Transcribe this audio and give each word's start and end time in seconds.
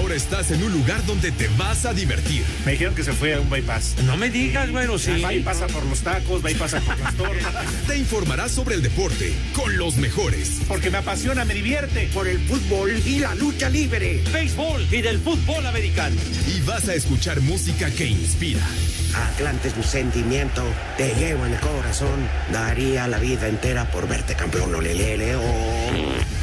Ahora 0.00 0.14
estás 0.14 0.50
en 0.50 0.62
un 0.62 0.72
lugar 0.72 1.04
donde 1.04 1.30
te 1.30 1.46
vas 1.58 1.84
a 1.84 1.92
divertir. 1.92 2.42
Me 2.64 2.72
dijeron 2.72 2.94
que 2.94 3.04
se 3.04 3.12
fue 3.12 3.34
a 3.34 3.40
un 3.40 3.50
bypass. 3.50 3.96
No 4.04 4.16
me 4.16 4.30
digas, 4.30 4.70
bueno, 4.72 4.98
sí. 4.98 5.20
Va 5.20 5.34
y 5.34 5.40
pasa 5.40 5.66
por 5.66 5.84
los 5.84 6.00
tacos, 6.00 6.42
pasa 6.58 6.80
por 6.80 6.98
las 6.98 7.14
torres. 7.16 7.44
Te 7.86 7.98
informarás 7.98 8.50
sobre 8.50 8.76
el 8.76 8.82
deporte 8.82 9.34
con 9.52 9.76
los 9.76 9.98
mejores. 9.98 10.62
Porque 10.66 10.90
me 10.90 10.98
apasiona, 10.98 11.44
me 11.44 11.52
divierte. 11.52 12.08
Por 12.14 12.28
el 12.28 12.38
fútbol 12.38 12.90
y 13.04 13.18
la 13.18 13.34
lucha 13.34 13.68
libre. 13.68 14.22
Béisbol 14.32 14.86
y 14.90 15.02
del 15.02 15.18
fútbol 15.18 15.66
americano. 15.66 16.16
Y 16.46 16.60
vas 16.62 16.88
a 16.88 16.94
escuchar 16.94 17.42
música 17.42 17.90
que 17.90 18.06
inspira. 18.06 18.66
Atlante 19.14 19.68
es 19.68 19.76
mi 19.76 19.82
sentimiento, 19.82 20.62
te 20.96 21.14
llevo 21.14 21.44
en 21.44 21.52
el 21.54 21.60
corazón. 21.60 22.28
Daría 22.52 23.06
la 23.08 23.18
vida 23.18 23.48
entera 23.48 23.90
por 23.90 24.08
verte 24.08 24.34
campeón, 24.34 24.74
olelele, 24.74 25.36
oh. 25.36 25.40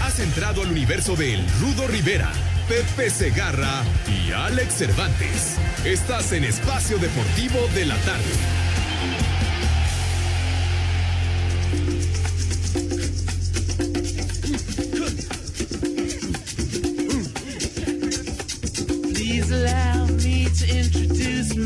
Has 0.02 0.20
entrado 0.20 0.62
al 0.62 0.72
universo 0.72 1.16
de 1.16 1.36
El 1.36 1.50
Rudo 1.60 1.88
Rivera, 1.88 2.32
Pepe 2.68 3.10
Segarra 3.10 3.84
y 4.08 4.32
Alex 4.32 4.74
Cervantes. 4.74 5.58
Estás 5.86 6.34
en 6.34 6.44
Espacio 6.44 6.98
Deportivo 6.98 7.68
de 7.74 7.86
la 7.86 7.96
Tarde. 7.98 8.58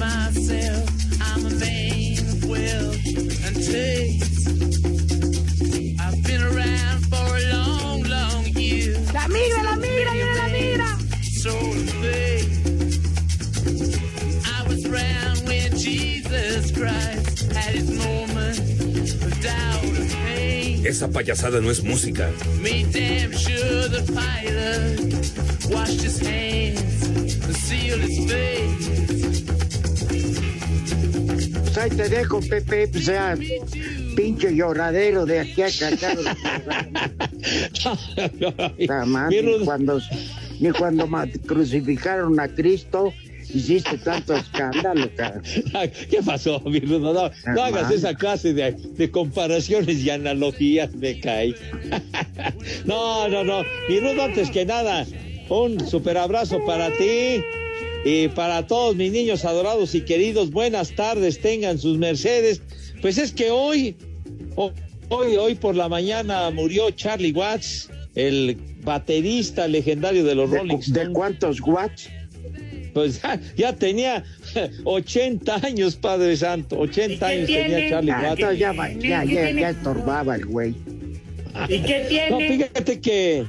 Myself. 0.01 0.89
I'm 1.21 1.45
a 1.45 1.49
and 3.45 3.55
taste. 3.55 4.60
Esa 21.01 21.09
payasada 21.11 21.57
no 21.59 21.71
es 21.71 21.83
música. 21.83 22.29
Made 22.61 22.91
damn 22.93 23.33
sure 23.33 23.89
the 23.89 24.03
pilot 24.13 24.99
washed 25.73 25.99
his 25.99 26.19
hands 26.19 27.03
and 27.43 27.55
sealed 27.55 28.01
his 28.01 28.19
face. 28.29 29.41
Pues 31.59 31.77
ahí 31.79 31.89
te 31.89 32.07
dejo, 32.07 32.39
Pepe, 32.41 32.87
pues 32.89 33.05
sea 33.05 33.35
pinche 34.15 34.53
lloradero 34.53 35.25
de 35.25 35.39
aquí 35.39 35.63
a 35.63 35.69
ni 39.31 39.65
cuando, 39.65 39.99
ni 40.59 40.69
cuando 40.69 41.09
crucificaron 41.47 42.39
a 42.39 42.47
Cristo 42.47 43.11
hiciste 43.53 43.97
tanto 43.99 44.35
escándalo, 44.35 45.09
cara. 45.15 45.41
¿Qué 46.09 46.19
pasó, 46.25 46.59
mi 46.61 46.79
Rudo? 46.79 47.13
No, 47.13 47.31
no 47.53 47.61
hagas 47.63 47.91
esa 47.91 48.13
clase 48.15 48.53
de, 48.53 48.71
de 48.73 49.11
comparaciones 49.11 49.97
y 50.03 50.09
analogías, 50.09 50.93
me 50.95 51.19
cae. 51.19 51.53
No, 52.85 53.27
no, 53.27 53.43
no. 53.43 53.63
Mi 53.89 53.99
Rudo, 53.99 54.23
antes 54.23 54.49
que 54.49 54.65
nada, 54.65 55.05
un 55.49 55.79
super 55.87 56.17
abrazo 56.17 56.59
para 56.65 56.89
ti 56.97 57.41
y 58.05 58.27
para 58.29 58.65
todos 58.67 58.95
mis 58.95 59.11
niños 59.11 59.45
adorados 59.45 59.93
y 59.95 60.01
queridos. 60.01 60.51
Buenas 60.51 60.95
tardes, 60.95 61.39
tengan 61.39 61.77
sus 61.79 61.97
mercedes. 61.97 62.61
Pues 63.01 63.17
es 63.17 63.31
que 63.31 63.51
hoy, 63.51 63.95
ho- 64.55 64.73
hoy, 65.09 65.35
hoy 65.37 65.55
por 65.55 65.75
la 65.75 65.89
mañana 65.89 66.49
murió 66.51 66.89
Charlie 66.91 67.31
Watts, 67.31 67.89
el 68.15 68.57
baterista 68.83 69.67
legendario 69.67 70.23
de 70.23 70.35
los 70.35 70.49
¿De, 70.51 70.57
Rolling 70.57 70.77
de 70.87 71.09
cuántos 71.11 71.61
watts? 71.61 72.09
Pues 72.93 73.21
ya, 73.21 73.39
ya 73.55 73.73
tenía 73.75 74.23
80 74.83 75.55
años, 75.65 75.95
Padre 75.95 76.35
Santo. 76.37 76.77
80 76.79 77.25
años 77.27 77.47
tenía 77.47 77.89
Charlie 77.89 78.11
Ah, 78.11 78.35
Watts. 78.37 78.57
ya, 78.59 78.71
va- 78.73 78.91
ya, 78.93 79.23
ya, 79.23 79.51
ya 79.51 79.69
estorbaba 79.69 80.35
el 80.35 80.45
güey. 80.45 80.73
¿Y 81.69 81.79
qué 81.79 82.27
No, 82.29 82.37
tiene? 82.37 82.67
fíjate 82.67 83.01
que 83.01 83.45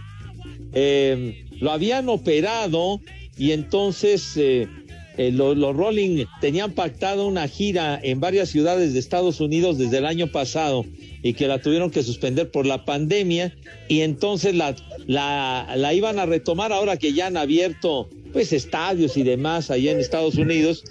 eh, 0.72 1.44
lo 1.60 1.70
habían 1.72 2.08
operado 2.08 3.00
y 3.36 3.52
entonces 3.52 4.36
eh, 4.36 4.68
eh, 5.16 5.30
lo- 5.32 5.54
los 5.54 5.76
Rolling 5.76 6.24
tenían 6.40 6.72
pactado 6.72 7.26
una 7.26 7.46
gira 7.48 7.98
en 8.02 8.20
varias 8.20 8.48
ciudades 8.48 8.92
de 8.92 8.98
Estados 8.98 9.40
Unidos 9.40 9.78
desde 9.78 9.98
el 9.98 10.06
año 10.06 10.28
pasado 10.28 10.84
y 11.22 11.34
que 11.34 11.46
la 11.46 11.60
tuvieron 11.60 11.90
que 11.90 12.02
suspender 12.02 12.50
por 12.50 12.66
la 12.66 12.84
pandemia 12.84 13.54
y 13.88 14.00
entonces 14.00 14.54
la, 14.54 14.74
la, 15.06 15.74
la 15.76 15.94
iban 15.94 16.18
a 16.18 16.26
retomar 16.26 16.72
ahora 16.72 16.96
que 16.96 17.12
ya 17.12 17.26
han 17.28 17.36
abierto 17.36 18.08
pues 18.32 18.52
estadios 18.52 19.16
y 19.16 19.22
demás 19.22 19.70
allá 19.70 19.92
en 19.92 20.00
Estados 20.00 20.36
Unidos, 20.36 20.84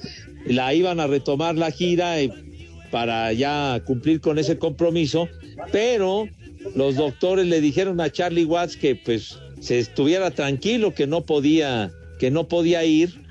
la 0.45 0.73
iban 0.73 0.99
a 0.99 1.07
retomar 1.07 1.55
la 1.55 1.71
gira 1.71 2.19
eh, 2.19 2.31
para 2.91 3.31
ya 3.33 3.81
cumplir 3.85 4.21
con 4.21 4.37
ese 4.39 4.57
compromiso, 4.57 5.27
pero 5.71 6.27
los 6.75 6.95
doctores 6.95 7.45
le 7.47 7.61
dijeron 7.61 7.99
a 8.01 8.09
Charlie 8.11 8.45
Watts 8.45 8.77
que 8.77 8.95
pues 8.95 9.39
se 9.59 9.79
estuviera 9.79 10.31
tranquilo, 10.31 10.93
que 10.93 11.07
no 11.07 11.21
podía, 11.25 11.91
que 12.19 12.31
no 12.31 12.47
podía 12.47 12.83
ir, 12.83 13.21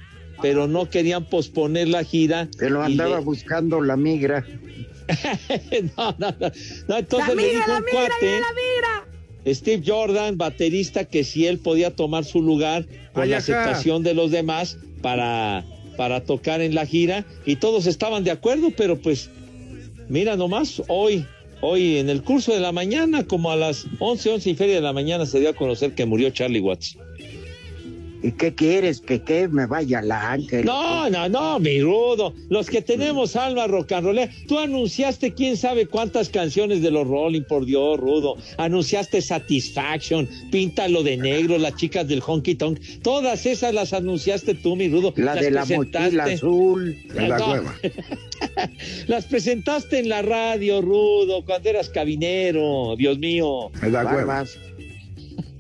pero 0.43 0.67
no 0.67 0.89
querían 0.89 1.27
posponer 1.27 1.89
la 1.89 2.03
gira. 2.05 2.49
Que 2.59 2.71
lo 2.71 2.83
andaba 2.83 3.19
le- 3.19 3.25
buscando 3.25 3.81
la 3.81 3.97
migra. 3.97 4.47
no, 5.97 6.15
no, 6.19 6.35
no, 6.41 6.53
no, 6.89 6.97
entonces 6.99 7.29
La 7.29 7.35
le 7.35 7.43
migra, 7.43 7.59
dijo 7.59 7.69
la 7.73 7.79
un 7.79 7.85
migra, 7.85 8.01
cuate, 8.09 8.15
viene 8.27 8.41
la 8.41 8.53
migra. 8.53 9.10
Steve 9.47 9.83
Jordan, 9.87 10.37
baterista, 10.37 11.05
que 11.05 11.25
si 11.25 11.47
él 11.47 11.59
podía 11.59 11.95
tomar 11.95 12.25
su 12.25 12.43
lugar 12.43 12.87
con 13.13 13.25
Ay, 13.25 13.31
la 13.31 13.39
aceptación 13.39 14.03
de 14.03 14.15
los 14.15 14.31
demás 14.31 14.79
para, 15.03 15.65
para 15.97 16.23
tocar 16.25 16.61
en 16.61 16.75
la 16.75 16.87
gira, 16.87 17.25
y 17.47 17.57
todos 17.57 17.87
estaban 17.87 18.25
de 18.25 18.31
acuerdo, 18.31 18.71
pero 18.77 18.99
pues, 18.99 19.31
mira 20.09 20.37
nomás, 20.37 20.83
hoy, 20.89 21.25
hoy 21.61 21.99
en 21.99 22.11
el 22.11 22.23
curso 22.23 22.53
de 22.53 22.61
la 22.61 22.73
mañana, 22.73 23.27
como 23.27 23.51
a 23.51 23.57
las 23.57 23.87
11, 23.99 24.31
11 24.35 24.51
y 24.51 24.55
feria 24.55 24.75
de 24.77 24.83
la 24.83 24.93
mañana, 24.93 25.27
se 25.27 25.41
dio 25.41 25.51
a 25.51 25.55
conocer 25.55 25.95
que 25.95 26.07
murió 26.07 26.31
Charlie 26.31 26.61
Watts. 26.61 26.97
¿Y 28.23 28.33
qué 28.33 28.55
quieres? 28.55 29.01
¿Que 29.01 29.23
qué? 29.23 29.49
Me 29.49 29.67
vaya 29.67 30.03
la 30.03 30.33
ángel. 30.33 30.65
No, 30.67 31.09
no, 31.09 31.29
no, 31.29 31.59
mi 31.59 31.81
rudo. 31.81 32.35
Los 32.51 32.69
que 32.69 32.83
tenemos 32.83 33.35
alma 33.37 33.67
rock 33.67 33.93
and 33.93 34.07
rollera. 34.07 34.31
Tú 34.47 34.59
anunciaste 34.59 35.33
quién 35.33 35.57
sabe 35.57 35.87
cuántas 35.87 36.29
canciones 36.29 36.83
de 36.83 36.91
los 36.91 37.07
Rolling, 37.07 37.43
por 37.43 37.65
Dios, 37.65 37.99
rudo. 37.99 38.37
Anunciaste 38.59 39.23
Satisfaction, 39.23 40.29
Píntalo 40.51 41.03
de 41.03 41.17
negro, 41.17 41.57
las 41.59 41.77
chicas 41.77 42.07
del 42.09 42.23
Honky 42.27 42.57
Tonk. 42.57 42.79
Todas 43.03 43.47
esas 43.47 43.73
las 43.73 43.93
anunciaste 43.95 44.55
tú, 44.55 44.77
mi 44.77 44.89
rudo. 44.89 45.15
La 45.17 45.35
Las 45.35 45.45
de 45.45 45.51
la 45.51 45.65
mochila 45.65 46.25
azul. 46.25 46.97
En 47.15 47.29
la 47.29 47.39
No. 47.39 47.51
hueva. 47.53 47.75
Las 49.07 49.27
presentaste 49.27 49.99
en 49.99 50.09
la 50.09 50.23
radio, 50.23 50.81
rudo, 50.83 51.45
cuando 51.45 51.69
eras 51.69 51.89
cabinero, 51.89 52.95
Dios 52.97 53.19
mío. 53.19 53.71
En 53.83 53.93
la 53.93 54.05
hueva. 54.05 54.45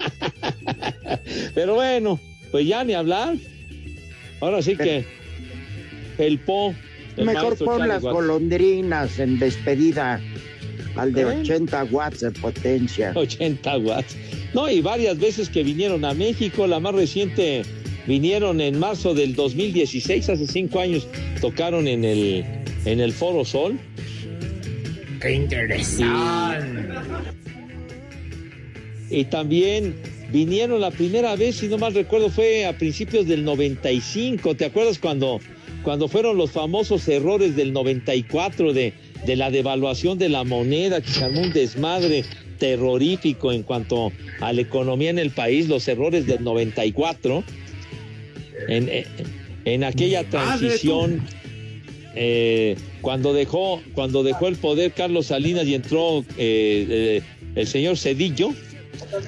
Pero 1.54 1.74
bueno, 1.74 2.18
pues 2.50 2.66
ya 2.66 2.84
ni 2.84 2.94
hablar. 2.94 3.36
Ahora 4.40 4.62
sí 4.62 4.76
que 4.76 5.04
el 6.18 6.38
Po. 6.40 6.74
el 7.16 7.26
Mejor 7.26 7.56
pon 7.58 7.86
las 7.88 8.02
Watts. 8.02 8.14
golondrinas 8.14 9.18
en 9.18 9.38
despedida 9.38 10.20
al 10.96 11.12
de 11.12 11.24
Bueno. 11.24 11.40
80 11.40 11.84
watts 11.84 12.20
de 12.20 12.30
potencia. 12.32 13.12
80 13.14 13.78
watts. 13.78 14.16
No, 14.54 14.68
y 14.70 14.80
varias 14.80 15.18
veces 15.18 15.48
que 15.48 15.62
vinieron 15.62 16.04
a 16.04 16.14
México, 16.14 16.66
la 16.66 16.80
más 16.80 16.94
reciente 16.94 17.62
vinieron 18.06 18.60
en 18.60 18.78
marzo 18.78 19.14
del 19.14 19.34
2016, 19.34 20.28
hace 20.30 20.46
cinco 20.46 20.80
años, 20.80 21.06
tocaron 21.40 21.86
en 21.86 22.04
el, 22.04 22.44
en 22.86 23.00
el 23.00 23.12
Foro 23.12 23.44
Sol. 23.44 23.78
Qué 25.20 25.34
interesante. 25.34 26.88
Y 29.10 29.24
también 29.24 29.94
vinieron 30.32 30.80
la 30.80 30.90
primera 30.90 31.36
vez, 31.36 31.56
si 31.56 31.68
no 31.68 31.78
mal 31.78 31.94
recuerdo, 31.94 32.30
fue 32.30 32.66
a 32.66 32.76
principios 32.76 33.26
del 33.26 33.44
95. 33.44 34.54
¿Te 34.54 34.64
acuerdas 34.64 34.98
cuando, 34.98 35.40
cuando 35.82 36.08
fueron 36.08 36.36
los 36.36 36.50
famosos 36.50 37.06
errores 37.08 37.56
del 37.56 37.72
94 37.72 38.72
de, 38.72 38.92
de 39.26 39.36
la 39.36 39.50
devaluación 39.50 40.18
de 40.18 40.28
la 40.28 40.44
moneda, 40.44 41.00
que 41.00 41.10
se 41.10 41.24
armó 41.24 41.40
un 41.40 41.52
desmadre 41.52 42.24
terrorífico 42.58 43.52
en 43.52 43.62
cuanto 43.62 44.12
a 44.40 44.52
la 44.52 44.60
economía 44.60 45.10
en 45.10 45.18
el 45.18 45.30
país, 45.30 45.68
los 45.68 45.88
errores 45.88 46.26
del 46.26 46.44
94, 46.44 47.42
en, 48.68 48.88
en, 48.88 49.04
en 49.64 49.84
aquella 49.84 50.24
transición, 50.24 51.22
eh, 52.14 52.76
cuando, 53.00 53.32
dejó, 53.32 53.80
cuando 53.94 54.22
dejó 54.22 54.48
el 54.48 54.56
poder 54.56 54.92
Carlos 54.92 55.26
Salinas 55.26 55.66
y 55.66 55.74
entró 55.74 56.20
eh, 56.36 56.86
eh, 56.88 57.22
el 57.54 57.66
señor 57.66 57.96
Cedillo, 57.96 58.52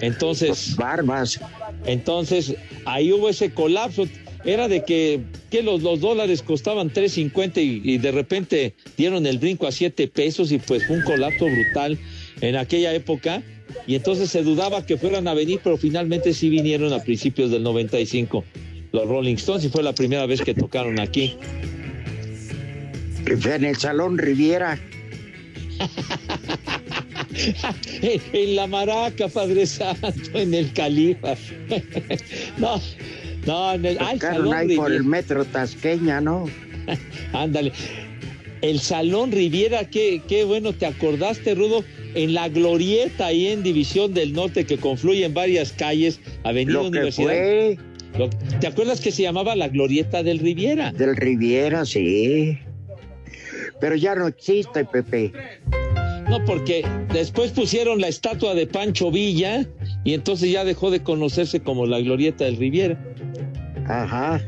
entonces... 0.01 0.77
Barbas. 0.77 1.41
Entonces, 1.87 2.55
ahí 2.85 3.13
hubo 3.13 3.29
ese 3.29 3.53
colapso. 3.53 4.07
Era 4.45 4.69
de 4.69 4.85
que, 4.85 5.21
que 5.51 5.63
los, 5.63 5.83
los 5.83 6.01
dólares 6.01 6.43
costaban 6.43 6.91
3.50 6.91 7.59
y, 7.59 7.95
y 7.95 7.99
de 7.99 8.11
repente 8.11 8.75
dieron 8.97 9.27
el 9.27 9.39
brinco 9.39 9.67
a 9.67 9.73
7 9.73 10.09
pesos 10.09 10.51
y 10.51 10.59
pues 10.59 10.87
fue 10.87 10.97
un 10.97 11.03
colapso 11.03 11.47
brutal 11.47 11.99
en 12.41 12.57
aquella 12.57 12.93
época. 12.93 13.43
Y 13.87 13.95
entonces 13.95 14.31
se 14.31 14.43
dudaba 14.43 14.85
que 14.85 14.97
fueran 14.97 15.29
a 15.29 15.35
venir, 15.35 15.61
pero 15.63 15.77
finalmente 15.77 16.35
sí 16.35 16.49
vinieron 16.49 16.93
a 16.93 17.03
principios 17.03 17.51
del 17.51 17.63
95 17.63 18.45
los 18.93 19.09
Rolling 19.09 19.37
Stones 19.37 19.65
y 19.65 19.69
fue 19.71 19.83
la 19.83 19.95
primera 19.95 20.27
vez 20.27 20.43
que 20.43 20.55
tocaron 20.55 21.01
aquí. 21.01 21.37
En 23.27 23.65
el 23.65 23.77
Salón 23.77 24.19
Riviera. 24.19 24.79
en 28.33 28.57
la 28.57 28.67
maraca, 28.67 29.29
Padre 29.29 29.67
Santo, 29.67 30.11
en 30.35 30.55
el 30.55 30.73
Califa. 30.73 31.35
no, 32.59 32.81
no, 33.47 33.73
en 33.75 33.85
el, 33.85 33.99
ah, 34.01 34.13
el 34.13 34.21
Salón 34.21 34.55
ahí 34.55 34.77
por 34.77 34.93
el 34.93 35.05
metro 35.05 35.45
Tasqueña, 35.45 36.21
¿no? 36.21 36.47
Ándale. 37.33 37.73
El 38.61 38.79
Salón 38.79 39.33
Riviera, 39.33 39.89
qué, 39.91 40.23
qué 40.29 40.45
bueno, 40.45 40.73
te 40.73 40.87
acordaste, 40.87 41.55
Rudo, 41.57 41.85
en 42.15 42.33
la 42.35 42.49
glorieta 42.49 43.27
ahí 43.27 43.49
en 43.49 43.63
División 43.65 44.15
del 44.15 44.33
Norte 44.33 44.65
que 44.67 44.77
confluye 44.79 45.25
en 45.25 45.35
varias 45.35 45.73
calles, 45.73 46.21
Avenida 46.45 46.75
Lo 46.75 46.83
que 46.83 46.89
Universidad. 46.89 47.27
fue 47.27 47.79
Lo- 48.19 48.31
¿Te 48.61 48.67
acuerdas 48.69 49.01
que 49.01 49.11
se 49.11 49.23
llamaba 49.23 49.57
la 49.57 49.67
glorieta 49.69 50.23
del 50.23 50.39
Riviera? 50.39 50.93
del 50.93 51.17
Riviera, 51.17 51.85
sí. 51.85 52.57
Pero 53.81 53.97
ya 53.97 54.15
no 54.15 54.29
existe, 54.29 54.85
Pepe. 54.85 55.33
No, 56.33 56.43
porque 56.47 56.83
después 57.13 57.51
pusieron 57.53 58.01
la 58.01 58.09
estatua 58.09 58.55
de 58.55 58.67
Pancho 58.67 59.11
Villa 59.11 59.67
y 60.03 60.15
entonces 60.15 60.51
ya 60.51 60.65
dejó 60.65 60.91
de 60.91 61.03
conocerse 61.03 61.61
como 61.61 61.85
la 61.85 62.01
glorieta 62.01 62.45
del 62.47 62.57
Riviera. 62.57 62.99
Ajá. 63.87 64.41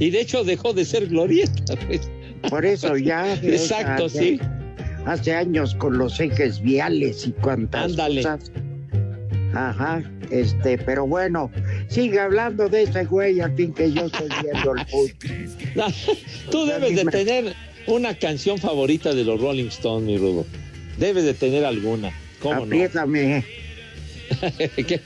Y 0.00 0.10
de 0.10 0.20
hecho 0.22 0.42
dejó 0.42 0.72
de 0.72 0.84
ser 0.84 1.06
glorieta. 1.06 1.76
pues. 1.86 2.10
Por 2.50 2.66
eso 2.66 2.96
ya. 2.96 3.32
Exacto, 3.44 4.06
hace- 4.06 4.18
sí. 4.18 4.40
Hace 5.06 5.32
años 5.34 5.76
con 5.76 5.98
los 5.98 6.18
ejes 6.18 6.60
viales 6.60 7.28
y 7.28 7.30
cuantas 7.30 7.92
Ándale. 7.92 8.22
cosas. 8.22 8.50
Ajá, 9.54 10.02
este, 10.30 10.78
pero 10.78 11.06
bueno, 11.06 11.48
sigue 11.88 12.18
hablando 12.18 12.68
de 12.68 12.82
ese 12.84 13.04
güey 13.04 13.38
al 13.40 13.54
fin 13.54 13.72
que 13.72 13.92
yo 13.92 14.06
estoy 14.06 14.28
viendo 14.42 14.74
el 14.74 14.86
fútbol. 14.86 15.92
Tú 16.50 16.66
debes 16.66 16.96
de 16.96 17.04
tener 17.04 17.54
una 17.86 18.14
canción 18.18 18.58
favorita 18.58 19.14
de 19.14 19.22
los 19.24 19.40
Rolling 19.40 19.66
Stones, 19.66 20.06
mi 20.08 20.16
Rudo. 20.18 20.44
Debes 20.98 21.24
de 21.24 21.34
tener 21.34 21.64
alguna. 21.64 22.12
¿Cómo 22.40 22.56
no? 22.60 22.62
Apriétame. 22.64 23.44
¿Qué? 24.86 25.00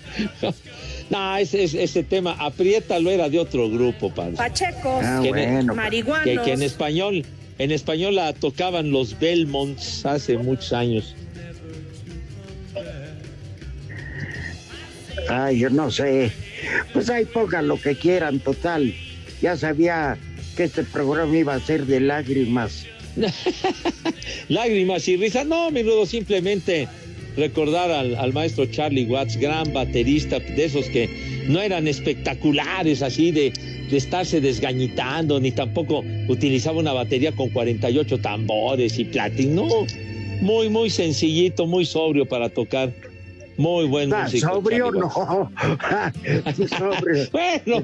No, 1.10 1.36
ese, 1.36 1.64
ese, 1.64 1.82
ese 1.82 2.02
tema, 2.02 2.32
apriétalo 2.38 3.10
era 3.10 3.28
de 3.28 3.38
otro 3.38 3.70
grupo, 3.70 4.12
padre. 4.12 4.36
Pachecos, 4.36 5.04
Ah, 5.04 5.20
Que- 5.22 5.28
bueno. 5.28 5.74
marihuanos. 5.74 6.24
Que, 6.24 6.38
que 6.42 6.52
en 6.52 6.62
español, 6.62 7.24
en 7.58 7.70
español 7.70 8.14
la 8.16 8.32
tocaban 8.32 8.90
los 8.90 9.18
Belmonts 9.18 10.04
hace 10.06 10.36
muchos 10.38 10.72
años. 10.72 11.14
Ay, 15.28 15.58
yo 15.60 15.70
no 15.70 15.90
sé. 15.90 16.30
Pues 16.92 17.10
ahí 17.10 17.24
pongan 17.24 17.68
lo 17.68 17.80
que 17.80 17.96
quieran, 17.96 18.38
total. 18.40 18.94
Ya 19.42 19.56
sabía 19.56 20.16
que 20.56 20.64
este 20.64 20.82
programa 20.84 21.36
iba 21.36 21.54
a 21.54 21.60
ser 21.60 21.86
de 21.86 22.00
lágrimas. 22.00 22.86
Lágrimas 24.48 25.06
y 25.08 25.16
risas. 25.16 25.46
No, 25.46 25.70
mi 25.70 25.82
Rudo, 25.82 26.06
simplemente 26.06 26.88
recordar 27.36 27.90
al, 27.90 28.14
al 28.16 28.32
maestro 28.32 28.66
Charlie 28.66 29.04
Watts, 29.06 29.36
gran 29.36 29.72
baterista, 29.72 30.38
de 30.38 30.64
esos 30.64 30.86
que 30.86 31.44
no 31.48 31.60
eran 31.60 31.86
espectaculares, 31.86 33.02
así 33.02 33.30
de, 33.30 33.52
de 33.90 33.96
estarse 33.96 34.40
desgañitando, 34.40 35.38
ni 35.40 35.52
tampoco 35.52 36.02
utilizaba 36.28 36.78
una 36.78 36.92
batería 36.92 37.32
con 37.32 37.50
48 37.50 38.18
tambores 38.18 38.98
y 38.98 39.04
platino. 39.04 39.66
No, 39.66 39.86
muy, 40.40 40.68
muy 40.68 40.90
sencillito, 40.90 41.66
muy 41.66 41.84
sobrio 41.84 42.26
para 42.26 42.48
tocar. 42.48 42.92
Muy 43.58 43.86
buen 43.86 44.12
Ah, 44.12 44.24
músico. 44.24 44.52
sobrio 44.52 44.90
no. 44.92 45.10
sobrio. 46.68 47.28
Bueno, 47.32 47.82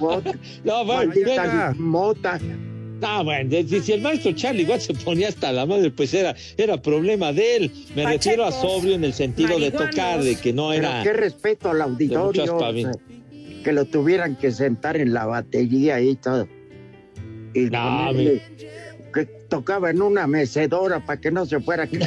bueno. 0.00 0.22
No, 0.64 0.84
bueno, 0.86 1.12
bueno. 1.14 1.74
mota. 1.76 2.40
Ah, 3.02 3.22
bueno, 3.22 3.50
si, 3.68 3.80
si 3.80 3.92
el 3.92 4.00
maestro 4.00 4.32
Charlie 4.32 4.64
Watts 4.64 4.84
se 4.84 4.94
ponía 4.94 5.28
hasta 5.28 5.52
la 5.52 5.66
madre, 5.66 5.90
pues 5.90 6.12
era, 6.14 6.34
era 6.56 6.80
problema 6.80 7.32
de 7.32 7.56
él. 7.56 7.72
Me 7.94 8.02
Pachecos, 8.04 8.24
refiero 8.24 8.44
a 8.44 8.52
sobrio 8.52 8.94
en 8.94 9.04
el 9.04 9.12
sentido 9.12 9.58
de 9.58 9.70
tocar, 9.70 10.22
de 10.22 10.36
que 10.36 10.52
no 10.52 10.70
Pero 10.70 10.88
era. 10.88 11.02
qué 11.02 11.12
respeto 11.12 11.70
al 11.70 11.80
auditorio. 11.82 12.56
o 12.56 12.72
sea, 12.72 12.92
que 13.64 13.72
lo 13.72 13.84
tuvieran 13.84 14.36
que 14.36 14.50
sentar 14.52 14.96
en 14.96 15.12
la 15.12 15.26
batería 15.26 16.00
y 16.00 16.16
todo. 16.16 16.48
Y 17.54 17.60
No, 17.62 18.06
ponerle 18.08 18.42
que 19.12 19.24
tocaba 19.48 19.90
en 19.90 20.00
una 20.02 20.26
mecedora 20.26 21.04
para 21.04 21.20
que 21.20 21.30
no 21.30 21.44
se 21.46 21.60
fuera. 21.60 21.88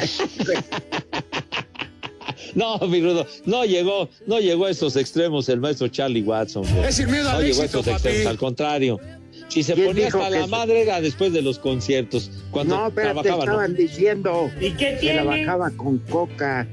No, 2.54 2.78
mi 2.86 3.00
rudo, 3.02 3.26
no 3.46 3.64
llegó, 3.64 4.08
no 4.26 4.38
llegó 4.38 4.66
a 4.66 4.70
esos 4.70 4.94
extremos 4.96 5.48
el 5.48 5.58
maestro 5.60 5.88
Charlie 5.88 6.22
hombre. 6.22 6.88
Es 6.88 6.94
sin 6.96 7.10
miedo 7.10 7.24
No 7.24 7.30
al 7.38 7.44
llegó 7.44 7.62
a 7.62 7.64
éxito, 7.64 7.80
esos 7.80 7.86
extremos, 7.94 8.18
papi. 8.18 8.28
al 8.28 8.38
contrario. 8.38 9.00
Si 9.48 9.62
se 9.62 9.74
¿Quién 9.74 9.86
ponía 9.88 10.06
hasta 10.08 10.30
la 10.30 10.46
madre 10.46 10.82
era 10.82 11.00
después 11.00 11.32
de 11.32 11.42
los 11.42 11.58
conciertos, 11.58 12.30
cuando 12.50 12.76
no, 12.76 12.90
pero 12.90 13.08
te 13.08 13.28
trabajaba, 13.28 13.36
¿no? 13.44 13.52
estaban 13.52 13.74
diciendo 13.76 14.50
¿Y 14.60 14.70
qué 14.72 14.96
que 15.00 15.14
la 15.14 15.22
bajaba 15.24 15.70
con 15.70 15.98
coca. 15.98 16.66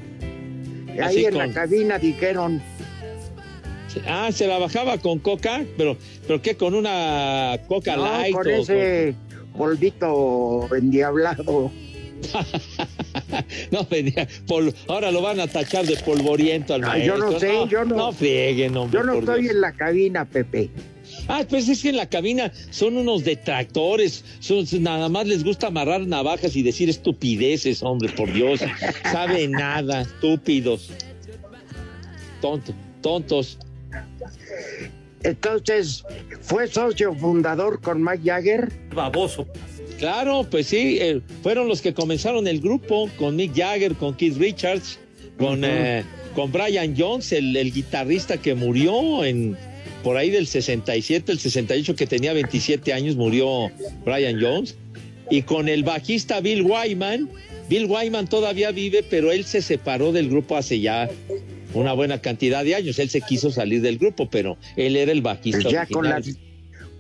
Ahí 0.94 1.00
Así 1.00 1.26
en 1.26 1.34
con- 1.34 1.48
la 1.48 1.54
cabina 1.54 1.98
dijeron, 2.00 2.62
Ah, 4.08 4.30
se 4.32 4.48
la 4.48 4.58
bajaba 4.58 4.98
con 5.00 5.20
coca, 5.20 5.64
pero, 5.78 5.98
pero 6.26 6.42
qué, 6.42 6.56
con 6.56 6.74
una 6.76 7.60
coca 7.68 7.98
no, 7.98 8.06
light 8.06 8.34
con 8.34 8.48
o 8.48 8.50
ese 8.50 9.14
polvito 9.58 10.70
endiablado. 10.76 11.72
No, 13.72 13.86
venía, 13.90 14.28
pol- 14.48 14.74
ahora 14.88 15.12
lo 15.12 15.22
van 15.22 15.40
a 15.40 15.48
tachar 15.48 15.86
de 15.86 15.96
polvoriento 15.98 16.74
al 16.74 16.82
maestro. 16.82 17.18
yo 17.18 17.32
no 17.32 17.40
sé, 17.40 17.54
yo 17.70 17.86
no- 17.86 17.96
No 17.96 18.12
frieguen, 18.12 18.76
hombre. 18.78 19.00
Yo 19.00 19.06
no 19.06 19.14
estoy 19.14 19.42
Dios. 19.44 19.56
en 19.56 19.62
la 19.62 19.72
cabina, 19.74 20.26
Pepe. 20.26 20.70
Ah, 21.28 21.44
pues 21.48 21.70
es 21.70 21.82
que 21.82 21.90
en 21.90 21.98
la 21.98 22.10
cabina 22.10 22.52
son 22.70 22.98
unos 22.98 23.24
detractores, 23.24 24.24
son, 24.40 24.66
nada 24.82 25.10
más 25.10 25.28
les 25.28 25.44
gusta 25.44 25.68
amarrar 25.68 26.02
navajas 26.02 26.56
y 26.56 26.64
decir 26.64 26.90
estupideces, 26.90 27.84
hombre, 27.84 28.10
por 28.10 28.32
Dios. 28.32 28.62
Sabe 29.12 29.48
nada, 29.48 30.02
estúpidos. 30.02 30.90
Tontos, 32.42 32.76
tontos. 33.02 33.58
Entonces, 35.24 36.04
¿fue 36.42 36.68
socio 36.68 37.14
fundador 37.14 37.80
con 37.82 38.04
Mike 38.04 38.24
Jagger? 38.26 38.72
Baboso. 38.94 39.48
Claro, 40.00 40.48
pues 40.50 40.68
sí, 40.68 40.98
eh, 41.00 41.22
fueron 41.44 41.68
los 41.68 41.82
que 41.82 41.94
comenzaron 41.94 42.48
el 42.48 42.60
grupo 42.60 43.08
con 43.20 43.36
Mick 43.36 43.56
Jagger, 43.56 43.94
con 43.94 44.16
Keith 44.16 44.36
Richards, 44.38 44.98
con, 45.38 45.64
eh, 45.64 46.04
con 46.34 46.52
Brian 46.52 46.96
Jones, 46.98 47.32
el, 47.32 47.56
el 47.56 47.72
guitarrista 47.72 48.38
que 48.38 48.56
murió 48.56 49.24
en 49.24 49.56
por 50.04 50.18
ahí 50.18 50.30
del 50.30 50.48
67, 50.48 51.32
el 51.32 51.40
68, 51.40 51.96
que 51.96 52.08
tenía 52.08 52.34
27 52.34 52.94
años, 52.94 53.16
murió 53.16 53.72
Brian 54.06 54.42
Jones, 54.42 54.76
y 55.30 55.44
con 55.44 55.70
el 55.70 55.84
bajista 55.84 56.42
Bill 56.42 56.64
Wyman. 56.64 57.30
Bill 57.70 57.86
Wyman 57.86 58.28
todavía 58.28 58.72
vive, 58.72 59.04
pero 59.04 59.32
él 59.32 59.46
se 59.46 59.62
separó 59.62 60.12
del 60.12 60.30
grupo 60.30 60.58
hace 60.58 60.80
ya 60.80 61.10
una 61.74 61.94
buena 61.94 62.22
cantidad 62.22 62.66
de 62.66 62.76
años. 62.76 63.00
Él 63.00 63.10
se 63.10 63.22
quiso 63.22 63.50
salir 63.50 63.82
del 63.82 63.98
grupo, 63.98 64.30
pero 64.30 64.58
él 64.76 64.98
era 64.98 65.12
el 65.12 65.22
bajista. 65.22 65.62
Pues 65.62 65.74
ya 65.74 65.86
con 65.86 66.10
la, 66.10 66.22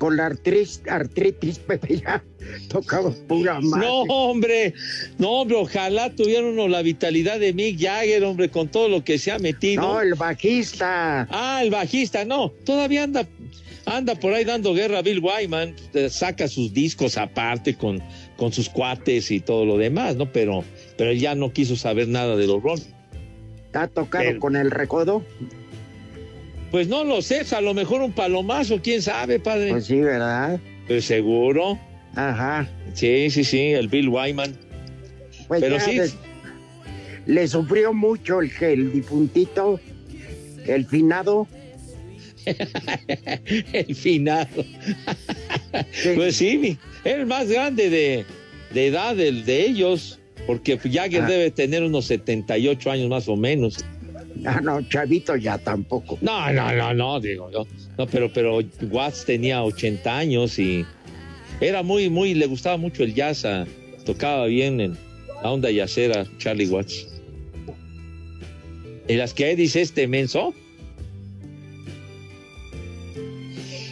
con 0.01 0.17
la 0.17 0.25
artritis, 0.25 0.81
artritis, 0.89 1.59
Pepe, 1.67 1.99
ya 1.99 2.23
tocaba 2.69 3.11
pura 3.27 3.61
madre. 3.61 3.85
No, 3.85 4.01
hombre, 4.01 4.73
no, 5.19 5.29
hombre, 5.29 5.57
ojalá 5.57 6.09
tuviera 6.15 6.43
uno 6.43 6.67
la 6.67 6.81
vitalidad 6.81 7.39
de 7.39 7.53
Mick 7.53 7.79
Jagger, 7.79 8.23
hombre, 8.23 8.49
con 8.49 8.67
todo 8.67 8.89
lo 8.89 9.03
que 9.03 9.19
se 9.19 9.31
ha 9.31 9.37
metido. 9.37 9.83
No, 9.83 10.01
el 10.01 10.15
bajista. 10.15 11.27
Ah, 11.29 11.61
el 11.63 11.69
bajista, 11.69 12.25
no, 12.25 12.49
todavía 12.65 13.03
anda, 13.03 13.27
anda 13.85 14.15
por 14.15 14.33
ahí 14.33 14.43
dando 14.43 14.73
guerra 14.73 14.97
a 14.97 15.01
Bill 15.03 15.19
Wyman, 15.19 15.75
eh, 15.93 16.09
saca 16.09 16.47
sus 16.47 16.73
discos 16.73 17.15
aparte 17.19 17.75
con, 17.75 18.01
con 18.37 18.51
sus 18.51 18.69
cuates 18.69 19.29
y 19.29 19.39
todo 19.39 19.65
lo 19.65 19.77
demás, 19.77 20.15
¿no? 20.15 20.31
Pero, 20.31 20.63
pero 20.97 21.11
él 21.11 21.19
ya 21.19 21.35
no 21.35 21.53
quiso 21.53 21.75
saber 21.75 22.07
nada 22.07 22.35
de 22.37 22.47
los 22.47 22.63
Rolling. 22.63 22.85
¿Ha 23.73 23.87
tocado 23.87 24.23
Pero- 24.25 24.39
con 24.39 24.55
el 24.55 24.71
recodo? 24.71 25.23
Pues 26.71 26.87
no 26.87 27.03
lo 27.03 27.21
sé, 27.21 27.41
a 27.53 27.61
lo 27.61 27.73
mejor 27.73 28.01
un 28.01 28.13
palomazo, 28.13 28.81
quién 28.81 29.01
sabe, 29.01 29.39
padre. 29.39 29.71
Pues 29.71 29.85
sí, 29.85 29.99
¿verdad? 29.99 30.59
Pues 30.87 31.05
seguro, 31.05 31.77
Ajá. 32.15 32.67
sí, 32.93 33.29
sí, 33.29 33.43
sí, 33.43 33.59
el 33.71 33.87
Bill 33.89 34.07
Wyman. 34.09 34.55
Pues 35.47 35.61
Pero 35.61 35.77
ya 35.77 35.81
sí. 36.07 36.13
le 37.25 37.47
sufrió 37.47 37.93
mucho 37.93 38.41
el, 38.41 38.51
el 38.61 38.93
difuntito, 38.93 39.79
el 40.65 40.85
finado. 40.85 41.45
el 43.73 43.93
finado. 43.95 44.65
Pues 46.15 46.37
sí, 46.37 46.77
el 47.03 47.25
más 47.25 47.47
grande 47.49 47.89
de, 47.89 48.25
de 48.73 48.87
edad 48.87 49.15
del 49.15 49.45
de 49.45 49.65
ellos, 49.65 50.19
porque 50.47 50.77
Jagger 50.77 51.23
Ah. 51.23 51.27
debe 51.27 51.51
tener 51.51 51.83
unos 51.83 52.05
78 52.05 52.91
años 52.91 53.09
más 53.09 53.27
o 53.27 53.35
menos. 53.35 53.83
Ah, 54.45 54.59
no, 54.61 54.81
chavito 54.83 55.35
ya 55.35 55.57
tampoco. 55.57 56.17
No, 56.21 56.51
no, 56.51 56.71
no, 56.73 56.93
no, 56.93 57.19
digo 57.19 57.51
yo. 57.51 57.67
No, 57.97 58.07
pero, 58.07 58.31
pero 58.31 58.59
Watts 58.89 59.25
tenía 59.25 59.63
80 59.63 60.17
años 60.17 60.57
y 60.57 60.85
era 61.59 61.83
muy, 61.83 62.09
muy, 62.09 62.33
le 62.33 62.47
gustaba 62.47 62.77
mucho 62.77 63.03
el 63.03 63.13
jazz, 63.13 63.45
ah, 63.45 63.65
tocaba 64.05 64.47
bien 64.47 64.81
en 64.81 64.97
la 65.43 65.51
onda 65.51 65.69
yacera, 65.69 66.25
Charlie 66.37 66.67
Watts. 66.67 67.07
¿Y 69.07 69.15
las 69.15 69.33
que 69.33 69.55
dice 69.55 69.81
este 69.81 70.07
menso? 70.07 70.53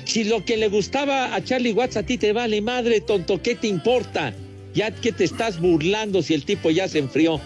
Si 0.06 0.24
lo 0.24 0.44
que 0.44 0.58
le 0.58 0.70
gustaba 0.70 1.36
a 1.36 1.44
Charlie 1.44 1.74
Watts 1.74 1.98
a 1.98 2.04
ti 2.04 2.18
te 2.18 2.34
vale 2.34 2.62
madre, 2.62 3.02
tonto, 3.02 3.42
¿qué 3.42 3.54
te 3.54 3.68
importa? 3.68 4.34
Ya 4.74 4.90
que 4.92 5.12
te 5.12 5.24
estás 5.24 5.60
burlando 5.60 6.24
si 6.24 6.34
el 6.34 6.46
tipo 6.46 6.72
ya 6.72 6.88
se 6.88 7.00
enfrió. 7.00 7.40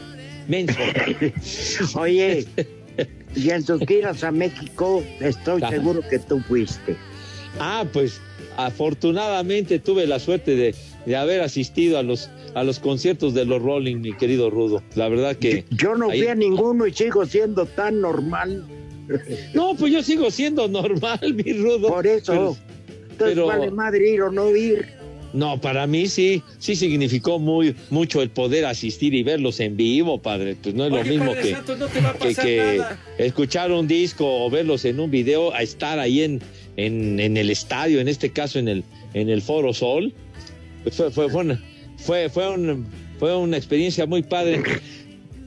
Menso. 0.47 0.79
Oye, 1.99 2.45
y 3.35 3.49
en 3.49 3.63
sus 3.63 3.81
giras 3.85 4.23
a 4.23 4.31
México, 4.31 5.03
estoy 5.19 5.61
Ajá. 5.61 5.71
seguro 5.71 6.01
que 6.09 6.19
tú 6.19 6.39
fuiste. 6.41 6.95
Ah, 7.59 7.85
pues 7.91 8.19
afortunadamente 8.57 9.79
tuve 9.79 10.05
la 10.07 10.19
suerte 10.19 10.55
de, 10.55 10.75
de 11.05 11.15
haber 11.15 11.41
asistido 11.41 11.97
a 11.97 12.03
los, 12.03 12.29
a 12.55 12.63
los 12.63 12.79
conciertos 12.79 13.33
de 13.33 13.45
los 13.45 13.61
Rolling, 13.61 13.97
mi 13.97 14.13
querido 14.13 14.49
Rudo. 14.49 14.83
La 14.95 15.07
verdad 15.09 15.35
que... 15.35 15.65
Yo 15.71 15.95
no 15.95 16.09
ahí- 16.09 16.19
fui 16.19 16.27
a 16.27 16.35
ninguno 16.35 16.85
y 16.87 16.93
sigo 16.93 17.25
siendo 17.25 17.65
tan 17.65 18.01
normal. 18.01 18.65
No, 19.53 19.75
pues 19.75 19.91
yo 19.91 20.01
sigo 20.01 20.31
siendo 20.31 20.67
normal, 20.69 21.19
mi 21.33 21.51
Rudo. 21.53 21.89
Por 21.89 22.07
eso, 22.07 22.31
Pero- 22.31 22.57
entonces 23.11 23.35
pero- 23.35 23.47
vale 23.47 23.69
madre 23.69 24.09
ir 24.11 24.21
o 24.21 24.31
no 24.31 24.55
ir. 24.55 24.87
No, 25.33 25.59
para 25.59 25.87
mí 25.87 26.07
sí, 26.07 26.41
sí 26.59 26.75
significó 26.75 27.39
muy, 27.39 27.75
mucho 27.89 28.21
el 28.21 28.29
poder 28.29 28.65
asistir 28.65 29.13
y 29.13 29.23
verlos 29.23 29.59
en 29.59 29.75
vivo, 29.75 30.21
padre. 30.21 30.55
Pues 30.61 30.75
no 30.75 30.85
es 30.85 30.91
lo 30.91 31.03
mismo 31.03 31.33
que, 31.33 31.51
no 31.77 31.87
escuchar 33.17 33.71
un 33.71 33.87
disco 33.87 34.45
o 34.45 34.49
verlos 34.49 34.85
en 34.85 34.99
un 34.99 35.09
video 35.11 35.53
a 35.53 35.61
estar 35.61 35.99
ahí 35.99 36.21
en, 36.21 36.41
en, 36.77 37.19
en 37.19 37.35
el 37.37 37.49
estadio, 37.49 37.99
en 37.99 38.07
este 38.07 38.31
caso 38.31 38.59
en 38.59 38.67
el, 38.67 38.83
en 39.13 39.29
el 39.29 39.41
Foro 39.41 39.73
Sol. 39.73 40.13
Pues 40.83 40.95
Fue, 40.95 41.11
fue, 41.11 41.29
fue, 41.29 41.41
una, 41.41 41.63
fue, 41.97 42.29
fue, 42.29 42.49
un- 42.49 42.85
fue 43.19 43.35
una 43.35 43.57
experiencia 43.57 44.05
muy 44.05 44.21
padre. 44.23 44.61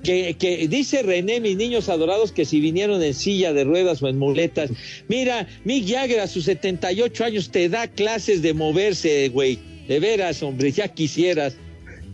Que, 0.03 0.37
que 0.39 0.69
dice 0.69 1.03
René, 1.03 1.41
mis 1.41 1.57
niños 1.57 1.89
adorados, 1.89 2.31
que 2.31 2.45
si 2.45 2.61
vinieron 2.61 3.03
en 3.03 3.13
silla 3.13 3.53
de 3.53 3.65
ruedas 3.65 4.01
o 4.03 4.09
en 4.09 4.19
muletas. 4.19 4.71
Mira, 5.09 5.49
Mick 5.65 5.89
Jagger 5.89 6.21
a 6.21 6.29
sus 6.29 6.45
78 6.45 7.25
años 7.25 7.51
te 7.51 7.69
da 7.69 7.89
clases 7.89 8.41
de 8.41 8.55
moverse, 8.55 9.29
güey. 9.31 9.59
De 9.89 10.01
veras, 10.01 10.43
hombre, 10.43 10.71
ya 10.73 10.89
quisieras. 10.89 11.57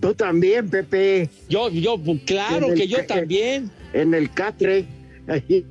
Tú 0.01 0.15
también, 0.15 0.69
Pepe, 0.69 1.31
Yo, 1.49 1.71
yo, 1.71 1.97
claro 2.27 2.75
que 2.75 2.89
yo 2.89 3.07
también. 3.07 3.71
en 3.93 4.15
el 4.15 4.31
catre. 4.33 4.85
Ahí. 5.29 5.65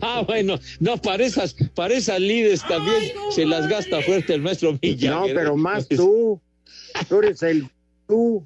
Ah, 0.00 0.24
bueno, 0.26 0.58
no, 0.80 0.96
para 0.96 1.24
esas, 1.24 1.54
para 1.74 1.94
esas 1.94 2.18
líderes 2.20 2.62
también 2.66 3.12
se 3.30 3.46
las 3.46 3.68
gasta 3.68 4.02
fuerte 4.02 4.34
el 4.34 4.42
maestro 4.42 4.76
Mick 4.82 5.02
No, 5.02 5.26
pero 5.26 5.56
más 5.56 5.86
tú. 5.86 6.40
Tú 7.08 7.18
eres 7.20 7.42
el 7.44 7.68
tú. 8.08 8.44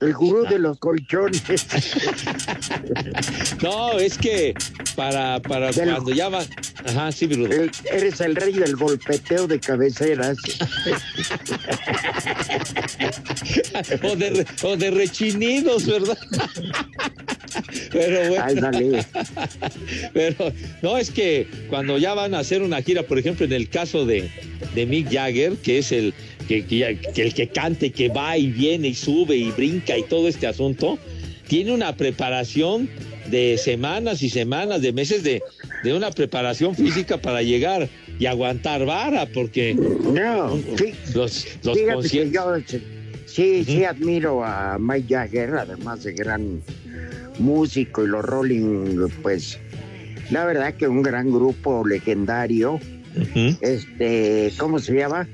El 0.00 0.14
gurú 0.14 0.44
de 0.48 0.58
los 0.58 0.78
colchones. 0.78 1.42
No, 3.62 3.98
es 3.98 4.16
que 4.16 4.54
para, 4.96 5.40
para 5.42 5.70
Del- 5.70 5.90
cuando 5.90 6.12
ya 6.12 6.28
van. 6.30 6.46
Ajá, 6.86 7.12
sí, 7.12 7.26
Bruno. 7.26 7.52
El- 7.54 7.70
eres 7.92 8.20
el 8.22 8.34
rey 8.34 8.54
del 8.54 8.74
golpeteo 8.76 9.46
de 9.46 9.60
cabeceras. 9.60 10.38
O 14.02 14.16
de, 14.16 14.46
o 14.62 14.76
de 14.76 14.90
rechinidos, 14.90 15.86
¿verdad? 15.86 16.18
Pero 17.92 18.28
bueno. 18.28 18.44
Ándale. 18.44 19.04
Pero 20.12 20.52
no 20.82 20.96
es 20.98 21.10
que 21.10 21.46
cuando 21.68 21.98
ya 21.98 22.14
van 22.14 22.34
a 22.34 22.38
hacer 22.40 22.62
una 22.62 22.80
gira, 22.82 23.02
por 23.02 23.18
ejemplo, 23.18 23.44
en 23.46 23.52
el 23.52 23.68
caso 23.68 24.06
de, 24.06 24.30
de 24.74 24.86
Mick 24.86 25.12
Jagger, 25.12 25.54
que 25.56 25.78
es 25.78 25.92
el 25.92 26.14
que, 26.50 26.66
que 26.66 26.78
ya- 26.78 26.94
que 26.94 27.22
el 27.22 27.32
que 27.32 27.46
cante, 27.48 27.92
que 27.92 28.08
va 28.08 28.36
y 28.36 28.48
viene 28.50 28.88
y 28.88 28.94
sube 28.94 29.36
y 29.36 29.52
brinca 29.52 29.96
y 29.96 30.02
todo 30.02 30.26
este 30.26 30.48
asunto, 30.48 30.98
tiene 31.46 31.70
una 31.72 31.94
preparación 31.96 32.90
de 33.30 33.56
semanas 33.56 34.20
y 34.24 34.30
semanas, 34.30 34.82
de 34.82 34.92
meses 34.92 35.22
de, 35.22 35.44
de 35.84 35.94
una 35.94 36.10
preparación 36.10 36.74
física 36.74 37.18
para 37.18 37.42
llegar 37.42 37.88
y 38.18 38.26
aguantar 38.26 38.84
vara, 38.84 39.26
porque 39.32 39.74
No, 39.74 40.56
sí, 40.76 40.92
los, 41.14 41.46
los 41.62 41.78
conciertos. 41.78 42.32
yo 42.32 42.76
sí, 43.26 43.64
sí 43.64 43.84
admiro 43.84 44.44
a 44.44 44.76
Mike 44.80 45.06
Jagger, 45.14 45.50
además 45.54 46.02
de 46.02 46.12
gran 46.14 46.60
músico 47.38 48.02
y 48.04 48.08
los 48.08 48.24
Rolling, 48.24 49.08
pues 49.22 49.56
la 50.32 50.44
verdad 50.46 50.74
que 50.74 50.88
un 50.88 51.02
gran 51.02 51.30
grupo 51.30 51.86
legendario. 51.86 52.80
Este, 53.60 54.52
¿cómo 54.58 54.78
se 54.80 54.94
llama? 54.94 55.28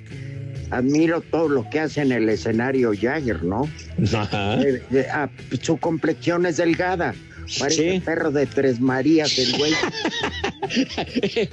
Admiro 0.70 1.20
todo 1.20 1.48
lo 1.48 1.68
que 1.70 1.80
hace 1.80 2.02
en 2.02 2.12
el 2.12 2.28
escenario 2.28 2.92
Jagger, 2.98 3.42
¿no? 3.44 3.68
Ajá. 4.14 4.60
Eh, 4.62 4.82
eh, 4.92 5.06
ah, 5.12 5.28
su 5.62 5.76
complexión 5.78 6.44
es 6.46 6.56
delgada. 6.56 7.14
Parece 7.60 7.92
Sí. 7.92 8.00
perro 8.00 8.32
de 8.32 8.46
tres 8.46 8.80
Marías 8.80 9.38
el 9.38 9.56
güey. 9.56 9.72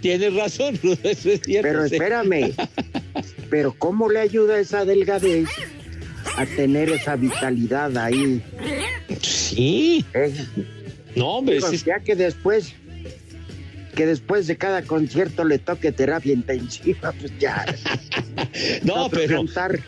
Tienes 0.00 0.34
razón, 0.34 0.78
eso 1.02 1.30
es 1.30 1.40
cierto. 1.44 1.68
Pero 1.68 1.84
espérame. 1.84 2.52
Pero 3.50 3.74
¿cómo 3.78 4.08
le 4.10 4.20
ayuda 4.20 4.58
esa 4.58 4.84
delgadez 4.84 5.48
a 6.36 6.46
tener 6.46 6.90
esa 6.90 7.16
vitalidad 7.16 7.96
ahí? 7.98 8.42
Sí, 9.20 10.04
eh? 10.14 10.32
no, 11.14 11.36
hombre, 11.36 11.56
Digo, 11.56 11.68
sí 11.68 11.76
es- 11.76 11.84
ya 11.84 12.00
que 12.00 12.16
después 12.16 12.72
que 13.96 14.06
después 14.06 14.46
de 14.46 14.56
cada 14.56 14.82
concierto 14.82 15.42
le 15.44 15.58
toque 15.58 15.90
terapia 15.90 16.34
intensiva, 16.34 17.12
pues 17.18 17.32
ya. 17.40 17.64
no, 18.84 19.08
pero 19.10 19.38
cantar. 19.38 19.80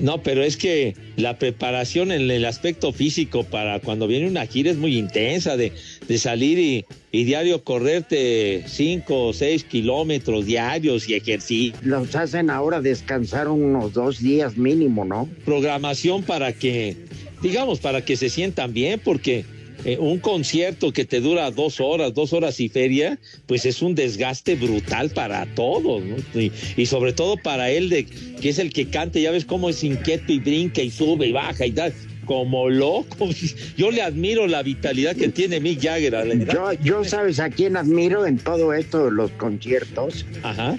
No, 0.00 0.22
pero 0.22 0.42
es 0.42 0.56
que 0.56 0.94
la 1.16 1.38
preparación 1.38 2.12
en 2.12 2.30
el 2.30 2.44
aspecto 2.44 2.92
físico 2.92 3.44
para 3.44 3.80
cuando 3.80 4.06
viene 4.06 4.28
una 4.28 4.46
gira 4.46 4.70
es 4.70 4.76
muy 4.76 4.96
intensa, 4.96 5.56
de, 5.56 5.72
de 6.06 6.18
salir 6.18 6.58
y, 6.58 6.86
y 7.12 7.24
diario 7.24 7.64
correrte 7.64 8.64
cinco 8.66 9.26
o 9.26 9.32
seis 9.32 9.64
kilómetros 9.64 10.46
diarios 10.46 11.08
y 11.08 11.14
ejercicio, 11.14 11.78
Los 11.82 12.14
hacen 12.16 12.50
ahora 12.50 12.80
descansar 12.80 13.48
unos 13.48 13.92
dos 13.92 14.20
días 14.20 14.56
mínimo, 14.56 15.04
¿no? 15.04 15.28
programación 15.44 16.22
para 16.22 16.52
que, 16.52 16.96
digamos, 17.42 17.78
para 17.80 18.02
que 18.04 18.16
se 18.16 18.30
sientan 18.30 18.72
bien, 18.72 19.00
porque 19.02 19.44
eh, 19.84 19.98
un 19.98 20.18
concierto 20.18 20.92
que 20.92 21.04
te 21.04 21.20
dura 21.20 21.50
dos 21.50 21.80
horas, 21.80 22.14
dos 22.14 22.32
horas 22.32 22.60
y 22.60 22.68
feria, 22.68 23.18
pues 23.46 23.66
es 23.66 23.82
un 23.82 23.94
desgaste 23.94 24.54
brutal 24.54 25.10
para 25.10 25.46
todos, 25.54 26.02
¿no? 26.02 26.16
Y, 26.40 26.52
y 26.76 26.86
sobre 26.86 27.12
todo 27.12 27.36
para 27.36 27.70
él, 27.70 27.88
de, 27.90 28.06
que 28.06 28.48
es 28.48 28.58
el 28.58 28.72
que 28.72 28.88
cante, 28.88 29.20
ya 29.20 29.30
ves 29.30 29.44
cómo 29.44 29.68
es 29.68 29.82
inquieto 29.84 30.32
y 30.32 30.38
brinca 30.38 30.80
y 30.82 30.90
sube 30.90 31.26
y 31.26 31.32
baja 31.32 31.66
y 31.66 31.72
tal, 31.72 31.92
como 32.24 32.68
loco. 32.70 33.28
Yo 33.76 33.90
le 33.90 34.02
admiro 34.02 34.46
la 34.46 34.62
vitalidad 34.62 35.16
que 35.16 35.28
tiene 35.28 35.60
Mick 35.60 35.82
Jagger. 35.82 36.14
a 36.16 36.24
la 36.24 36.34
edad. 36.34 36.54
Yo, 36.54 36.72
yo 36.82 37.04
sabes 37.04 37.38
a 37.40 37.50
quién 37.50 37.76
admiro 37.76 38.26
en 38.26 38.38
todo 38.38 38.72
esto 38.72 39.06
de 39.06 39.10
los 39.10 39.30
conciertos, 39.32 40.24
Ajá. 40.42 40.78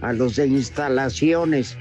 a 0.00 0.12
los 0.12 0.36
de 0.36 0.46
instalaciones. 0.46 1.76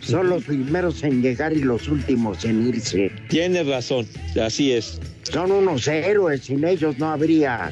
Son 0.00 0.30
los 0.30 0.44
primeros 0.44 1.02
en 1.02 1.20
llegar 1.22 1.52
y 1.52 1.60
los 1.60 1.88
últimos 1.88 2.44
en 2.44 2.68
irse. 2.68 3.10
Tienes 3.28 3.66
razón, 3.66 4.06
así 4.40 4.72
es. 4.72 5.00
Son 5.32 5.52
unos 5.52 5.86
héroes, 5.86 6.42
sin 6.42 6.64
ellos 6.64 6.98
no 6.98 7.10
habría 7.10 7.70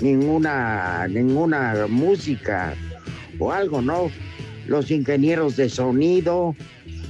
ninguna, 0.00 1.08
ninguna 1.08 1.86
música 1.88 2.74
o 3.38 3.50
algo, 3.50 3.80
¿no? 3.80 4.10
Los 4.66 4.90
ingenieros 4.90 5.56
de 5.56 5.68
sonido, 5.68 6.54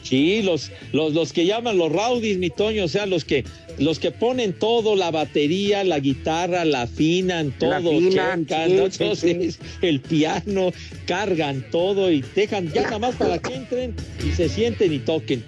Sí, 0.08 0.40
los, 0.42 0.70
los, 0.92 1.14
los 1.14 1.32
que 1.32 1.46
llaman 1.46 1.78
los 1.78 1.90
rowdies, 1.90 2.38
mi 2.38 2.48
Toño, 2.48 2.84
o 2.84 2.88
sea, 2.88 3.06
los 3.06 3.24
que, 3.24 3.44
los 3.78 3.98
que 3.98 4.12
ponen 4.12 4.52
todo, 4.52 4.94
la 4.94 5.10
batería, 5.10 5.82
la 5.82 5.98
guitarra, 5.98 6.64
la 6.64 6.82
afinan, 6.82 7.50
todo, 7.58 7.70
La 7.70 7.76
afinan, 7.78 8.46
checan, 8.46 8.70
sí, 8.70 8.76
¿no? 8.76 8.90
sí, 8.90 9.02
Entonces, 9.02 9.58
el 9.82 10.00
piano, 10.00 10.72
cargan 11.06 11.64
todo 11.72 12.12
y 12.12 12.22
dejan 12.36 12.72
ya 12.72 12.82
nada 12.82 13.00
más 13.00 13.16
para 13.16 13.38
que 13.38 13.54
entren 13.54 13.96
y 14.24 14.30
se 14.30 14.48
sienten 14.48 14.92
y 14.92 15.00
toquen. 15.00 15.44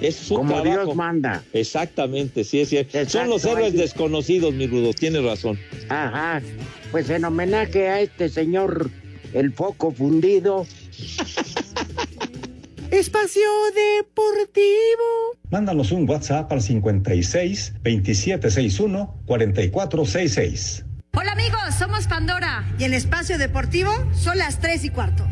Es 0.00 0.30
un 0.30 0.38
como 0.38 0.62
trabajo. 0.62 0.84
Dios 0.84 0.96
manda. 0.96 1.42
Exactamente, 1.52 2.44
sí 2.44 2.60
es 2.60 2.70
cierto. 2.70 3.08
Son 3.08 3.28
los 3.28 3.44
héroes 3.44 3.74
desconocidos, 3.74 4.54
mi 4.54 4.66
Rudo, 4.66 4.92
tienes 4.92 5.22
razón. 5.22 5.58
Ajá. 5.88 6.40
Pues 6.90 7.10
en 7.10 7.24
homenaje 7.24 7.88
a 7.88 8.00
este 8.00 8.28
señor, 8.28 8.90
el 9.34 9.52
foco 9.52 9.92
fundido, 9.92 10.66
Espacio 12.90 13.42
Deportivo. 13.98 14.64
Mándanos 15.50 15.92
un 15.92 16.08
WhatsApp 16.08 16.50
al 16.52 16.60
56 16.60 17.74
2761 17.84 19.22
4466. 19.26 20.84
Hola 21.12 21.32
amigos, 21.32 21.60
somos 21.78 22.06
Pandora. 22.06 22.64
Y 22.78 22.84
en 22.84 22.94
Espacio 22.94 23.38
Deportivo 23.38 23.92
son 24.14 24.38
las 24.38 24.60
3 24.60 24.84
y 24.84 24.90
cuarto. 24.90 25.26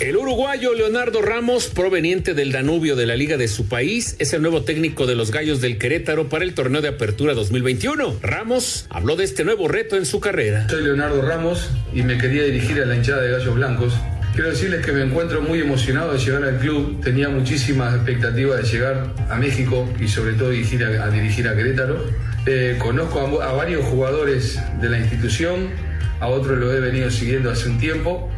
El 0.00 0.16
uruguayo 0.16 0.74
Leonardo 0.74 1.22
Ramos, 1.22 1.68
proveniente 1.68 2.34
del 2.34 2.50
Danubio 2.50 2.96
de 2.96 3.06
la 3.06 3.14
liga 3.14 3.36
de 3.36 3.46
su 3.46 3.68
país, 3.68 4.16
es 4.18 4.32
el 4.32 4.42
nuevo 4.42 4.62
técnico 4.62 5.06
de 5.06 5.14
los 5.14 5.30
Gallos 5.30 5.60
del 5.60 5.78
Querétaro 5.78 6.28
para 6.28 6.44
el 6.44 6.52
torneo 6.52 6.82
de 6.82 6.88
apertura 6.88 7.32
2021. 7.32 8.18
Ramos 8.20 8.86
habló 8.90 9.14
de 9.14 9.22
este 9.22 9.44
nuevo 9.44 9.68
reto 9.68 9.96
en 9.96 10.04
su 10.04 10.18
carrera. 10.18 10.68
Soy 10.68 10.82
Leonardo 10.82 11.22
Ramos 11.22 11.70
y 11.92 12.02
me 12.02 12.18
quería 12.18 12.42
dirigir 12.42 12.82
a 12.82 12.86
la 12.86 12.96
hinchada 12.96 13.22
de 13.22 13.30
Gallos 13.30 13.54
Blancos. 13.54 13.94
Quiero 14.34 14.50
decirles 14.50 14.84
que 14.84 14.90
me 14.90 15.02
encuentro 15.04 15.42
muy 15.42 15.60
emocionado 15.60 16.12
de 16.12 16.18
llegar 16.18 16.42
al 16.42 16.58
club. 16.58 17.00
Tenía 17.00 17.28
muchísimas 17.28 17.94
expectativas 17.94 18.62
de 18.62 18.68
llegar 18.68 19.14
a 19.30 19.36
México 19.36 19.88
y 20.00 20.08
sobre 20.08 20.32
todo 20.32 20.50
dirigir 20.50 20.82
a, 20.84 21.04
a 21.04 21.10
dirigir 21.10 21.46
a 21.46 21.54
Querétaro. 21.54 22.04
Eh, 22.46 22.76
conozco 22.80 23.40
a, 23.40 23.50
a 23.50 23.52
varios 23.52 23.84
jugadores 23.84 24.58
de 24.80 24.88
la 24.88 24.98
institución, 24.98 25.70
a 26.18 26.26
otros 26.26 26.58
lo 26.58 26.74
he 26.74 26.80
venido 26.80 27.12
siguiendo 27.12 27.48
hace 27.48 27.68
un 27.68 27.78
tiempo 27.78 28.28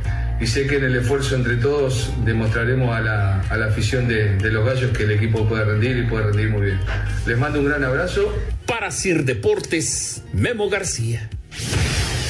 y 0.41 0.47
sé 0.47 0.67
que 0.67 0.77
en 0.77 0.85
el 0.85 0.97
esfuerzo 0.97 1.35
entre 1.37 1.57
todos 1.57 2.13
demostraremos 2.25 2.95
a 2.95 3.01
la, 3.01 3.41
a 3.43 3.57
la 3.57 3.67
afición 3.67 4.07
de, 4.07 4.37
de, 4.37 4.51
los 4.51 4.67
gallos 4.67 4.97
que 4.97 5.05
el 5.05 5.13
equipo 5.13 5.49
puede 5.49 5.65
rendir 5.65 5.97
y 5.97 6.03
puede 6.03 6.27
rendir 6.27 6.51
muy 6.51 6.67
bien. 6.67 6.81
Les 7.27 7.39
mando 7.39 7.61
un 7.61 7.67
gran 7.67 7.85
abrazo. 7.85 8.35
Para 8.67 8.91
Sir 8.91 9.25
Deportes, 9.25 10.23
Memo 10.33 10.69
García. 10.69 11.31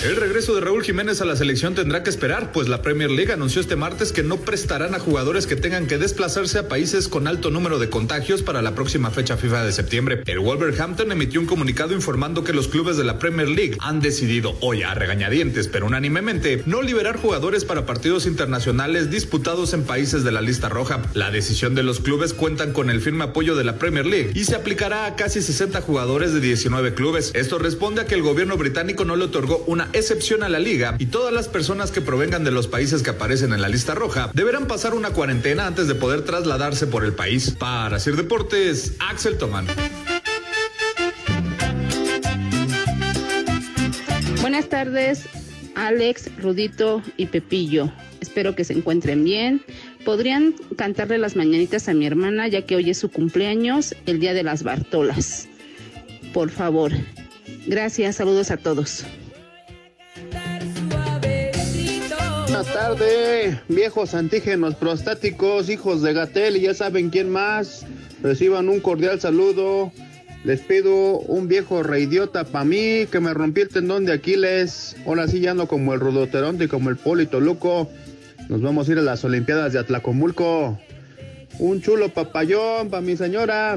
El 0.07 0.15
regreso 0.15 0.55
de 0.55 0.61
Raúl 0.61 0.85
Jiménez 0.85 1.21
a 1.21 1.25
la 1.25 1.35
selección 1.35 1.75
tendrá 1.75 2.05
que 2.05 2.11
esperar, 2.11 2.53
pues 2.53 2.69
la 2.69 2.81
Premier 2.81 3.11
League 3.11 3.33
anunció 3.33 3.61
este 3.61 3.75
martes 3.75 4.13
que 4.13 4.23
no 4.23 4.37
prestarán 4.37 4.95
a 4.95 5.01
jugadores 5.01 5.49
que 5.49 5.57
tengan 5.57 5.89
que 5.89 5.99
desplazarse 5.99 6.61
a 6.61 6.69
países 6.69 7.09
con 7.09 7.27
alto 7.27 7.51
número 7.51 7.81
de 7.81 7.91
contagios 7.91 8.43
para 8.43 8.63
la 8.63 8.77
próxima 8.77 9.11
fecha 9.11 9.37
FIFA 9.37 9.65
de 9.65 9.73
septiembre. 9.73 10.23
El 10.27 10.39
Wolverhampton 10.39 11.11
emitió 11.11 11.41
un 11.41 11.49
comunicado 11.49 11.93
informando 11.93 12.45
que 12.45 12.53
los 12.53 12.69
clubes 12.69 12.97
de 12.97 13.03
la 13.03 13.19
Premier 13.19 13.49
League 13.49 13.77
han 13.81 13.99
decidido 13.99 14.57
hoy 14.61 14.85
a 14.85 14.95
regañadientes, 14.95 15.67
pero 15.67 15.87
unánimemente, 15.87 16.63
no 16.67 16.83
liberar 16.83 17.17
jugadores 17.17 17.65
para 17.65 17.85
partidos 17.85 18.27
internacionales 18.27 19.11
disputados 19.11 19.75
en 19.75 19.83
países 19.83 20.23
de 20.23 20.31
la 20.31 20.41
lista 20.41 20.69
roja. 20.69 21.03
La 21.15 21.33
decisión 21.33 21.75
de 21.75 21.83
los 21.83 21.99
clubes 21.99 22.33
cuentan 22.33 22.73
con 22.73 22.91
el 22.91 23.01
firme 23.01 23.25
apoyo 23.25 23.57
de 23.57 23.65
la 23.65 23.77
Premier 23.81 24.07
League 24.07 24.31
y 24.37 24.45
se 24.45 24.55
aplicará 24.55 25.07
a 25.07 25.17
casi 25.17 25.43
60 25.43 25.81
jugadores 25.81 26.33
de 26.33 26.39
19 26.39 26.95
clubes. 26.95 27.33
Esto 27.35 27.59
responde 27.59 28.03
a 28.03 28.07
que 28.07 28.15
el 28.15 28.23
gobierno 28.23 28.57
británico 28.57 29.05
no 29.05 29.17
le 29.17 29.25
otorgó 29.25 29.65
una 29.67 29.91
excepción 29.97 30.43
a 30.43 30.49
la 30.49 30.59
liga 30.59 30.97
y 30.99 31.07
todas 31.07 31.33
las 31.33 31.49
personas 31.49 31.91
que 31.91 32.00
provengan 32.00 32.45
de 32.45 32.50
los 32.50 32.69
países 32.69 33.03
que 33.03 33.11
aparecen 33.11 33.53
en 33.53 33.62
la 33.62 33.69
lista 33.69 33.95
roja 33.95 34.31
deberán 34.35 34.67
pasar 34.67 34.95
una 34.95 35.11
cuarentena 35.11 35.67
antes 35.67 35.88
de 35.88 35.95
poder 35.95 36.23
trasladarse 36.23 36.87
por 36.87 37.05
el 37.05 37.15
país. 37.15 37.50
Para 37.59 37.99
Sir 37.99 38.17
Deportes, 38.17 38.95
Axel 38.99 39.38
Toman. 39.38 39.67
Buenas 44.41 44.69
tardes, 44.69 45.25
Alex, 45.75 46.31
Rudito 46.38 47.03
y 47.17 47.26
Pepillo. 47.26 47.91
Espero 48.21 48.55
que 48.55 48.65
se 48.65 48.75
encuentren 48.75 49.25
bien. 49.25 49.62
¿Podrían 50.05 50.55
cantarle 50.76 51.19
las 51.19 51.37
mañanitas 51.37 51.88
a 51.88 51.95
mi 51.95 52.07
hermana 52.07 52.47
ya 52.49 52.62
que 52.62 52.76
hoy 52.76 52.91
es 52.91 52.99
su 52.99 53.11
cumpleaños, 53.11 53.95
el 54.07 54.21
día 54.21 54.35
de 54.35 54.45
las 54.45 54.62
Bartolas? 54.62 55.49
Por 56.33 56.50
favor. 56.50 56.93
Gracias, 57.67 58.17
saludos 58.17 58.50
a 58.50 58.57
todos. 58.57 59.05
Buenas 62.57 62.73
tardes, 62.73 63.59
viejos 63.69 64.15
antígenos 64.15 64.77
prostáticos, 64.77 65.69
hijos 65.69 66.01
de 66.01 66.15
Gatel 66.15 66.57
y 66.57 66.63
ya 66.63 66.73
saben 66.73 67.11
quién 67.11 67.29
más. 67.29 67.85
Reciban 68.23 68.71
un 68.71 68.81
cordial 68.81 69.21
saludo. 69.21 69.93
Les 70.43 70.61
pido 70.61 71.19
un 71.19 71.49
viejo 71.49 71.83
reidiota 71.83 72.45
para 72.45 72.65
mí 72.65 73.07
que 73.13 73.21
me 73.21 73.35
rompí 73.35 73.61
el 73.61 73.69
tendón 73.69 74.07
de 74.07 74.15
Aquiles. 74.15 74.97
Ahora 75.05 75.29
sí 75.29 75.41
ya 75.41 75.51
ando 75.51 75.69
como 75.69 75.93
el 75.93 76.01
Rudoteronte 76.01 76.65
y 76.65 76.69
como 76.69 76.89
el 76.89 76.97
Polito 76.97 77.41
Luco. 77.41 77.91
Nos 78.49 78.63
vamos 78.63 78.89
a 78.89 78.93
ir 78.93 78.99
a 79.00 79.02
las 79.02 79.23
Olimpiadas 79.23 79.75
de 79.75 79.80
Atlacomulco. 79.80 80.80
Un 81.59 81.83
chulo 81.83 82.09
papayón 82.09 82.89
para 82.89 83.02
mi 83.02 83.19
señora. 83.19 83.76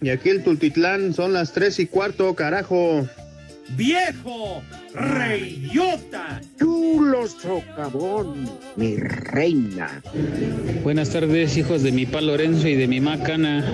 Y 0.00 0.10
aquí 0.10 0.28
el 0.28 0.44
Tultitlán 0.44 1.14
son 1.14 1.32
las 1.32 1.52
tres 1.52 1.80
y 1.80 1.86
cuarto, 1.86 2.36
carajo. 2.36 3.08
¡Viejo! 3.76 4.62
¡Reyota! 4.94 6.40
¡Chulo 6.58 7.26
socavón! 7.26 8.48
¡Mi 8.76 8.96
reina! 8.96 10.02
Buenas 10.82 11.10
tardes, 11.10 11.56
hijos 11.56 11.82
de 11.82 11.92
mi 11.92 12.06
pa 12.06 12.20
Lorenzo 12.20 12.66
y 12.66 12.74
de 12.74 12.88
mi 12.88 13.00
ma 13.00 13.22
Cana. 13.22 13.64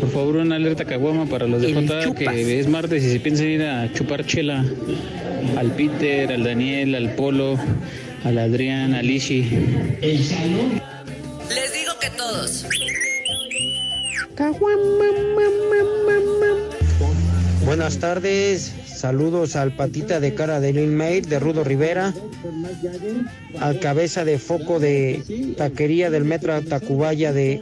Por 0.00 0.10
favor, 0.10 0.36
una 0.36 0.56
alerta 0.56 0.84
caguama 0.84 1.26
para 1.26 1.46
los 1.46 1.62
de 1.62 1.72
J, 1.72 2.14
que 2.14 2.60
es 2.60 2.68
martes 2.68 3.04
y 3.04 3.10
se 3.10 3.20
piensan 3.20 3.46
ir 3.46 3.62
a 3.62 3.92
chupar 3.92 4.26
chela. 4.26 4.64
Al 5.56 5.70
Peter, 5.72 6.32
al 6.32 6.42
Daniel, 6.42 6.94
al 6.94 7.14
Polo, 7.14 7.56
al 8.24 8.38
Adrián, 8.38 8.94
al 8.94 9.08
Ishi. 9.08 9.42
Les 10.02 10.28
digo 11.72 11.92
que 12.00 12.10
todos. 12.16 12.66
Buenas 17.64 17.98
tardes, 17.98 18.74
saludos 19.06 19.54
al 19.54 19.70
patita 19.70 20.18
de 20.18 20.34
cara 20.34 20.58
de 20.58 20.72
Lil 20.72 20.90
Mail 20.90 21.28
de 21.28 21.38
Rudo 21.38 21.62
Rivera, 21.62 22.12
al 23.60 23.78
cabeza 23.78 24.24
de 24.24 24.36
foco 24.40 24.80
de 24.80 25.54
taquería 25.56 26.10
del 26.10 26.24
metro 26.24 26.60
Tacubaya 26.62 27.32
de 27.32 27.60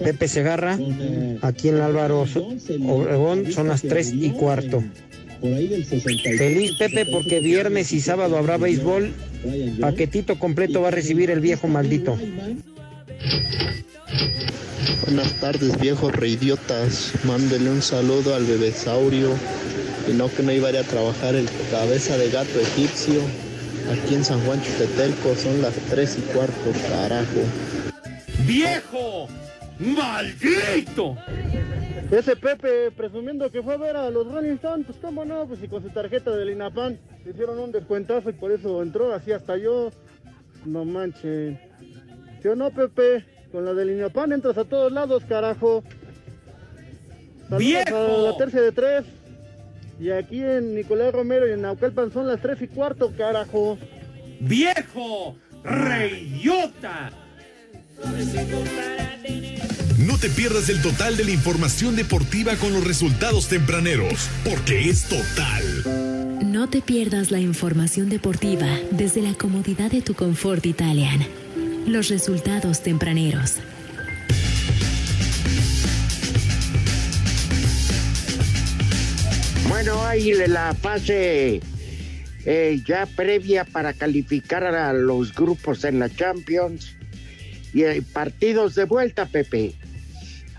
Pepe 0.00 0.26
Segarra, 0.26 0.76
aquí 1.40 1.68
en 1.68 1.76
Álvaro 1.76 2.26
Obregón 2.88 3.52
son 3.52 3.68
las 3.68 3.82
tres 3.82 4.12
y 4.12 4.30
cuarto. 4.30 4.82
Feliz 6.36 6.72
Pepe 6.80 7.06
porque 7.06 7.38
viernes 7.38 7.92
y 7.92 8.00
sábado 8.00 8.38
habrá 8.38 8.56
béisbol, 8.56 9.12
paquetito 9.80 10.36
completo 10.36 10.80
va 10.80 10.88
a 10.88 10.90
recibir 10.90 11.30
el 11.30 11.38
viejo 11.38 11.68
maldito. 11.68 12.18
Buenas 15.06 15.34
tardes, 15.34 15.78
viejos 15.80 16.12
reidiotas. 16.12 17.12
Mándele 17.24 17.70
un 17.70 17.80
saludo 17.80 18.34
al 18.34 18.44
bebesaurio. 18.44 19.30
Y 20.08 20.12
no 20.12 20.28
que 20.28 20.42
no 20.42 20.52
iba 20.52 20.68
a 20.68 20.70
ir 20.70 20.78
a 20.78 20.82
trabajar 20.82 21.34
el 21.34 21.48
cabeza 21.70 22.16
de 22.16 22.30
gato 22.30 22.60
egipcio. 22.60 23.20
Aquí 23.92 24.14
en 24.14 24.24
San 24.24 24.40
Juan 24.44 24.62
Chutetelco 24.62 25.34
son 25.34 25.62
las 25.62 25.74
3 25.90 26.18
y 26.18 26.20
cuarto, 26.32 26.72
carajo. 26.88 27.40
¡Viejo! 28.46 29.28
¡Maldito! 29.78 31.16
Ese 32.10 32.36
Pepe 32.36 32.90
presumiendo 32.92 33.50
que 33.50 33.62
fue 33.62 33.74
a 33.74 33.78
ver 33.78 33.96
a 33.96 34.10
los 34.10 34.30
Rolling 34.30 34.54
Stones, 34.54 34.86
pues 34.86 34.98
cómo 35.00 35.24
no, 35.24 35.46
pues 35.46 35.62
y 35.62 35.68
con 35.68 35.82
su 35.82 35.90
tarjeta 35.90 36.30
del 36.36 36.50
INAPAN 36.50 36.98
le 37.24 37.30
hicieron 37.32 37.58
un 37.58 37.72
descuentazo 37.72 38.30
y 38.30 38.32
por 38.32 38.52
eso 38.52 38.80
entró, 38.82 39.12
así 39.12 39.32
hasta 39.32 39.56
yo. 39.56 39.90
No 40.64 40.84
manchen. 40.84 41.60
¿Sí 42.42 42.48
o 42.48 42.54
no, 42.54 42.70
Pepe? 42.70 43.24
Con 43.50 43.64
la 43.64 43.74
del 43.74 43.90
INAPAN 43.90 44.32
entras 44.32 44.56
a 44.56 44.64
todos 44.64 44.92
lados, 44.92 45.24
carajo. 45.28 45.82
Saludos 47.48 47.58
¡Viejo! 47.58 47.96
A 47.96 48.30
la 48.30 48.36
tercia 48.36 48.60
de 48.60 48.72
tres. 48.72 49.04
Y 49.98 50.10
aquí 50.10 50.42
en 50.42 50.74
Nicolás 50.74 51.12
Romero 51.12 51.48
y 51.48 51.52
en 51.52 51.62
Naucalpan 51.62 52.12
son 52.12 52.26
las 52.26 52.40
tres 52.40 52.60
y 52.60 52.68
cuarto, 52.68 53.12
carajo. 53.16 53.78
¡Viejo! 54.40 55.36
¡Reyota! 55.64 57.10
No 59.98 60.18
te 60.18 60.28
pierdas 60.28 60.68
el 60.68 60.82
total 60.82 61.16
de 61.16 61.24
la 61.24 61.30
información 61.30 61.96
deportiva 61.96 62.54
con 62.56 62.72
los 62.72 62.86
resultados 62.86 63.48
tempraneros, 63.48 64.28
porque 64.44 64.90
es 64.90 65.04
total. 65.04 66.44
No 66.44 66.68
te 66.68 66.82
pierdas 66.82 67.30
la 67.30 67.40
información 67.40 68.10
deportiva 68.10 68.66
desde 68.90 69.22
la 69.22 69.34
comodidad 69.34 69.90
de 69.90 70.02
tu 70.02 70.14
confort 70.14 70.66
Italian. 70.66 71.26
Los 71.86 72.08
resultados 72.08 72.82
tempraneros. 72.82 73.56
Bueno, 79.76 80.02
ahí 80.06 80.32
la 80.48 80.72
fase 80.72 81.60
eh, 82.46 82.80
ya 82.86 83.04
previa 83.04 83.66
para 83.66 83.92
calificar 83.92 84.64
a 84.64 84.94
los 84.94 85.34
grupos 85.34 85.84
en 85.84 85.98
la 85.98 86.08
Champions 86.08 86.96
y 87.74 87.82
eh, 87.82 88.02
partidos 88.10 88.74
de 88.74 88.86
vuelta, 88.86 89.26
Pepe. 89.26 89.74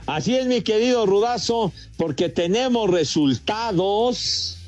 Así 0.05 0.35
es, 0.35 0.45
mi 0.45 0.61
querido 0.61 1.07
Rudazo, 1.07 1.73
porque 1.97 2.29
tenemos 2.29 2.91
resultados. 2.91 4.59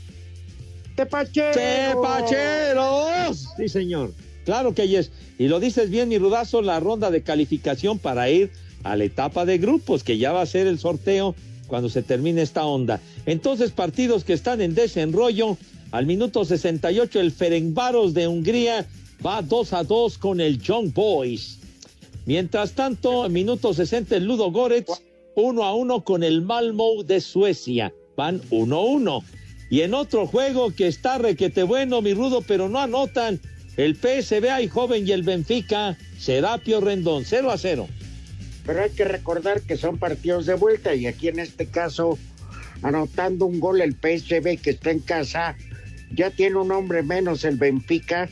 ¡Tepacheros! 0.96 1.56
¡Tepacheros! 1.56 3.50
Sí, 3.56 3.70
señor. 3.70 4.16
Claro 4.46 4.74
que 4.74 4.98
es. 4.98 5.12
Y 5.38 5.48
lo 5.48 5.60
dices 5.60 5.92
bien, 5.92 6.10
mi 6.10 6.18
Rudazo, 6.18 6.64
la 6.64 6.80
ronda 6.80 7.12
de 7.12 7.22
calificación 7.22 8.00
para 8.00 8.32
ir 8.32 8.50
a 8.82 8.96
la 8.96 9.04
etapa 9.04 9.46
de 9.46 9.60
grupos, 9.60 10.04
que 10.04 10.18
ya 10.18 10.32
va 10.32 10.42
a 10.42 10.48
ser 10.48 10.66
el 10.66 10.80
sorteo 10.80 11.36
cuando 11.70 11.88
se 11.88 12.04
termine 12.04 12.42
esta 12.42 12.66
onda. 12.66 13.00
Entonces, 13.26 13.72
partidos 13.72 14.26
que 14.26 14.34
están 14.34 14.60
en 14.60 14.76
desenrollo. 14.76 15.58
Al 15.92 16.06
minuto 16.06 16.44
68, 16.44 17.20
el 17.20 17.32
Ferencváros 17.32 18.14
de 18.14 18.28
Hungría 18.28 18.86
va 19.26 19.42
2 19.42 19.74
a 19.74 19.84
2 19.84 20.18
con 20.18 20.42
el 20.42 20.60
Young 20.60 20.94
Boys. 20.94 21.60
Mientras 22.26 22.74
tanto, 22.74 23.26
en 23.26 23.34
minuto 23.34 23.74
60 23.74 24.18
el 24.18 24.26
Ludo 24.26 24.52
Goretz 24.52 25.02
1 25.36 25.64
a 25.64 25.74
1 25.74 26.04
con 26.04 26.24
el 26.24 26.42
Malmo 26.42 27.04
de 27.04 27.22
Suecia. 27.22 27.94
Van 28.16 28.42
1 28.50 28.76
a 28.76 28.84
1. 28.84 29.24
Y 29.72 29.82
en 29.82 29.94
otro 29.94 30.28
juego 30.28 30.74
que 30.76 30.88
está 30.88 31.18
requete 31.18 31.64
bueno, 31.64 32.02
mi 32.02 32.14
rudo, 32.14 32.44
pero 32.46 32.70
no 32.70 32.80
anotan. 32.80 33.40
El 33.78 33.96
PSV 33.96 34.62
y 34.62 34.68
joven 34.68 35.08
y 35.08 35.12
el 35.12 35.24
Benfica, 35.24 35.98
Serapio 36.20 36.82
Rendón, 36.82 37.24
0 37.26 37.52
a 37.52 37.58
0. 37.58 37.88
Pero 38.70 38.84
hay 38.84 38.92
que 38.92 39.04
recordar 39.04 39.62
que 39.62 39.78
son 39.78 39.98
partidos 39.98 40.46
de 40.46 40.54
vuelta 40.54 40.94
y 40.94 41.08
aquí 41.08 41.28
en 41.28 41.40
este 41.40 41.66
caso, 41.66 42.20
anotando 42.84 43.48
un 43.48 43.60
gol 43.60 43.82
el 43.82 43.94
PSV 43.94 44.62
que 44.62 44.70
está 44.70 44.92
en 44.92 45.00
casa, 45.00 45.58
ya 46.12 46.30
tiene 46.30 46.58
un 46.58 46.72
hombre 46.72 47.02
menos 47.02 47.46
el 47.46 47.56
Benfica. 47.56 48.30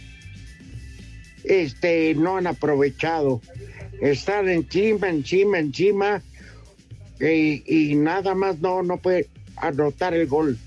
Este, 1.44 2.14
no 2.14 2.38
han 2.38 2.46
aprovechado. 2.46 3.42
Están 4.00 4.48
encima, 4.48 5.10
encima, 5.10 5.58
encima 5.58 6.22
y, 7.20 7.64
y 7.66 7.96
nada 7.96 8.36
más 8.36 8.60
no, 8.60 8.84
no 8.84 8.98
puede 8.98 9.30
anotar 9.56 10.14
el 10.14 10.28
gol. 10.28 10.60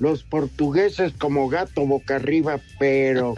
Los 0.00 0.24
portugueses 0.24 1.12
como 1.12 1.48
gato 1.48 1.86
boca 1.86 2.16
arriba, 2.16 2.58
pero 2.80 3.36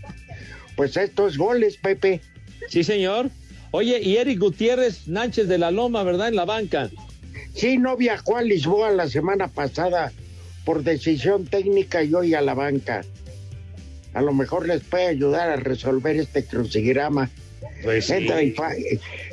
pues 0.76 0.94
estos 0.98 1.38
goles, 1.38 1.78
Pepe. 1.78 2.20
Sí, 2.68 2.84
señor. 2.84 3.30
Oye, 3.76 4.00
y 4.02 4.16
Eric 4.16 4.38
Gutiérrez 4.38 5.06
Nánchez 5.06 5.48
de 5.48 5.58
la 5.58 5.70
Loma, 5.70 6.02
¿verdad? 6.02 6.28
En 6.28 6.36
la 6.36 6.46
banca. 6.46 6.88
Sí, 7.54 7.76
no 7.76 7.94
viajó 7.94 8.38
a 8.38 8.42
Lisboa 8.42 8.90
la 8.90 9.06
semana 9.06 9.48
pasada 9.48 10.12
por 10.64 10.82
decisión 10.82 11.44
técnica 11.44 12.02
y 12.02 12.14
hoy 12.14 12.32
a 12.32 12.40
la 12.40 12.54
banca. 12.54 13.04
A 14.14 14.22
lo 14.22 14.32
mejor 14.32 14.66
les 14.66 14.82
puede 14.82 15.08
ayudar 15.08 15.50
a 15.50 15.56
resolver 15.56 16.16
este 16.16 16.46
crucigrama. 16.46 17.28
Pues 17.82 18.06
sí. 18.06 18.14
entra, 18.14 18.42
y 18.42 18.52
fa- 18.52 18.72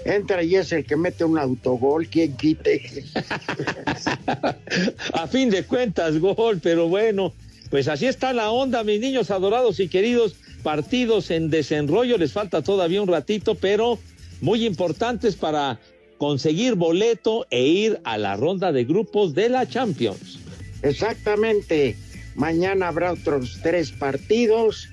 entra 0.04 0.44
y 0.44 0.56
es 0.56 0.74
el 0.74 0.84
que 0.84 0.98
mete 0.98 1.24
un 1.24 1.40
autogol, 1.40 2.08
quien 2.08 2.36
quite. 2.36 2.82
A 5.14 5.28
fin 5.28 5.50
de 5.52 5.64
cuentas, 5.64 6.18
gol, 6.20 6.60
pero 6.62 6.90
bueno, 6.90 7.34
pues 7.70 7.88
así 7.88 8.08
está 8.08 8.34
la 8.34 8.52
onda, 8.52 8.84
mis 8.84 9.00
niños 9.00 9.32
adorados 9.32 9.80
y 9.80 9.88
queridos. 9.88 10.36
Partidos 10.64 11.32
en 11.32 11.50
desenrollo, 11.50 12.18
les 12.18 12.32
falta 12.34 12.62
todavía 12.62 13.02
un 13.02 13.08
ratito, 13.10 13.56
pero 13.56 14.00
muy 14.44 14.66
importantes 14.66 15.38
para 15.38 15.80
conseguir 16.18 16.76
boleto 16.76 17.48
e 17.50 17.66
ir 17.66 18.02
a 18.04 18.18
la 18.18 18.36
ronda 18.36 18.74
de 18.74 18.84
grupos 18.84 19.34
de 19.34 19.48
la 19.48 19.66
Champions. 19.66 20.38
Exactamente. 20.82 21.96
Mañana 22.36 22.90
habrá 22.90 23.14
otros 23.14 23.60
tres 23.64 23.92
partidos 23.92 24.90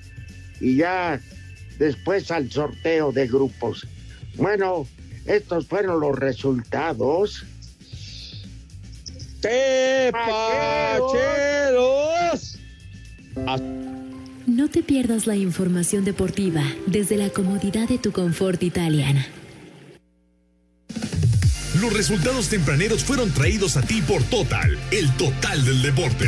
y 0.61 0.77
ya 0.77 1.19
después 1.79 2.31
al 2.31 2.49
sorteo 2.49 3.11
de 3.11 3.27
grupos. 3.27 3.85
Bueno, 4.35 4.87
estos 5.25 5.67
fueron 5.67 5.99
los 5.99 6.17
resultados. 6.17 7.43
¡Tepacheros! 9.41 10.21
No 14.47 14.69
te 14.69 14.81
pierdas 14.81 15.27
la 15.27 15.35
información 15.35 16.05
deportiva 16.05 16.63
desde 16.87 17.17
la 17.17 17.29
comodidad 17.31 17.89
de 17.89 17.97
tu 17.97 18.13
confort 18.13 18.63
italiana. 18.63 19.27
Los 21.81 21.93
resultados 21.93 22.47
tempraneros 22.47 23.03
fueron 23.03 23.31
traídos 23.31 23.75
a 23.75 23.81
ti 23.81 24.03
por 24.03 24.21
Total, 24.25 24.77
el 24.91 25.11
total 25.17 25.65
del 25.65 25.81
deporte. 25.81 26.27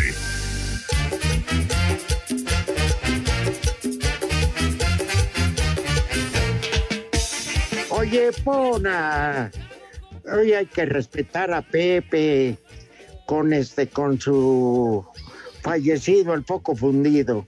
Oye, 7.91 8.31
Pona. 8.43 9.51
Hoy 10.35 10.53
hay 10.53 10.65
que 10.65 10.85
respetar 10.85 11.53
a 11.53 11.61
Pepe 11.61 12.57
con 13.27 13.53
este, 13.53 13.87
con 13.89 14.19
su 14.19 15.05
fallecido, 15.61 16.33
el 16.33 16.43
foco 16.45 16.75
fundido. 16.75 17.45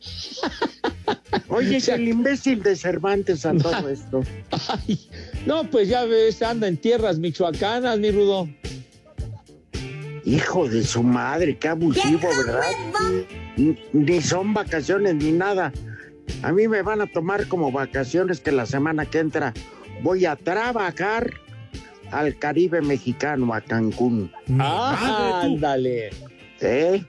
Oye, 1.48 1.82
que 1.82 1.91
el 1.91 2.08
imbécil 2.08 2.62
de 2.62 2.76
Cervantes 2.76 3.48
a 3.48 3.54
todo 3.58 3.89
esto. 3.89 4.24
Ay, 4.68 5.10
no, 5.45 5.63
pues 5.69 5.89
ya 5.89 6.05
ves, 6.05 6.41
anda 6.41 6.67
en 6.67 6.77
tierras 6.77 7.19
michoacanas, 7.19 7.99
mi 7.99 8.12
rudo. 8.12 8.49
Hijo 10.25 10.67
de 10.67 10.84
su 10.84 11.03
madre, 11.03 11.58
qué 11.58 11.67
abusivo, 11.67 12.27
¿verdad? 12.45 12.63
Ni 13.93 14.21
son 14.21 14.53
vacaciones 14.53 15.15
ni 15.15 15.31
nada. 15.31 15.71
A 16.41 16.51
mí 16.51 16.67
me 16.67 16.81
van 16.81 17.01
a 17.01 17.08
tomar 17.08 17.47
como 17.47 17.71
vacaciones 17.71 18.39
que 18.39 18.51
la 18.51 18.65
semana 18.65 19.05
que 19.05 19.19
entra 19.19 19.53
voy 20.01 20.25
a 20.25 20.36
trabajar 20.36 21.31
al 22.12 22.38
Caribe 22.38 22.81
mexicano, 22.81 23.53
a 23.53 23.62
Cancún. 23.62 24.31
Ah, 24.60 25.41
ándale. 25.43 26.10
¿Eh? 26.62 27.03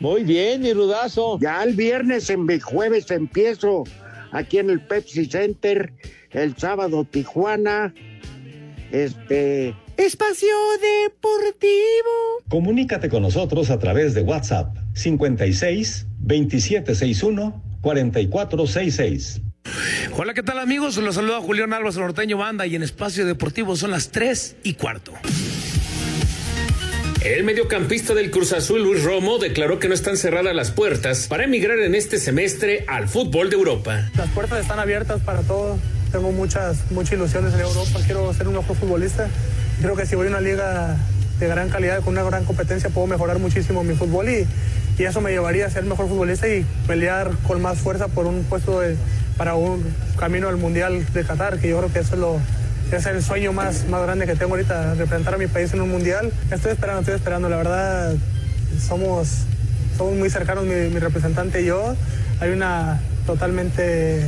Muy 0.00 0.24
bien, 0.24 0.62
mi 0.62 0.72
rudazo. 0.72 1.38
Ya 1.40 1.62
el 1.62 1.74
viernes, 1.74 2.28
en 2.30 2.48
el 2.50 2.60
jueves 2.60 3.10
empiezo 3.10 3.84
aquí 4.32 4.58
en 4.58 4.70
el 4.70 4.80
Pepsi 4.80 5.26
Center, 5.26 5.92
el 6.36 6.56
sábado 6.56 7.04
Tijuana, 7.04 7.94
este, 8.92 9.74
Espacio 9.96 10.54
Deportivo. 11.04 11.64
Comunícate 12.48 13.08
con 13.08 13.22
nosotros 13.22 13.70
a 13.70 13.78
través 13.78 14.14
de 14.14 14.20
WhatsApp 14.20 14.76
56 14.94 16.06
2761 16.18 17.62
4466. 17.80 19.40
Hola, 20.16 20.34
¿qué 20.34 20.42
tal 20.42 20.58
amigos? 20.58 20.96
Los 20.98 21.14
saluda 21.14 21.40
Julián 21.40 21.72
Álvarez 21.72 21.96
Norteño 21.96 22.36
Banda 22.36 22.66
y 22.66 22.76
en 22.76 22.82
Espacio 22.82 23.26
Deportivo 23.26 23.74
son 23.74 23.90
las 23.90 24.10
3 24.10 24.56
y 24.62 24.74
cuarto. 24.74 25.12
El 27.24 27.42
mediocampista 27.44 28.14
del 28.14 28.30
Cruz 28.30 28.52
Azul, 28.52 28.82
Luis 28.82 29.02
Romo, 29.02 29.38
declaró 29.38 29.80
que 29.80 29.88
no 29.88 29.94
están 29.94 30.16
cerradas 30.16 30.54
las 30.54 30.70
puertas 30.70 31.26
para 31.26 31.44
emigrar 31.44 31.78
en 31.80 31.96
este 31.96 32.18
semestre 32.18 32.84
al 32.86 33.08
fútbol 33.08 33.50
de 33.50 33.56
Europa. 33.56 34.10
Las 34.16 34.28
puertas 34.30 34.60
están 34.60 34.78
abiertas 34.78 35.22
para 35.22 35.42
todo. 35.42 35.76
Tengo 36.16 36.32
muchas, 36.32 36.78
muchas 36.92 37.12
ilusiones 37.12 37.52
en 37.52 37.60
Europa. 37.60 38.00
Quiero 38.06 38.32
ser 38.32 38.48
un 38.48 38.54
mejor 38.54 38.74
futbolista. 38.74 39.28
Creo 39.82 39.94
que 39.96 40.06
si 40.06 40.16
voy 40.16 40.28
a 40.28 40.30
una 40.30 40.40
liga 40.40 40.96
de 41.38 41.46
gran 41.46 41.68
calidad, 41.68 42.00
con 42.00 42.14
una 42.14 42.22
gran 42.22 42.46
competencia, 42.46 42.88
puedo 42.88 43.06
mejorar 43.06 43.38
muchísimo 43.38 43.84
mi 43.84 43.94
fútbol 43.94 44.26
y, 44.30 44.46
y 44.98 45.04
eso 45.04 45.20
me 45.20 45.30
llevaría 45.30 45.66
a 45.66 45.70
ser 45.70 45.84
mejor 45.84 46.08
futbolista 46.08 46.48
y 46.48 46.64
pelear 46.86 47.32
con 47.46 47.60
más 47.60 47.76
fuerza 47.76 48.08
por 48.08 48.24
un 48.24 48.44
puesto 48.44 48.80
de- 48.80 48.96
para 49.36 49.56
un 49.56 49.84
camino 50.18 50.48
al 50.48 50.56
Mundial 50.56 51.04
de 51.12 51.22
Qatar, 51.22 51.58
que 51.58 51.68
yo 51.68 51.76
creo 51.80 51.92
que 51.92 51.98
eso 51.98 52.14
es 52.14 52.20
lo, 52.20 52.40
es 52.90 53.04
el 53.04 53.22
sueño 53.22 53.52
más, 53.52 53.84
más 53.90 54.00
grande 54.00 54.24
que 54.24 54.36
tengo 54.36 54.52
ahorita, 54.54 54.94
representar 54.94 55.34
a 55.34 55.36
mi 55.36 55.48
país 55.48 55.70
en 55.74 55.82
un 55.82 55.90
mundial. 55.90 56.32
Estoy 56.50 56.72
esperando, 56.72 57.00
estoy 57.00 57.16
esperando. 57.16 57.50
La 57.50 57.58
verdad, 57.58 58.14
somos, 58.80 59.28
somos 59.98 60.14
muy 60.14 60.30
cercanos, 60.30 60.64
mi, 60.64 60.88
mi 60.88 60.98
representante 60.98 61.60
y 61.60 61.66
yo. 61.66 61.94
Hay 62.40 62.52
una 62.52 63.00
totalmente 63.26 64.26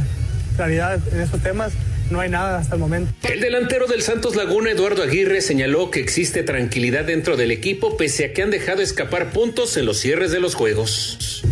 claridad 0.59 1.01
en 1.12 1.21
estos 1.21 1.40
temas. 1.42 1.73
No 2.11 2.21
hay 2.21 2.31
nada 2.31 2.59
hasta 2.59 2.75
el 2.75 2.81
momento. 2.81 3.12
El 3.31 3.40
delantero 3.40 3.87
del 3.87 4.01
Santos 4.03 4.35
Laguna, 4.35 4.71
Eduardo 4.71 5.03
Aguirre, 5.03 5.40
señaló 5.42 5.90
que 5.90 6.01
existe 6.01 6.42
tranquilidad 6.42 7.05
dentro 7.05 7.37
del 7.37 7.51
equipo 7.51 7.97
pese 7.99 8.25
a 8.25 8.33
que 8.33 8.42
han 8.42 8.51
dejado 8.51 8.81
escapar 8.81 9.31
puntos 9.31 9.77
en 9.77 9.85
los 9.85 9.99
cierres 9.99 10.31
de 10.33 10.40
los 10.40 10.55
juegos. 10.55 11.42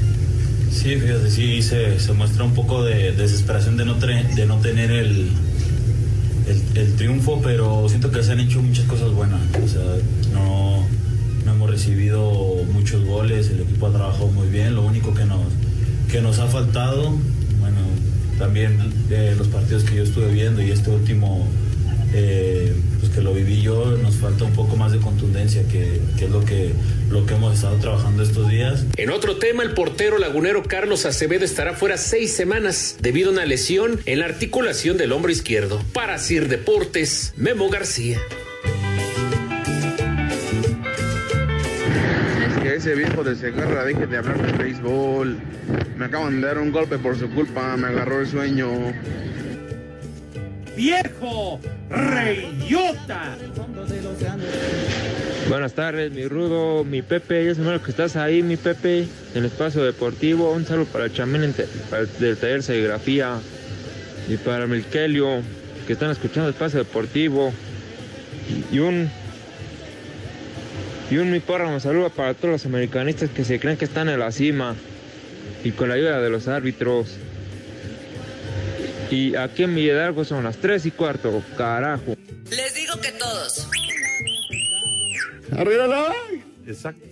Sí, 0.72 0.96
fíjate, 0.96 1.30
sí 1.30 1.60
se, 1.62 2.00
se 2.00 2.12
muestra 2.12 2.44
un 2.44 2.54
poco 2.54 2.84
de 2.84 3.12
desesperación 3.12 3.76
de 3.76 3.84
no, 3.84 3.98
tre- 3.98 4.26
de 4.34 4.46
no 4.46 4.58
tener 4.60 4.90
el, 4.90 5.28
el, 6.48 6.62
el 6.78 6.96
triunfo, 6.96 7.40
pero 7.42 7.86
siento 7.88 8.10
que 8.10 8.22
se 8.22 8.32
han 8.32 8.40
hecho 8.40 8.62
muchas 8.62 8.86
cosas 8.86 9.10
buenas. 9.10 9.40
O 9.62 9.68
sea, 9.68 9.82
no, 10.32 10.86
no 11.44 11.52
hemos 11.52 11.70
recibido 11.70 12.64
muchos 12.72 13.04
goles, 13.04 13.50
el 13.50 13.60
equipo 13.60 13.88
ha 13.88 13.92
trabajado 13.92 14.28
muy 14.28 14.48
bien. 14.48 14.74
Lo 14.74 14.82
único 14.82 15.12
que 15.12 15.24
nos, 15.26 15.40
que 16.10 16.22
nos 16.22 16.38
ha 16.38 16.46
faltado, 16.46 17.14
también 18.38 18.78
los 19.36 19.48
partidos 19.48 19.84
que 19.84 19.96
yo 19.96 20.02
estuve 20.02 20.28
viendo 20.32 20.62
y 20.62 20.70
este 20.70 20.90
último, 20.90 21.46
eh, 22.14 22.74
pues 23.00 23.12
que 23.12 23.20
lo 23.20 23.32
viví 23.34 23.62
yo, 23.62 23.96
nos 24.02 24.16
falta 24.16 24.44
un 24.44 24.52
poco 24.52 24.76
más 24.76 24.92
de 24.92 24.98
contundencia, 24.98 25.62
que, 25.68 26.00
que 26.18 26.26
es 26.26 26.30
lo 26.30 26.44
que, 26.44 26.72
lo 27.10 27.26
que 27.26 27.34
hemos 27.34 27.54
estado 27.54 27.76
trabajando 27.76 28.22
estos 28.22 28.48
días. 28.48 28.84
En 28.96 29.10
otro 29.10 29.36
tema, 29.36 29.62
el 29.62 29.72
portero 29.74 30.18
lagunero 30.18 30.62
Carlos 30.62 31.06
Acevedo 31.06 31.44
estará 31.44 31.74
fuera 31.74 31.96
seis 31.96 32.32
semanas 32.34 32.96
debido 33.00 33.30
a 33.30 33.32
una 33.32 33.46
lesión 33.46 34.00
en 34.06 34.20
la 34.20 34.26
articulación 34.26 34.96
del 34.96 35.12
hombro 35.12 35.32
izquierdo. 35.32 35.80
Para 35.92 36.18
Sir 36.18 36.48
Deportes, 36.48 37.32
Memo 37.36 37.68
García. 37.68 38.20
Ese 42.86 42.94
viejo 42.94 43.24
de 43.24 43.34
Segarra 43.34 43.84
deje 43.84 44.06
de 44.06 44.16
hablar 44.16 44.40
de 44.40 44.62
béisbol. 44.62 45.36
Me 45.98 46.04
acaban 46.04 46.40
de 46.40 46.46
dar 46.46 46.58
un 46.58 46.70
golpe 46.70 46.98
por 46.98 47.18
su 47.18 47.28
culpa, 47.30 47.76
me 47.76 47.88
agarró 47.88 48.20
el 48.20 48.28
sueño. 48.28 48.68
¡Viejo 50.76 51.58
reyota! 51.90 53.36
Buenas 55.48 55.72
tardes, 55.72 56.12
mi 56.12 56.28
Rudo, 56.28 56.84
mi 56.84 57.02
Pepe, 57.02 57.44
ya 57.46 57.50
es 57.50 57.58
que 57.58 57.90
estás 57.90 58.14
ahí, 58.14 58.44
mi 58.44 58.56
Pepe, 58.56 59.00
en 59.00 59.08
el 59.34 59.46
espacio 59.46 59.82
deportivo. 59.82 60.52
Un 60.52 60.64
saludo 60.64 60.86
para 60.86 61.06
el 61.06 61.10
el 61.10 61.54
del 62.20 62.36
taller 62.36 62.56
de 62.58 62.62
serigrafía. 62.62 63.40
y 64.28 64.36
para 64.36 64.68
Milkelio, 64.68 65.40
que 65.88 65.94
están 65.94 66.12
escuchando 66.12 66.48
el 66.50 66.54
pase 66.54 66.78
deportivo. 66.78 67.52
Y 68.70 68.78
un 68.78 69.10
y 71.10 71.16
un 71.18 71.30
mi 71.30 71.40
porra 71.40 71.70
me 71.70 71.80
saluda 71.80 72.08
para 72.08 72.34
todos 72.34 72.50
los 72.50 72.66
americanistas 72.66 73.30
que 73.30 73.44
se 73.44 73.60
creen 73.60 73.76
que 73.76 73.84
están 73.84 74.08
en 74.08 74.18
la 74.18 74.32
cima 74.32 74.74
y 75.62 75.70
con 75.70 75.88
la 75.88 75.94
ayuda 75.94 76.20
de 76.20 76.30
los 76.30 76.48
árbitros. 76.48 77.16
Y 79.10 79.36
aquí 79.36 79.62
en 79.62 79.74
Villarreal 79.74 80.26
son 80.26 80.44
las 80.44 80.56
3 80.56 80.86
y 80.86 80.90
cuarto, 80.90 81.42
carajo. 81.56 82.16
Les 82.50 82.74
digo 82.74 83.00
que 83.00 83.12
todos. 83.12 83.68
¡Arriba 85.52 86.12
Exacto. 86.66 87.06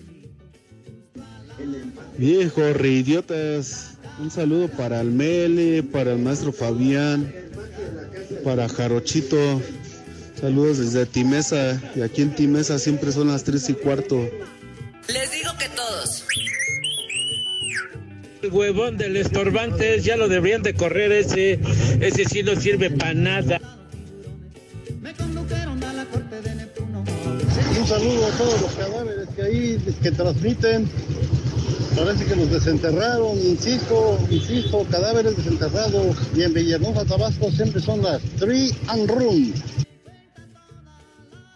Viejo 2.19 2.73
reidiotas, 2.73 3.97
un 4.19 4.31
saludo 4.31 4.69
para 4.69 5.01
el 5.01 5.11
Mele, 5.11 5.83
para 5.85 6.13
el 6.13 6.19
maestro 6.19 6.53
Fabián, 6.53 7.33
para 8.45 8.69
Jarochito. 8.69 9.61
Saludos 10.45 10.77
desde 10.77 11.07
Timesa, 11.07 11.81
y 11.97 12.03
aquí 12.03 12.21
en 12.21 12.35
Timesa 12.35 12.79
siempre 12.79 13.11
son 13.13 13.29
las 13.29 13.45
3 13.45 13.71
y 13.71 13.73
cuarto. 13.73 14.17
Les 15.09 15.33
digo 15.33 15.51
que 15.59 15.71
todos. 15.71 16.27
El 18.43 18.53
huevón 18.53 18.99
del 18.99 19.17
estorbantes 19.17 20.05
ya 20.05 20.17
lo 20.19 20.29
deberían 20.29 20.63
de 20.63 20.75
correr 20.75 21.13
ese, 21.13 21.59
ese 21.99 22.27
sí 22.27 22.43
no 22.43 22.61
sirve 22.61 22.91
para 22.91 23.15
nada. 23.15 23.59
Un 27.81 27.87
saludo 27.89 28.27
a 28.27 28.31
todos 28.37 28.61
los 28.61 28.73
cadáveres 28.73 29.29
que 29.35 29.43
ahí 29.43 29.95
que 30.03 30.11
transmiten. 30.11 30.91
Parece 31.97 32.27
que 32.27 32.37
los 32.37 32.51
desenterraron, 32.51 33.39
insisto, 33.39 34.19
insisto, 34.29 34.87
cadáveres 34.91 35.39
desenterrados. 35.39 36.19
Y 36.37 36.43
en 36.43 36.53
Villanueva, 36.53 37.07
Tabasco 37.07 37.51
siempre 37.51 37.81
son 37.81 38.03
las 38.03 38.21
Tree 38.39 38.77
and 38.89 39.11
Room. 39.11 39.55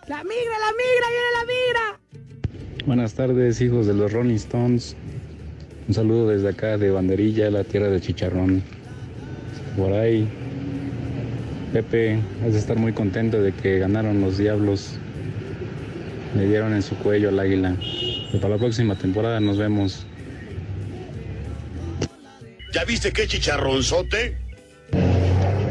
La 0.08 0.24
migra, 0.24 0.58
la 0.58 0.72
migra, 0.72 1.06
viene 1.10 1.30
la 1.34 1.44
migra. 1.44 2.86
Buenas 2.86 3.12
tardes, 3.12 3.60
hijos 3.60 3.86
de 3.86 3.92
los 3.92 4.10
Rolling 4.10 4.36
Stones. 4.36 4.96
Un 5.86 5.92
saludo 5.92 6.28
desde 6.28 6.48
acá 6.48 6.78
de 6.78 6.90
Banderilla, 6.90 7.50
la 7.50 7.62
tierra 7.62 7.88
de 7.88 8.00
Chicharrón. 8.00 8.62
Por 9.76 9.92
ahí, 9.92 10.26
Pepe, 11.74 12.20
has 12.42 12.54
de 12.54 12.58
estar 12.58 12.78
muy 12.78 12.94
contento 12.94 13.42
de 13.42 13.52
que 13.52 13.80
ganaron 13.80 14.22
los 14.22 14.38
Diablos. 14.38 14.94
Le 16.34 16.46
dieron 16.46 16.72
en 16.72 16.82
su 16.82 16.96
cuello 16.96 17.28
al 17.28 17.38
águila. 17.38 17.76
Y 18.32 18.38
para 18.38 18.54
la 18.54 18.58
próxima 18.58 18.94
temporada 18.94 19.40
nos 19.40 19.58
vemos. 19.58 20.06
¿Ya 22.72 22.82
viste 22.86 23.12
qué 23.12 23.26
chicharronzote? 23.26 24.38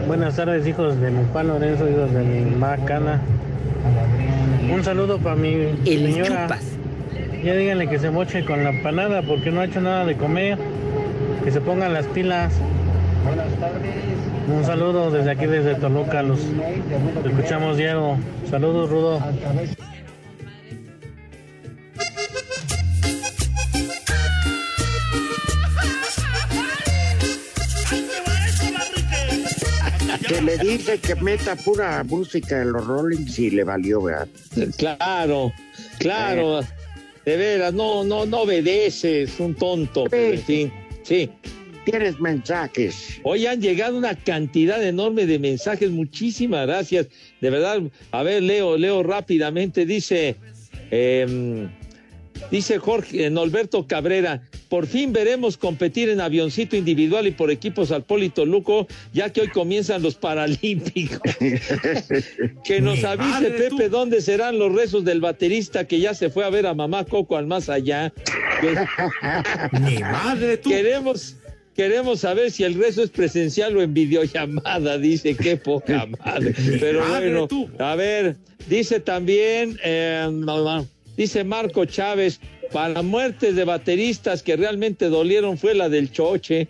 Buenas 0.06 0.36
tardes, 0.36 0.68
hijos 0.68 1.02
de 1.02 1.10
mi 1.10 1.26
pan 1.34 1.48
Lorenzo, 1.48 1.90
hijos 1.90 2.14
de 2.14 2.24
mi 2.24 2.56
macana. 2.56 3.20
Un 4.72 4.84
saludo 4.84 5.18
para 5.20 5.36
mi 5.36 5.76
señora. 5.86 6.48
Ya 7.44 7.54
díganle 7.56 7.88
que 7.88 8.00
se 8.00 8.10
moche 8.10 8.44
con 8.44 8.64
la 8.64 8.72
panada 8.84 9.22
porque 9.22 9.52
no 9.52 9.62
ha 9.62 9.66
hecho 9.66 9.82
nada 9.82 10.06
de 10.06 10.16
comer. 10.16 10.58
Que 11.44 11.52
se 11.52 11.62
pongan 11.62 11.94
las 11.94 12.06
pilas. 12.08 12.54
Un 14.54 14.66
saludo 14.66 15.12
desde 15.12 15.32
aquí, 15.32 15.46
desde 15.46 15.76
Toluca. 15.76 16.22
Los 16.24 16.40
escuchamos, 17.26 17.78
Diego. 17.78 18.18
Saludos, 18.50 18.90
Rudo. 18.90 19.22
Que 30.28 30.42
le 30.42 30.58
dice 30.58 30.98
que 31.00 31.16
meta 31.16 31.56
pura 31.56 32.04
música 32.04 32.60
de 32.60 32.66
los 32.66 32.86
Rollings 32.86 33.40
y 33.40 33.50
le 33.50 33.64
valió, 33.64 34.02
¿verdad? 34.02 34.28
Claro, 34.78 35.54
claro. 36.00 36.60
De 37.24 37.38
veras, 37.38 37.74
no, 37.74 38.04
no, 38.04 38.26
no 38.26 38.42
obedeces, 38.42 39.40
un 39.40 39.56
tonto. 39.56 40.06
fin, 40.46 40.72
sí. 41.04 41.30
Tienes 41.86 42.20
mensajes. 42.20 43.22
Hoy 43.24 43.46
han 43.46 43.62
llegado 43.62 43.98
una 43.98 44.16
cantidad 44.16 44.84
enorme 44.84 45.26
de 45.26 45.40
mensajes. 45.40 45.90
Muchísimas 45.90 46.68
gracias. 46.68 47.08
De 47.40 47.50
verdad, 47.50 47.82
a 48.12 48.24
ver, 48.24 48.44
leo, 48.44 48.78
leo 48.78 49.04
rápidamente. 49.04 49.86
Dice, 49.86 50.36
em, 50.92 51.70
dice 52.52 52.78
Jorge, 52.78 53.30
Norberto 53.30 53.88
Cabrera, 53.88 54.42
por 54.70 54.88
fin 54.88 55.14
veremos 55.14 55.58
competir 55.58 56.10
en 56.10 56.22
avioncito 56.22 56.76
individual 56.76 57.28
y 57.28 57.32
por 57.32 57.52
equipos 57.52 57.92
al 57.92 58.04
Polito 58.04 58.46
Luco, 58.46 58.88
ya 59.14 59.32
que 59.32 59.42
hoy 59.42 59.48
comienzan 59.48 60.02
los 60.02 60.16
Paralímpicos. 60.16 61.22
que 62.64 62.82
nos 62.82 63.04
avise, 63.04 63.52
Pepe, 63.52 63.86
tú. 63.86 63.90
dónde 63.90 64.22
serán 64.22 64.60
los 64.60 64.74
rezos 64.74 65.06
del 65.06 65.22
baterista 65.22 65.86
que 65.86 66.00
ya 66.00 66.14
se 66.14 66.30
fue 66.30 66.46
a 66.46 66.50
ver 66.50 66.66
a 66.66 66.74
mamá 66.74 67.06
Coco 67.06 67.38
al 67.38 67.48
más 67.48 67.70
allá. 67.70 68.14
Mi 69.82 70.00
madre, 70.00 70.58
tú. 70.58 70.70
Queremos, 70.70 71.38
queremos 71.76 72.22
saber 72.22 72.52
si 72.52 72.64
el 72.64 72.74
rezo 72.74 73.04
es 73.04 73.10
presencial 73.10 73.78
o 73.78 73.82
en 73.82 73.94
videollamada, 73.94 74.98
dice, 74.98 75.36
qué 75.36 75.58
poca 75.58 76.06
madre. 76.26 76.54
Pero 76.80 77.08
bueno, 77.08 77.48
tú. 77.48 77.70
a 77.80 77.96
ver, 77.96 78.36
dice 78.68 79.00
también, 79.00 79.78
eh, 79.84 80.28
dice 81.18 81.44
Marco 81.44 81.84
Chávez, 81.86 82.40
para 82.72 83.02
muertes 83.02 83.56
de 83.56 83.64
bateristas 83.64 84.44
que 84.44 84.56
realmente 84.56 85.10
dolieron 85.10 85.58
fue 85.58 85.74
la 85.74 85.90
del 85.90 86.12
choche. 86.12 86.68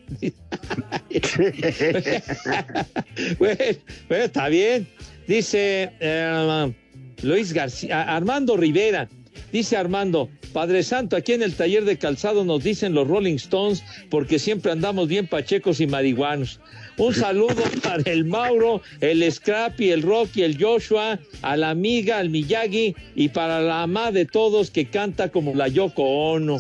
bueno, 3.39 3.57
bueno, 4.09 4.23
está 4.23 4.47
bien. 4.49 4.87
Dice 5.27 5.91
eh, 5.99 6.73
Luis 7.21 7.53
García, 7.53 8.03
Armando 8.03 8.57
Rivera. 8.57 9.09
Dice 9.51 9.77
Armando, 9.77 10.29
Padre 10.51 10.83
Santo, 10.83 11.15
aquí 11.15 11.33
en 11.33 11.41
el 11.41 11.53
taller 11.55 11.85
de 11.85 11.97
calzado 11.97 12.43
nos 12.43 12.63
dicen 12.63 12.93
los 12.93 13.07
Rolling 13.07 13.35
Stones 13.35 13.83
porque 14.09 14.39
siempre 14.39 14.71
andamos 14.71 15.07
bien 15.07 15.27
pachecos 15.27 15.79
y 15.79 15.87
marihuanos. 15.87 16.59
Un 16.97 17.13
saludo 17.13 17.63
para 17.83 18.01
el 18.11 18.25
Mauro, 18.25 18.81
el 19.01 19.31
Scrappy, 19.31 19.91
el 19.91 20.01
Rocky, 20.01 20.41
el 20.41 20.57
Joshua, 20.59 21.19
a 21.43 21.55
la 21.55 21.69
amiga, 21.69 22.17
al 22.17 22.29
Miyagi 22.29 22.95
y 23.15 23.29
para 23.29 23.61
la 23.61 23.83
ama 23.83 24.11
de 24.11 24.25
todos 24.25 24.71
que 24.71 24.89
canta 24.89 25.29
como 25.29 25.53
la 25.53 25.67
Yoko 25.67 26.03
Ono. 26.03 26.59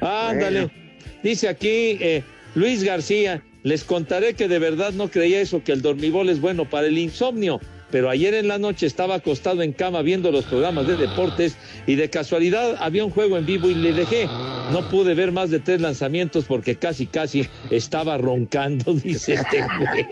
Ándale. 0.00 0.70
Dice 1.22 1.48
aquí 1.48 1.98
eh, 2.00 2.22
Luis 2.54 2.82
García, 2.82 3.42
les 3.64 3.84
contaré 3.84 4.34
que 4.34 4.48
de 4.48 4.58
verdad 4.58 4.92
no 4.92 5.10
creía 5.10 5.40
eso, 5.40 5.62
que 5.62 5.72
el 5.72 5.82
dormibol 5.82 6.30
es 6.30 6.40
bueno 6.40 6.68
para 6.68 6.86
el 6.86 6.96
insomnio. 6.96 7.60
Pero 7.90 8.10
ayer 8.10 8.34
en 8.34 8.48
la 8.48 8.58
noche 8.58 8.86
estaba 8.86 9.16
acostado 9.16 9.62
en 9.62 9.72
cama 9.72 10.02
viendo 10.02 10.32
los 10.32 10.44
programas 10.44 10.86
de 10.86 10.96
deportes 10.96 11.56
y 11.86 11.94
de 11.94 12.10
casualidad 12.10 12.76
había 12.80 13.04
un 13.04 13.10
juego 13.10 13.38
en 13.38 13.46
vivo 13.46 13.70
y 13.70 13.74
le 13.74 13.92
dejé. 13.92 14.26
No 14.72 14.88
pude 14.88 15.14
ver 15.14 15.30
más 15.30 15.50
de 15.50 15.60
tres 15.60 15.80
lanzamientos 15.80 16.44
porque 16.46 16.76
casi, 16.76 17.06
casi 17.06 17.46
estaba 17.70 18.18
roncando, 18.18 18.92
dice 19.04 19.34
este 19.34 19.64
güey. 19.78 20.06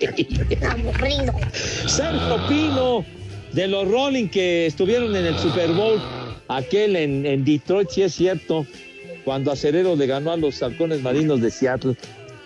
Sergio 1.87 2.47
Pino, 2.49 3.05
de 3.53 3.67
los 3.67 3.89
Rolling 3.89 4.29
que 4.29 4.67
estuvieron 4.67 5.15
en 5.17 5.27
el 5.27 5.39
Super 5.39 5.73
Bowl, 5.73 6.01
aquel 6.49 6.95
en, 6.97 7.27
en 7.27 7.45
Detroit, 7.45 7.89
sí 7.91 8.03
es 8.03 8.15
cierto, 8.15 8.67
cuando 9.25 9.51
Acerero 9.51 9.97
le 9.97 10.07
ganó 10.07 10.33
a 10.33 10.37
los 10.37 10.63
halcones 10.63 11.03
marinos 11.03 11.41
de 11.41 11.51
Seattle. 11.51 11.97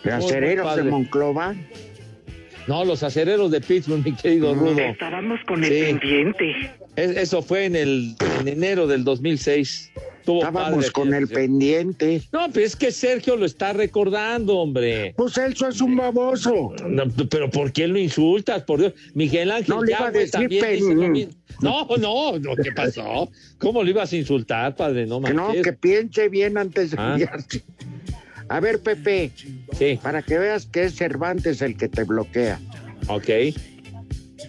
¿De 0.05 0.13
Muy, 0.13 0.21
muy 0.21 0.27
acereros 0.27 0.77
de. 0.77 0.83
Monclova? 0.85 1.55
No, 2.69 2.85
los 2.85 3.03
acereros 3.03 3.51
de 3.51 3.61
Pittsburgh, 3.61 4.05
mi 4.05 4.13
querido 4.15 4.55
Rudo. 4.55 4.79
Estábamos 4.79 5.41
con 5.47 5.65
el 5.65 5.71
pendiente. 5.71 6.55
eso 6.97 7.43
fue 7.43 7.65
en 7.65 7.75
el 7.77 8.15
en 8.41 8.49
enero 8.49 8.87
del 8.87 9.03
2006. 9.05 9.91
Estuvo 10.21 10.41
Estábamos 10.41 10.75
padre 10.85 10.91
con 10.93 11.15
el 11.15 11.27
pendiente. 11.29 12.21
No, 12.33 12.49
pero 12.53 12.67
es 12.67 12.77
que 12.77 12.93
Sergio 12.93 13.37
lo 13.37 13.47
está 13.47 13.73
recordando, 13.73 14.59
hombre. 14.59 15.15
Pues 15.17 15.39
Elso 15.39 15.67
es 15.69 15.81
un 15.81 15.97
baboso. 15.97 16.75
No, 16.87 17.05
pero 17.31 17.49
¿por 17.49 17.73
qué 17.73 17.89
lo 17.89 17.99
insultas? 17.99 18.63
Por 18.65 18.81
Dios. 18.81 18.93
Miguel 19.15 19.51
Ángel 19.51 19.75
No 19.75 19.83
le 19.83 19.93
iba 19.93 20.01
a 20.01 20.05
Yagüe 20.09 20.19
decir 20.21 20.31
también 20.33 20.61
pen- 20.63 20.75
dice 20.77 20.95
lo 20.95 21.09
mismo. 21.09 21.33
No, 21.63 21.89
no, 21.97 22.39
no, 22.39 22.55
¿qué 22.57 22.71
pasó? 22.73 23.31
¿Cómo 23.57 23.83
lo 23.83 23.89
ibas 23.89 24.13
a 24.13 24.17
insultar, 24.17 24.77
padre? 24.77 25.07
No 25.07 25.23
Que 25.23 25.33
no, 25.33 25.45
manches. 25.47 25.65
que 25.65 25.73
piense 25.73 26.29
bien 26.29 26.59
antes 26.59 26.91
de 26.91 26.97
Ah. 27.01 27.17
A 28.49 28.61
ver, 28.61 28.81
Pepe, 28.81 29.31
para 30.03 30.23
que 30.23 30.39
veas 30.39 30.67
que 30.67 30.85
es 30.85 30.95
Cervantes 30.95 31.61
el 31.61 31.77
que 31.77 31.89
te 31.89 32.05
bloquea. 32.05 32.61
Ok. 33.09 33.29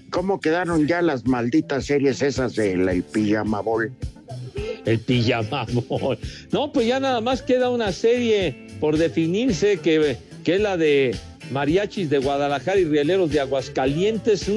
¿Cómo 0.09 0.39
quedaron 0.39 0.87
ya 0.87 1.01
las 1.01 1.25
malditas 1.25 1.85
series 1.85 2.21
esas 2.21 2.55
del 2.55 2.87
el 2.87 3.03
Pijama 3.03 3.61
Ball? 3.61 3.91
El 4.85 4.99
pijama 4.99 5.65
Ball. 5.87 6.17
No, 6.51 6.71
pues 6.71 6.87
ya 6.87 6.99
nada 6.99 7.21
más 7.21 7.41
queda 7.41 7.69
una 7.69 7.91
serie 7.91 8.67
por 8.79 8.97
definirse 8.97 9.77
que, 9.77 10.17
que 10.43 10.55
es 10.55 10.61
la 10.61 10.77
de 10.77 11.15
mariachis 11.51 12.09
de 12.09 12.19
Guadalajara 12.19 12.79
y 12.79 12.85
rieleros 12.85 13.31
de 13.31 13.41
Aguascalientes. 13.41 14.49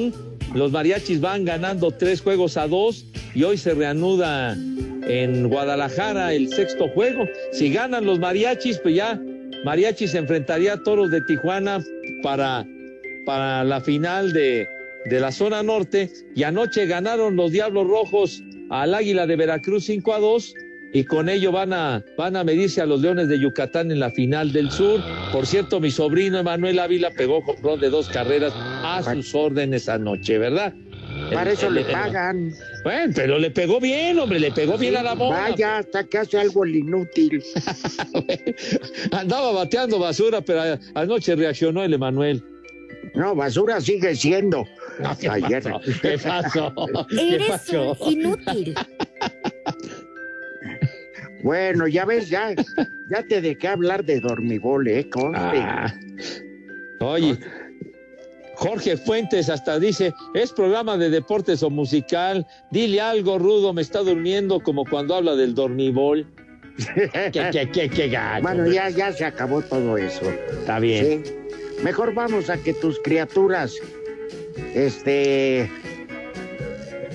Los 0.53 0.71
mariachis 0.71 1.19
van 1.19 1.45
ganando 1.45 1.91
tres 1.91 2.21
juegos 2.21 2.57
a 2.57 2.67
dos 2.67 3.05
y 3.35 3.43
hoy 3.43 3.57
se 3.57 3.73
reanuda 3.73 4.53
en 4.53 5.49
Guadalajara 5.49 6.33
el 6.33 6.51
sexto 6.53 6.87
juego. 6.89 7.25
Si 7.51 7.71
ganan 7.71 8.05
los 8.05 8.19
mariachis, 8.19 8.79
pues 8.79 8.95
ya 8.95 9.19
Mariachi 9.63 10.07
se 10.07 10.17
enfrentaría 10.17 10.73
a 10.73 10.83
Toros 10.83 11.09
de 11.11 11.21
Tijuana 11.21 11.81
para, 12.21 12.65
para 13.25 13.63
la 13.63 13.79
final 13.81 14.33
de, 14.33 14.67
de 15.05 15.19
la 15.19 15.31
zona 15.31 15.63
norte 15.63 16.09
y 16.35 16.43
anoche 16.43 16.85
ganaron 16.85 17.35
los 17.35 17.51
Diablos 17.51 17.87
Rojos 17.87 18.43
al 18.69 18.93
Águila 18.93 19.25
de 19.25 19.35
Veracruz 19.35 19.85
5 19.85 20.13
a 20.13 20.19
2 20.19 20.53
y 20.93 21.05
con 21.05 21.27
ello 21.27 21.51
van 21.51 21.73
a, 21.73 22.03
van 22.17 22.35
a 22.35 22.43
medirse 22.43 22.79
a 22.81 22.85
los 22.85 23.01
Leones 23.01 23.27
de 23.27 23.39
Yucatán 23.39 23.89
en 23.91 23.99
la 23.99 24.11
final 24.11 24.53
del 24.53 24.69
sur. 24.69 25.01
Por 25.31 25.47
cierto, 25.47 25.79
mi 25.79 25.89
sobrino 25.89 26.37
Emanuel 26.37 26.77
Ávila 26.77 27.09
pegó 27.11 27.43
rol 27.63 27.79
de 27.79 27.89
dos 27.89 28.09
carreras 28.09 28.53
a 28.55 29.01
sus 29.01 29.33
órdenes 29.33 29.89
anoche, 29.89 30.37
¿verdad? 30.37 30.73
Para 31.33 31.51
eso 31.51 31.69
le 31.69 31.83
pagan. 31.85 32.53
Bueno, 32.83 33.13
pero 33.15 33.39
le 33.39 33.51
pegó 33.51 33.79
bien, 33.79 34.19
hombre, 34.19 34.39
le 34.39 34.51
pegó 34.51 34.77
bien 34.77 34.95
a 34.97 35.03
la 35.03 35.13
bola. 35.13 35.49
Vaya, 35.49 35.77
hasta 35.77 36.03
que 36.03 36.17
hace 36.17 36.39
algo 36.39 36.63
el 36.63 36.75
inútil. 36.75 37.43
Andaba 39.11 39.51
bateando 39.51 39.99
basura, 39.99 40.41
pero 40.41 40.79
anoche 40.95 41.35
reaccionó 41.35 41.83
el 41.83 41.93
Emanuel. 41.93 42.43
No, 43.15 43.35
basura 43.35 43.79
sigue 43.79 44.15
siendo. 44.15 44.65
¿Qué 45.19 45.27
pasó? 45.27 45.81
¿Qué 46.01 46.17
pasó? 46.17 47.07
Eres 47.11 47.71
inútil. 48.07 48.75
Bueno, 51.43 51.87
ya 51.87 52.05
ves, 52.05 52.29
ya, 52.29 52.53
ya 53.09 53.23
te 53.27 53.41
dejé 53.41 53.67
hablar 53.67 54.05
de 54.05 54.21
dormibol, 54.21 54.87
¿eh? 54.87 55.09
Conste. 55.09 55.59
Ah. 55.59 55.93
Oye, 57.01 57.37
Jorge 58.55 58.97
Fuentes 58.97 59.49
hasta 59.49 59.79
dice, 59.79 60.13
es 60.33 60.51
programa 60.51 60.97
de 60.97 61.09
deportes 61.09 61.63
o 61.63 61.69
musical, 61.69 62.45
dile 62.71 63.01
algo 63.01 63.39
rudo, 63.39 63.73
me 63.73 63.81
está 63.81 63.99
durmiendo 63.99 64.59
como 64.59 64.85
cuando 64.85 65.15
habla 65.15 65.35
del 65.35 65.55
dormibol. 65.55 66.27
qué, 67.31 67.31
qué, 67.51 67.69
qué, 67.71 67.89
qué 67.89 68.07
gacho, 68.09 68.41
Bueno, 68.43 68.67
ya, 68.67 68.89
ya 68.89 69.11
se 69.11 69.25
acabó 69.25 69.61
todo 69.61 69.97
eso. 69.97 70.29
Está 70.59 70.79
bien. 70.79 71.23
Sí. 71.25 71.33
Mejor 71.83 72.13
vamos 72.13 72.49
a 72.49 72.57
que 72.57 72.73
tus 72.73 72.99
criaturas, 72.99 73.73
este, 74.73 75.69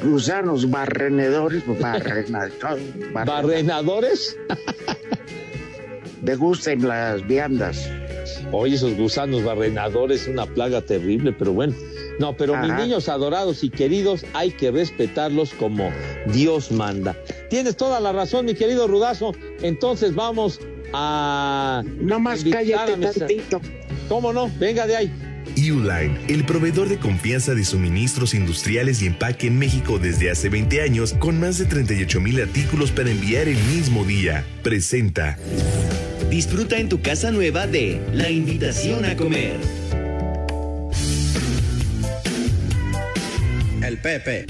gusanos 0.04 0.68
barrenedores, 0.70 1.64
barrena- 1.66 2.48
barren- 2.60 3.12
¿Barrenadores? 3.26 4.36
degusten 6.22 6.86
las 6.86 7.26
viandas. 7.26 7.88
Oye, 8.52 8.74
esos 8.76 8.94
gusanos 8.96 9.44
barrenadores, 9.44 10.26
una 10.28 10.46
plaga 10.46 10.80
terrible, 10.82 11.32
pero 11.32 11.52
bueno. 11.52 11.74
No, 12.18 12.36
pero 12.36 12.56
mis 12.56 12.72
niños 12.74 13.08
adorados 13.08 13.62
y 13.62 13.70
queridos, 13.70 14.24
hay 14.34 14.50
que 14.50 14.70
respetarlos 14.70 15.54
como 15.54 15.90
Dios 16.26 16.72
manda. 16.72 17.16
Tienes 17.48 17.76
toda 17.76 18.00
la 18.00 18.12
razón, 18.12 18.46
mi 18.46 18.54
querido 18.54 18.88
Rudazo. 18.88 19.32
Entonces 19.62 20.14
vamos 20.14 20.60
a. 20.92 21.82
No 22.00 22.18
más 22.18 22.44
cállate 22.44 22.92
a 22.94 22.96
mis- 22.96 23.14
tantito. 23.14 23.60
¿Cómo 24.08 24.32
no? 24.32 24.50
Venga 24.58 24.86
de 24.86 24.96
ahí. 24.96 25.12
Uline, 25.56 26.18
el 26.28 26.44
proveedor 26.44 26.88
de 26.88 26.98
confianza 26.98 27.54
de 27.54 27.64
suministros 27.64 28.34
industriales 28.34 29.02
y 29.02 29.06
empaque 29.06 29.46
en 29.48 29.58
México 29.58 29.98
desde 29.98 30.30
hace 30.30 30.48
20 30.48 30.82
años, 30.82 31.14
con 31.14 31.40
más 31.40 31.58
de 31.58 31.66
38 31.66 32.20
mil 32.20 32.40
artículos 32.40 32.90
para 32.90 33.10
enviar 33.10 33.48
el 33.48 33.58
mismo 33.64 34.04
día, 34.04 34.44
presenta. 34.62 35.38
Disfruta 36.30 36.78
en 36.78 36.88
tu 36.88 37.00
casa 37.00 37.30
nueva 37.30 37.66
de 37.66 38.00
La 38.12 38.30
Invitación 38.30 39.04
a 39.04 39.16
Comer. 39.16 39.56
El 43.82 43.98
Pepe. 43.98 44.46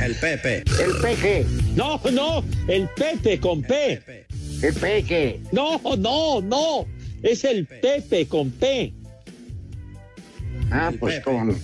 El 0.00 0.14
Pepe. 0.14 0.62
El 0.78 0.92
peje, 1.02 1.46
No, 1.74 2.00
no, 2.12 2.44
el 2.68 2.88
Pepe 2.96 3.40
con 3.40 3.62
P. 3.62 4.00
el 4.62 4.74
peje. 4.74 5.40
No, 5.52 5.80
no, 5.98 6.40
no. 6.40 6.86
Es 7.26 7.44
el 7.44 7.66
Pepe 7.66 8.26
con 8.26 8.50
P. 8.50 8.92
Ah, 10.70 10.92
pues 10.98 11.20
con 11.20 11.56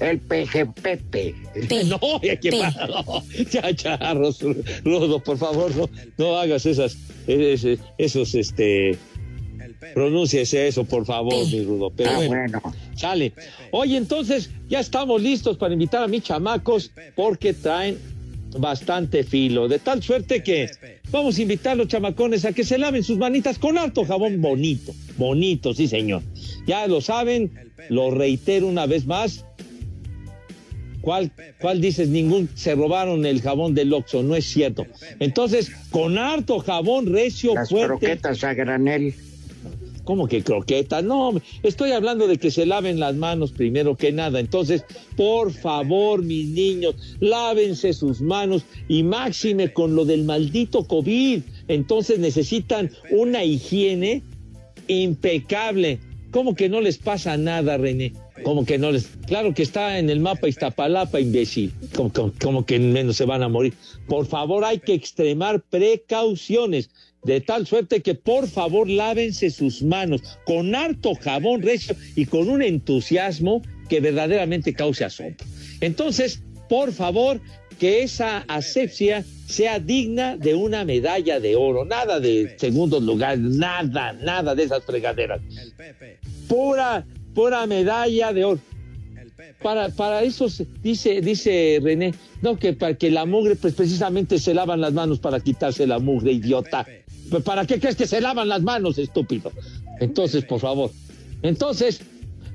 el 0.00 0.18
peje 0.20 0.66
Pepe. 0.66 1.34
No, 1.86 1.98
ya 2.22 2.36
que 2.38 2.50
pasa, 2.52 2.86
no. 2.86 3.22
Ya, 3.50 3.74
charros, 3.74 4.40
Rudo, 4.84 5.20
por 5.22 5.38
favor, 5.38 5.74
no, 5.74 5.88
no 6.18 6.36
hagas 6.36 6.66
esas, 6.66 6.96
esos, 7.26 8.34
este, 8.34 8.98
pronúnciese 9.94 10.68
eso, 10.68 10.84
por 10.84 11.06
favor, 11.06 11.46
mi 11.46 11.64
Rudo. 11.64 11.90
Pero 11.96 12.10
Ah, 12.10 12.16
bueno, 12.16 12.60
bueno. 12.62 12.62
sale. 12.94 13.32
Oye, 13.72 13.96
entonces, 13.96 14.50
ya 14.68 14.80
estamos 14.80 15.22
listos 15.22 15.56
para 15.56 15.72
invitar 15.72 16.02
a 16.02 16.08
mis 16.08 16.22
chamacos 16.22 16.90
porque 17.14 17.52
traen 17.54 17.98
bastante 18.58 19.24
filo. 19.24 19.68
De 19.68 19.78
tal 19.78 20.02
suerte 20.02 20.42
que 20.42 20.70
vamos 21.10 21.38
a 21.38 21.42
invitar 21.42 21.72
a 21.72 21.76
los 21.76 21.88
chamacones 21.88 22.44
a 22.44 22.52
que 22.52 22.64
se 22.64 22.78
laven 22.78 23.02
sus 23.02 23.18
manitas 23.18 23.58
con 23.58 23.78
harto 23.78 24.04
jabón 24.04 24.40
bonito. 24.40 24.92
Bonito, 25.16 25.74
sí, 25.74 25.88
señor. 25.88 26.22
Ya 26.66 26.86
lo 26.86 27.00
saben, 27.00 27.50
lo 27.88 28.10
reitero 28.10 28.66
una 28.66 28.86
vez 28.86 29.06
más. 29.06 29.44
¿Cuál, 31.00 31.30
¿Cuál 31.60 31.80
dices? 31.80 32.08
Ningún 32.08 32.48
se 32.56 32.74
robaron 32.74 33.24
el 33.26 33.40
jabón 33.40 33.74
del 33.74 33.92
Oxxo, 33.92 34.24
no 34.24 34.34
es 34.34 34.44
cierto. 34.44 34.86
Entonces, 35.20 35.70
con 35.90 36.18
harto 36.18 36.58
jabón 36.58 37.06
recio, 37.06 37.54
Las 37.54 37.68
fuerte. 37.68 37.86
croquetas 37.86 38.42
a 38.42 38.54
granel. 38.54 39.14
¿Cómo 40.06 40.28
que 40.28 40.42
croquetas? 40.42 41.04
No, 41.04 41.34
estoy 41.62 41.90
hablando 41.90 42.26
de 42.28 42.38
que 42.38 42.50
se 42.50 42.64
laven 42.64 42.98
las 43.00 43.16
manos 43.16 43.50
primero 43.52 43.96
que 43.96 44.12
nada. 44.12 44.38
Entonces, 44.40 44.84
por 45.16 45.52
favor, 45.52 46.22
mis 46.22 46.46
niños, 46.48 46.94
lávense 47.20 47.92
sus 47.92 48.20
manos 48.20 48.62
y 48.88 49.02
máxime 49.02 49.72
con 49.72 49.96
lo 49.96 50.04
del 50.04 50.22
maldito 50.24 50.84
COVID. 50.86 51.42
Entonces 51.68 52.20
necesitan 52.20 52.90
una 53.10 53.42
higiene 53.44 54.22
impecable. 54.86 55.98
¿Cómo 56.30 56.54
que 56.54 56.68
no 56.68 56.80
les 56.80 56.98
pasa 56.98 57.36
nada, 57.36 57.76
René? 57.76 58.12
Como 58.44 58.66
que 58.66 58.78
no 58.78 58.92
les. 58.92 59.06
Claro 59.26 59.54
que 59.54 59.62
está 59.62 59.98
en 59.98 60.10
el 60.10 60.20
mapa 60.20 60.46
Iztapalapa, 60.48 61.18
imbécil. 61.18 61.72
Como, 61.94 62.12
como- 62.12 62.32
como 62.40 62.66
que 62.66 62.78
menos 62.78 63.16
se 63.16 63.24
van 63.24 63.42
a 63.42 63.48
morir. 63.48 63.72
Por 64.06 64.26
favor, 64.26 64.64
hay 64.64 64.78
que 64.78 64.92
extremar 64.92 65.62
precauciones. 65.62 66.90
De 67.26 67.40
tal 67.40 67.66
suerte 67.66 68.02
que 68.02 68.14
por 68.14 68.46
favor 68.46 68.88
lávense 68.88 69.50
sus 69.50 69.82
manos 69.82 70.22
con 70.44 70.76
harto 70.76 71.16
jabón 71.16 71.60
recio 71.60 71.96
y 72.14 72.26
con 72.26 72.48
un 72.48 72.62
entusiasmo 72.62 73.62
que 73.88 74.00
verdaderamente 74.00 74.72
cause 74.72 75.04
asombro. 75.04 75.44
Entonces, 75.80 76.40
por 76.68 76.92
favor, 76.92 77.40
que 77.80 78.04
esa 78.04 78.44
asepsia 78.46 79.24
sea 79.46 79.80
digna 79.80 80.36
de 80.36 80.54
una 80.54 80.84
medalla 80.84 81.40
de 81.40 81.56
oro. 81.56 81.84
Nada 81.84 82.20
de 82.20 82.54
segundos 82.58 83.02
lugares, 83.02 83.40
nada, 83.40 84.12
nada 84.12 84.54
de 84.54 84.62
esas 84.62 84.84
fregaderas. 84.84 85.40
Pura, 86.48 87.04
pura 87.34 87.66
medalla 87.66 88.32
de 88.32 88.44
oro. 88.44 88.60
Para, 89.62 89.88
para 89.88 90.22
eso 90.22 90.46
dice, 90.82 91.20
dice 91.20 91.80
René, 91.82 92.14
no, 92.40 92.56
que 92.56 92.72
para 92.72 92.94
que 92.94 93.10
la 93.10 93.24
mugre, 93.24 93.56
pues 93.56 93.74
precisamente 93.74 94.38
se 94.38 94.54
lavan 94.54 94.80
las 94.80 94.92
manos 94.92 95.18
para 95.18 95.40
quitarse 95.40 95.86
la 95.86 95.98
mugre, 95.98 96.32
idiota. 96.32 96.86
¿Para 97.44 97.66
qué 97.66 97.80
crees 97.80 97.96
que 97.96 98.06
se 98.06 98.20
lavan 98.20 98.48
las 98.48 98.62
manos, 98.62 98.98
estúpido? 98.98 99.52
Entonces, 100.00 100.44
por 100.44 100.60
favor. 100.60 100.90
Entonces, 101.42 102.00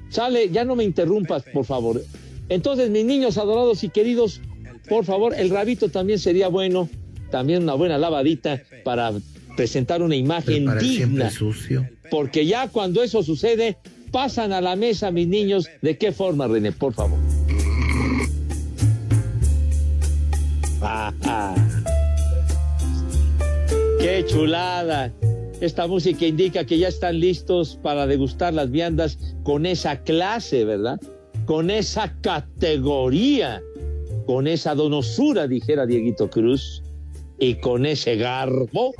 sale, 0.10 0.50
ya 0.50 0.64
no 0.64 0.76
me 0.76 0.84
interrumpas, 0.84 1.44
por 1.54 1.66
favor. 1.66 2.04
Entonces, 2.50 2.90
mis 2.90 3.06
niños 3.06 3.38
adorados 3.38 3.84
y 3.84 3.90
queridos, 3.90 4.42
por 4.90 5.06
favor, 5.06 5.34
el 5.36 5.50
rabito 5.50 5.90
también 5.90 6.20
sería 6.20 6.48
bueno, 6.48 6.90
también 7.30 7.64
una 7.64 7.74
buena 7.76 7.98
lavadita 7.98 8.62
para 8.84 9.14
presentar 9.56 10.02
una 10.02 10.16
imagen 10.16 10.66
digna. 10.80 11.30
sucio. 11.30 11.88
Porque 12.10 12.46
ya 12.46 12.68
cuando 12.68 13.04
eso 13.04 13.24
sucede, 13.24 13.78
pasan 14.12 14.52
a 14.52 14.62
la 14.62 14.76
mesa, 14.76 15.12
mis 15.12 15.28
niños. 15.28 15.70
¿De 15.82 15.98
qué 15.98 16.12
forma, 16.12 16.48
René? 16.48 16.72
Por 16.72 16.94
favor. 16.94 17.18
Ah, 20.82 21.14
ah. 21.24 21.71
¡Qué 24.02 24.26
chulada! 24.26 25.14
Esta 25.62 25.86
música 25.86 26.26
indica 26.26 26.66
que 26.66 26.80
ya 26.80 26.88
están 26.88 27.20
listos 27.20 27.78
para 27.84 28.08
degustar 28.08 28.52
las 28.52 28.72
viandas 28.72 29.20
con 29.44 29.68
esa 29.68 30.02
clase, 30.02 30.66
¿verdad? 30.66 31.00
Con 31.46 31.70
esa 31.70 32.12
categoría, 32.22 33.62
con 34.26 34.48
esa 34.48 34.74
donosura, 34.74 35.48
dijera 35.48 35.86
Dieguito 35.86 36.32
Cruz, 36.32 36.82
y 37.38 37.60
con 37.60 37.86
ese 37.86 38.16
garbo 38.16 38.92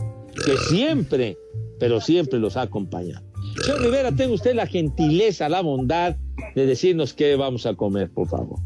que 0.46 0.56
siempre, 0.70 1.36
pero 1.80 2.00
siempre 2.00 2.38
los 2.38 2.56
ha 2.56 2.62
acompañado. 2.62 3.26
Señor 3.64 3.82
Rivera, 3.82 4.12
tenga 4.12 4.36
usted 4.36 4.54
la 4.54 4.68
gentileza, 4.68 5.50
la 5.50 5.62
bondad 5.62 6.16
de 6.54 6.68
decirnos 6.68 7.16
qué 7.16 7.36
vamos 7.36 7.66
a 7.66 7.74
comer, 7.74 8.12
por 8.12 8.28
favor. 8.28 8.60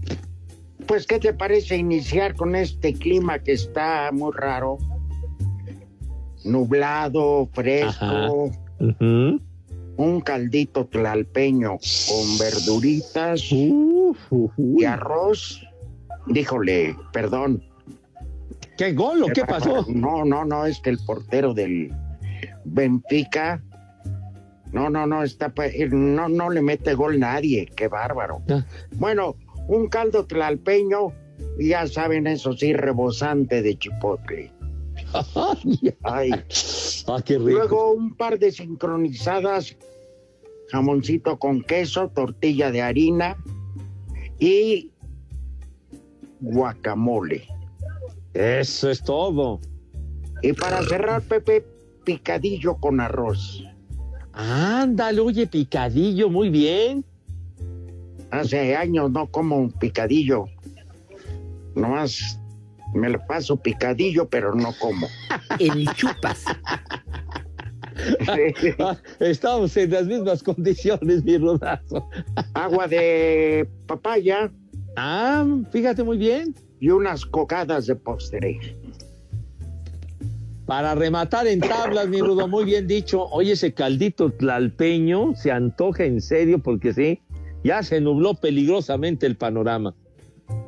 Pues, 0.85 1.07
¿qué 1.07 1.17
te 1.17 1.33
parece 1.33 1.77
iniciar 1.77 2.35
con 2.35 2.57
este 2.57 2.93
clima 2.93 3.39
que 3.39 3.53
está 3.53 4.11
muy 4.11 4.33
raro? 4.33 4.77
Nublado, 6.45 7.49
fresco, 7.53 8.51
un 9.97 10.21
caldito 10.21 10.85
tlalpeño 10.85 11.77
con 12.07 12.37
verduritas 12.37 13.51
y 13.51 14.85
arroz. 14.85 15.61
Díjole, 16.27 16.95
perdón. 17.11 17.63
¿Qué 18.77 18.93
golo? 18.93 19.27
¿Qué 19.33 19.45
pasó? 19.45 19.85
No, 19.87 20.25
no, 20.25 20.45
no, 20.45 20.65
es 20.65 20.79
que 20.79 20.91
el 20.91 20.99
portero 21.05 21.53
del 21.53 21.93
Benfica. 22.65 23.61
No, 24.71 24.89
no, 24.89 25.07
no, 25.07 25.23
está, 25.23 25.53
no, 25.91 26.27
no 26.27 26.49
le 26.49 26.61
mete 26.61 26.95
gol 26.95 27.19
nadie, 27.19 27.65
qué 27.75 27.87
bárbaro. 27.87 28.41
Bueno, 28.97 29.35
un 29.67 29.87
caldo 29.87 30.25
tlalpeño, 30.25 31.13
ya 31.59 31.87
saben, 31.87 32.27
eso 32.27 32.53
sí, 32.53 32.73
rebosante 32.73 33.61
de 33.61 33.77
chipotle. 33.77 34.51
Ay, 36.03 36.31
ah, 37.07 37.21
qué 37.23 37.37
rico. 37.37 37.49
Luego 37.49 37.93
un 37.93 38.15
par 38.15 38.39
de 38.39 38.51
sincronizadas, 38.51 39.75
jamoncito 40.69 41.37
con 41.37 41.61
queso, 41.61 42.09
tortilla 42.09 42.71
de 42.71 42.81
harina 42.81 43.37
y 44.39 44.91
guacamole. 46.41 47.47
Eso 48.33 48.89
es 48.89 49.01
todo. 49.03 49.59
Y 50.41 50.53
para 50.53 50.83
cerrar, 50.83 51.21
Pepe, 51.23 51.65
picadillo 52.03 52.75
con 52.75 52.99
arroz. 52.99 53.63
Ándale, 54.33 55.21
oye, 55.21 55.47
picadillo, 55.47 56.29
muy 56.29 56.49
bien. 56.49 57.05
Hace 58.31 58.75
años 58.75 59.09
no 59.11 59.27
como 59.27 59.57
un 59.57 59.71
picadillo. 59.71 60.45
Nomás 61.73 62.39
me 62.95 63.09
lo 63.09 63.19
paso 63.27 63.57
picadillo, 63.57 64.27
pero 64.27 64.55
no 64.55 64.73
como. 64.79 65.07
El 65.59 65.87
chupas. 65.93 66.45
Ah, 68.77 68.97
estamos 69.19 69.75
en 69.77 69.91
las 69.91 70.05
mismas 70.05 70.43
condiciones, 70.43 71.23
mi 71.23 71.37
rodazo. 71.37 72.09
Agua 72.53 72.87
de 72.87 73.67
papaya. 73.87 74.51
Ah, 74.97 75.45
fíjate 75.71 76.03
muy 76.03 76.17
bien. 76.17 76.53
Y 76.79 76.89
unas 76.89 77.25
cocadas 77.25 77.87
de 77.87 77.95
postre. 77.95 78.59
Para 80.65 80.95
rematar 80.95 81.47
en 81.47 81.59
tablas, 81.59 82.07
mi 82.07 82.19
Rudo, 82.19 82.47
muy 82.47 82.65
bien 82.65 82.87
dicho. 82.87 83.25
Oye, 83.27 83.53
ese 83.53 83.73
caldito 83.73 84.31
tlalpeño 84.31 85.35
se 85.35 85.51
antoja 85.51 86.05
en 86.05 86.21
serio 86.21 86.59
porque 86.59 86.93
sí, 86.93 87.21
ya 87.63 87.83
se 87.83 88.01
nubló 88.01 88.33
peligrosamente 88.33 89.25
el 89.25 89.37
panorama. 89.37 89.93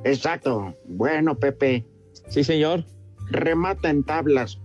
Exacto. 0.03 0.75
Bueno, 0.85 1.35
Pepe. 1.37 1.85
Sí, 2.29 2.43
señor. 2.43 2.85
Remata 3.29 3.89
en 3.89 4.03
tablas. 4.03 4.59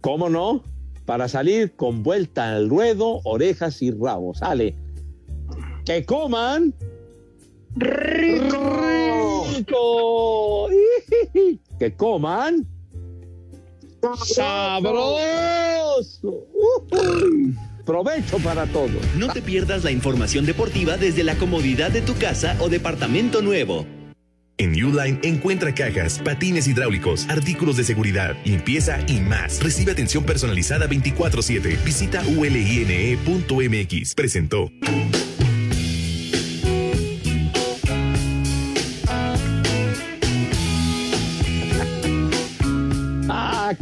¿Cómo 0.00 0.28
no? 0.28 0.62
Para 1.04 1.28
salir 1.28 1.72
con 1.76 2.02
vuelta 2.02 2.52
al 2.54 2.68
ruedo, 2.68 3.20
orejas 3.24 3.82
y 3.82 3.90
rabos. 3.90 4.38
Sale. 4.38 4.76
Que 5.84 6.04
coman. 6.04 6.74
Rico. 7.76 9.46
Rico. 9.48 10.68
Que 11.78 11.94
coman 11.96 12.66
¡Sabroso! 14.24 15.26
Provecho 17.84 18.38
para 18.38 18.66
todos. 18.66 18.90
No 19.16 19.28
te 19.32 19.42
pierdas 19.42 19.84
la 19.84 19.90
información 19.90 20.46
deportiva 20.46 20.96
desde 20.96 21.24
la 21.24 21.36
comodidad 21.36 21.90
de 21.90 22.00
tu 22.00 22.14
casa 22.14 22.56
o 22.60 22.68
departamento 22.68 23.42
nuevo. 23.42 23.84
En 24.60 24.72
Uline 24.72 25.18
encuentra 25.22 25.74
cajas, 25.74 26.18
patines 26.18 26.68
hidráulicos, 26.68 27.26
artículos 27.30 27.78
de 27.78 27.84
seguridad, 27.84 28.36
limpieza 28.44 28.98
y 29.06 29.18
más. 29.18 29.58
Recibe 29.62 29.92
atención 29.92 30.22
personalizada 30.22 30.86
24/7. 30.86 31.82
Visita 31.82 32.22
uline.mx. 32.36 34.14
Presentó. 34.14 34.70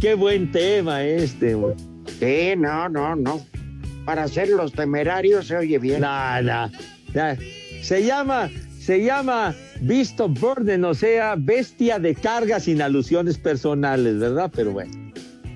qué 0.00 0.14
buen 0.14 0.52
tema 0.52 1.02
este. 1.02 1.56
Sí, 2.20 2.54
no, 2.56 2.88
no, 2.88 3.16
no. 3.16 3.44
Para 4.04 4.24
hacer 4.24 4.48
los 4.50 4.70
temerarios 4.70 5.48
se 5.48 5.56
oye 5.56 5.78
bien. 5.78 6.02
Nada. 6.02 6.70
Se 7.82 8.04
llama, 8.04 8.48
se 8.88 9.04
llama 9.04 9.54
Visto 9.82 10.30
Burden, 10.30 10.82
o 10.86 10.94
sea, 10.94 11.34
bestia 11.36 11.98
de 11.98 12.14
carga 12.14 12.58
sin 12.58 12.80
alusiones 12.80 13.36
personales, 13.36 14.18
¿verdad? 14.18 14.50
Pero 14.56 14.72
bueno, 14.72 15.12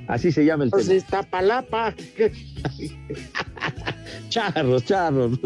así 0.07 0.31
se 0.31 0.45
llama 0.45 0.65
el 0.65 0.71
pues 0.71 0.85
tema. 0.85 0.99
está 0.99 1.23
palapa. 1.23 1.95
charros, 4.29 4.85
charros. 4.85 5.39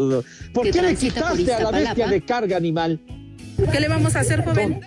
¿Por 0.53 0.69
qué, 0.69 0.81
le 0.81 0.95
quitaste 0.95 1.53
a 1.53 1.61
la 1.61 1.71
bestia 1.71 2.09
de 2.09 2.25
carga 2.25 2.57
animal? 2.57 2.99
¿Qué 3.71 3.79
le 3.79 3.87
vamos 3.87 4.17
a 4.17 4.19
hacer, 4.19 4.43
joven? 4.43 4.81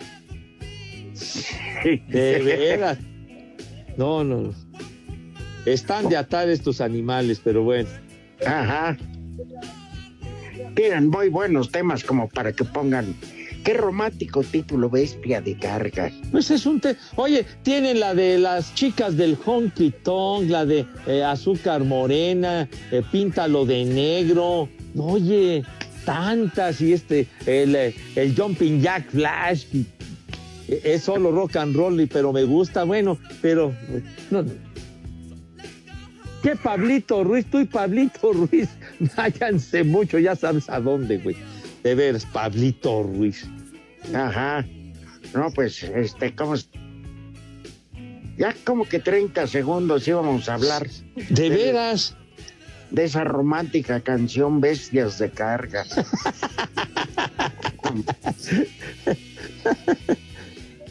De 1.83 2.43
veras. 2.45 2.99
No, 3.97 4.25
no. 4.25 4.53
Están 5.65 6.11
de 6.11 6.19
atar 6.19 6.51
estos 6.51 6.83
animales, 6.83 7.41
pero 7.43 7.63
bueno. 7.63 7.89
Ajá. 8.47 8.95
Tienen 10.75 11.09
muy 11.09 11.29
buenos 11.29 11.71
temas 11.71 12.05
como 12.05 12.29
para 12.29 12.53
que 12.53 12.65
pongan. 12.65 13.15
Qué 13.65 13.75
romántico 13.75 14.43
título, 14.43 14.89
Bestia 14.89 15.41
de 15.41 15.57
Carga. 15.57 16.11
Pues 16.31 16.51
es 16.51 16.65
un. 16.65 16.81
Oye, 17.17 17.45
tienen 17.63 18.01
la 18.01 18.15
de 18.15 18.39
las 18.39 18.75
chicas 18.75 19.17
del 19.17 19.37
honky 19.45 19.93
tonk, 20.03 20.49
la 20.49 20.65
de 20.65 20.87
eh, 21.07 21.23
azúcar 21.23 21.85
morena, 21.85 22.69
eh, 22.91 23.03
píntalo 23.13 23.67
de 23.67 23.85
negro. 23.85 24.69
Oye, 24.97 25.63
tantas 26.07 26.81
y 26.81 26.95
este, 26.95 27.27
el, 27.45 27.77
eh, 27.77 27.95
el 28.17 28.35
Jumping 28.35 28.81
Jack 28.81 29.11
Flash 29.11 29.67
es 30.69 31.03
solo 31.03 31.31
rock 31.31 31.57
and 31.57 31.77
roll, 31.77 32.09
pero 32.09 32.33
me 32.33 32.45
gusta, 32.45 32.85
bueno, 32.85 33.19
pero 33.43 33.75
no. 34.31 34.45
¿Qué 36.43 36.57
Pablito 36.57 37.23
Ruiz? 37.23 37.45
Tú 37.51 37.61
y 37.61 37.67
Pablito 37.67 38.33
Ruiz, 38.33 38.69
váyanse 39.17 39.83
mucho, 39.85 40.19
ya 40.19 40.37
sabes 40.37 40.69
a 40.69 40.79
dónde, 40.81 41.19
güey. 41.19 41.37
De 41.83 41.95
veras, 41.95 42.27
Pablito 42.27 43.03
Ruiz. 43.03 43.47
Ajá. 44.15 44.67
No, 45.35 45.51
pues, 45.51 45.83
este, 45.83 46.35
¿cómo? 46.35 46.55
Ya 48.37 48.55
como 48.65 48.85
que 48.87 48.99
30 48.99 49.47
segundos 49.47 50.07
íbamos 50.07 50.49
a 50.49 50.55
hablar. 50.55 50.89
¿De, 51.31 51.51
veras? 51.51 52.17
De 52.91 53.05
esa 53.05 53.25
romántica 53.25 54.01
canción 54.01 54.61
Bestias 54.61 55.19
de 55.19 55.31
Carga. 55.31 55.85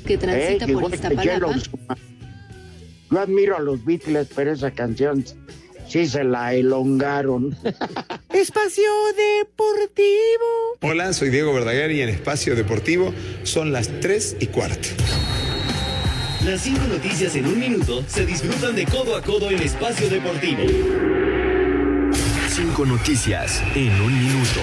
que 0.05 0.17
transita 0.17 0.67
por 0.67 0.93
Iztapalapa. 0.93 1.55
Yo 3.11 3.19
admiro 3.19 3.57
a 3.57 3.59
los 3.59 3.83
Beatles, 3.83 4.29
pero 4.35 4.51
esa 4.51 4.69
canción 4.71 5.25
sí 5.89 6.07
se 6.07 6.23
la 6.23 6.53
elongaron. 6.53 7.55
Espacio 8.33 8.89
Deportivo. 9.15 10.77
Hola, 10.81 11.11
soy 11.13 11.29
Diego 11.29 11.53
Verdaguer 11.53 11.91
y 11.91 12.01
en 12.01 12.09
Espacio 12.09 12.55
Deportivo 12.55 13.13
son 13.43 13.71
las 13.71 13.89
3 13.99 14.37
y 14.39 14.47
cuarto. 14.47 14.89
Las 16.45 16.61
cinco 16.61 16.85
noticias 16.87 17.35
en 17.35 17.47
un 17.47 17.59
minuto 17.59 18.03
se 18.07 18.25
disfrutan 18.25 18.75
de 18.75 18.85
codo 18.85 19.17
a 19.17 19.21
codo 19.21 19.51
en 19.51 19.61
Espacio 19.61 20.09
Deportivo. 20.09 20.61
Cinco 22.47 22.85
noticias 22.85 23.61
en 23.75 23.91
un 24.01 24.17
minuto. 24.17 24.61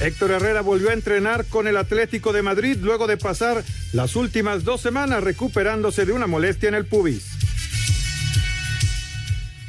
Héctor 0.00 0.30
Herrera 0.30 0.60
volvió 0.60 0.90
a 0.90 0.92
entrenar 0.92 1.44
con 1.46 1.66
el 1.66 1.76
Atlético 1.76 2.32
de 2.32 2.42
Madrid 2.42 2.76
luego 2.80 3.08
de 3.08 3.16
pasar 3.16 3.64
las 3.92 4.14
últimas 4.14 4.62
dos 4.62 4.80
semanas 4.80 5.24
recuperándose 5.24 6.06
de 6.06 6.12
una 6.12 6.28
molestia 6.28 6.68
en 6.68 6.76
el 6.76 6.86
pubis. 6.86 7.26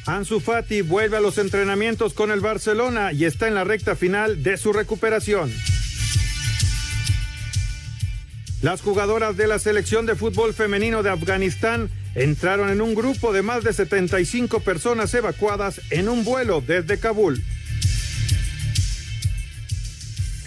Ansu 0.06 0.40
Fati 0.40 0.82
vuelve 0.82 1.18
a 1.18 1.22
los 1.22 1.38
entrenamientos 1.38 2.14
con 2.14 2.32
el 2.32 2.42
Barcelona 2.42 3.12
y 3.12 3.26
está 3.26 3.48
en 3.48 3.56
la 3.56 3.64
recta 3.64 3.96
final 3.96 4.44
de 4.44 4.58
su 4.58 4.72
recuperación. 4.72 5.52
Las 8.62 8.82
jugadoras 8.82 9.38
de 9.38 9.48
la 9.48 9.58
selección 9.58 10.06
de 10.06 10.16
fútbol 10.16 10.54
femenino 10.54 11.02
de 11.02 11.10
Afganistán 11.10 11.90
entraron 12.14 12.70
en 12.70 12.82
un 12.82 12.94
grupo 12.94 13.34
de 13.34 13.42
más 13.42 13.64
de 13.64 13.74
75 13.74 14.60
personas 14.60 15.14
evacuadas 15.14 15.82
en 15.90 16.10
un 16.10 16.24
vuelo 16.24 16.62
desde 16.62 17.00
Kabul. 17.00 17.42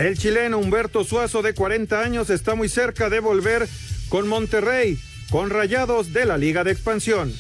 El 0.03 0.19
chileno 0.19 0.59
Humberto 0.59 1.05
Suazo, 1.05 1.43
de 1.43 1.55
40 1.55 2.01
años, 2.01 2.29
está 2.29 2.57
muy 2.57 2.69
cerca 2.69 3.09
de 3.09 3.21
volver 3.21 3.69
con 4.09 4.27
Monterrey, 4.27 4.99
con 5.31 5.49
rayados 5.49 6.13
de 6.13 6.27
la 6.27 6.37
Liga 6.39 6.65
de 6.65 6.73
Expansión. 6.73 7.33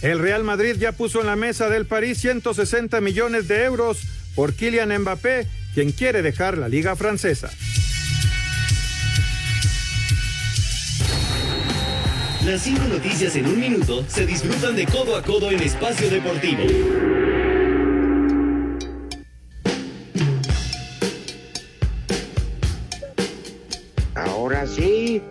El 0.00 0.20
Real 0.20 0.44
Madrid 0.44 0.76
ya 0.78 0.92
puso 0.92 1.20
en 1.20 1.26
la 1.26 1.34
mesa 1.34 1.68
del 1.68 1.86
París 1.86 2.18
160 2.18 3.00
millones 3.00 3.48
de 3.48 3.64
euros 3.64 4.02
por 4.36 4.54
Kylian 4.54 4.96
Mbappé, 5.00 5.48
quien 5.74 5.90
quiere 5.90 6.22
dejar 6.22 6.56
la 6.56 6.68
liga 6.68 6.94
francesa. 6.94 7.50
Las 12.44 12.62
cinco 12.62 12.84
noticias 12.84 13.34
en 13.34 13.46
un 13.46 13.58
minuto 13.58 14.04
se 14.06 14.24
disfrutan 14.24 14.76
de 14.76 14.86
codo 14.86 15.16
a 15.16 15.22
codo 15.22 15.50
en 15.50 15.60
espacio 15.60 16.08
deportivo. 16.10 17.41
Sí. 24.74 25.22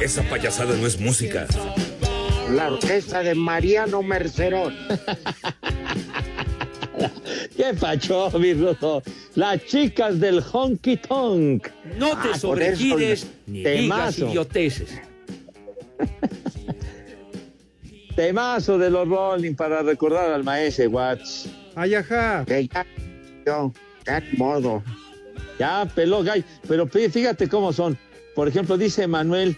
Esa 0.00 0.22
payasada 0.22 0.76
no 0.76 0.86
es 0.86 1.00
música. 1.00 1.48
La 2.52 2.72
orquesta 2.72 3.24
de 3.24 3.34
Mariano 3.34 4.02
Mercerón. 4.02 4.76
¿Qué 7.56 7.74
pacho, 7.80 8.30
mi? 8.38 8.54
Las 9.34 9.64
chicas 9.66 10.20
del 10.20 10.44
honky 10.52 10.98
tonk. 10.98 11.66
No 11.98 12.10
te 12.22 12.28
ah, 12.34 12.38
sobregires 12.38 13.26
ni 13.46 13.64
digas 13.64 14.18
idioteces. 14.18 15.00
Temazo 18.16 18.78
de 18.78 18.90
los 18.90 19.06
Rolling 19.08 19.54
para 19.54 19.82
recordar 19.82 20.32
al 20.32 20.42
maese 20.42 20.86
Watts. 20.88 21.48
Ay, 21.74 21.94
ajá. 21.94 22.44
Que 22.46 22.66
ya, 22.66 22.86
yo, 23.46 23.72
ya 24.06 24.22
modo. 24.38 24.82
Ya, 25.58 25.86
peló, 25.94 26.22
gay. 26.22 26.42
Pero 26.66 26.86
fí- 26.88 27.10
fíjate 27.10 27.48
cómo 27.48 27.72
son. 27.72 27.96
Por 28.34 28.48
ejemplo, 28.48 28.76
dice 28.78 29.06
Manuel, 29.06 29.56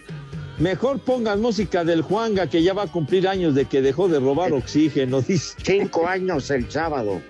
mejor 0.57 0.99
pongan 0.99 1.41
música 1.41 1.83
del 1.85 2.01
Juanga 2.01 2.47
que 2.47 2.61
ya 2.61 2.73
va 2.73 2.83
a 2.83 2.87
cumplir 2.87 3.27
años 3.27 3.55
de 3.55 3.65
que 3.65 3.81
dejó 3.81 4.07
de 4.09 4.19
robar 4.19 4.51
oxígeno. 4.51 5.21
Dice. 5.27 5.55
Cinco 5.63 6.05
años 6.07 6.51
el 6.51 6.69
sábado. 6.69 7.21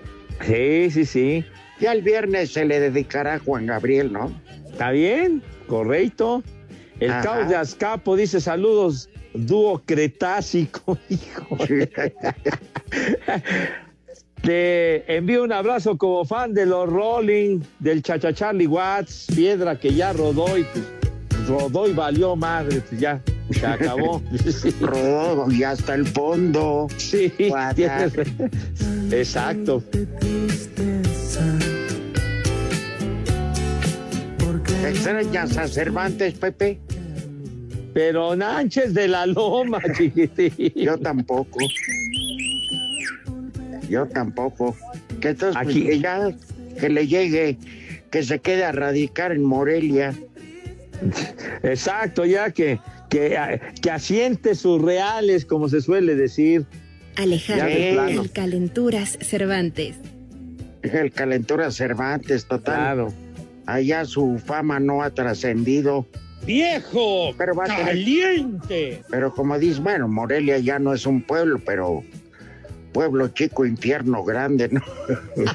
Sí, 0.44 0.90
sí, 0.90 1.04
sí. 1.04 1.44
Ya 1.80 1.92
el 1.92 2.02
viernes 2.02 2.52
se 2.52 2.64
le 2.64 2.78
dedicará 2.80 3.34
a 3.34 3.38
Juan 3.38 3.66
Gabriel, 3.66 4.12
¿no? 4.12 4.32
Está 4.70 4.90
bien, 4.90 5.42
correcto. 5.66 6.42
El 7.00 7.10
Ajá. 7.10 7.22
caos 7.22 7.48
de 7.48 7.56
Azcapo 7.56 8.14
dice 8.16 8.40
saludos, 8.40 9.08
dúo 9.34 9.82
cretácico, 9.84 10.96
hijo. 11.08 11.56
Te 14.42 15.16
envío 15.16 15.42
un 15.44 15.52
abrazo 15.52 15.98
como 15.98 16.24
fan 16.24 16.54
de 16.54 16.64
los 16.64 16.88
Rolling, 16.88 17.60
del 17.78 18.02
Chacha 18.02 18.32
Charlie 18.32 18.66
Watts, 18.66 19.26
piedra 19.34 19.78
que 19.78 19.92
ya 19.92 20.14
rodó 20.14 20.56
y 20.56 20.64
pues, 20.64 20.84
rodó 21.46 21.86
y 21.86 21.92
valió 21.92 22.36
madre, 22.36 22.80
pues 22.88 22.98
ya, 23.00 23.20
se 23.50 23.66
acabó. 23.66 24.22
Sí. 24.50 24.74
Rodó 24.80 25.50
y 25.50 25.62
hasta 25.62 25.94
el 25.94 26.06
fondo. 26.06 26.86
Sí, 26.96 27.30
tienes- 27.74 28.14
exacto. 29.12 29.82
¿Extrañas 34.86 35.56
a 35.56 35.68
Cervantes, 35.68 36.34
Pepe? 36.34 36.78
Pero 37.92 38.36
Nánchez 38.36 38.94
de 38.94 39.08
la 39.08 39.26
Loma, 39.26 39.80
chiquitín. 39.96 40.52
Yo 40.74 40.96
tampoco. 40.98 41.58
Yo 43.88 44.06
tampoco. 44.06 44.76
Que 45.20 45.30
entonces 45.30 45.60
pues, 45.62 45.76
Aquí. 45.76 45.86
que 45.86 45.98
ya 46.00 46.30
que 46.78 46.88
le 46.88 47.06
llegue, 47.06 47.58
que 48.10 48.22
se 48.22 48.38
quede 48.38 48.64
a 48.64 48.72
radicar 48.72 49.32
en 49.32 49.44
Morelia. 49.44 50.14
Exacto, 51.62 52.24
ya 52.24 52.50
que, 52.52 52.78
que, 53.08 53.60
que 53.82 53.90
asiente 53.90 54.54
sus 54.54 54.80
reales, 54.80 55.44
como 55.44 55.68
se 55.68 55.80
suele 55.80 56.14
decir. 56.14 56.64
Alejandro, 57.16 57.68
Ya 57.68 57.74
de 57.74 57.92
plano. 57.92 58.22
el 58.22 58.30
Calenturas 58.30 59.18
Cervantes. 59.20 59.96
El 60.82 61.10
calentura 61.12 61.70
Cervantes, 61.70 62.46
total. 62.46 62.74
Claro. 62.74 63.12
Allá 63.66 64.04
su 64.04 64.38
fama 64.44 64.80
no 64.80 65.02
ha 65.02 65.10
trascendido. 65.10 66.06
¡Viejo! 66.46 67.32
Pero 67.36 67.54
va 67.54 67.64
tener- 67.64 67.84
¡Caliente! 67.86 69.02
Pero 69.10 69.32
como 69.34 69.58
dices, 69.58 69.80
bueno, 69.80 70.08
Morelia 70.08 70.58
ya 70.58 70.78
no 70.78 70.94
es 70.94 71.06
un 71.06 71.22
pueblo, 71.22 71.60
pero 71.64 72.02
pueblo 72.92 73.28
chico, 73.28 73.64
infierno 73.66 74.24
grande, 74.24 74.68
¿no? 74.68 74.80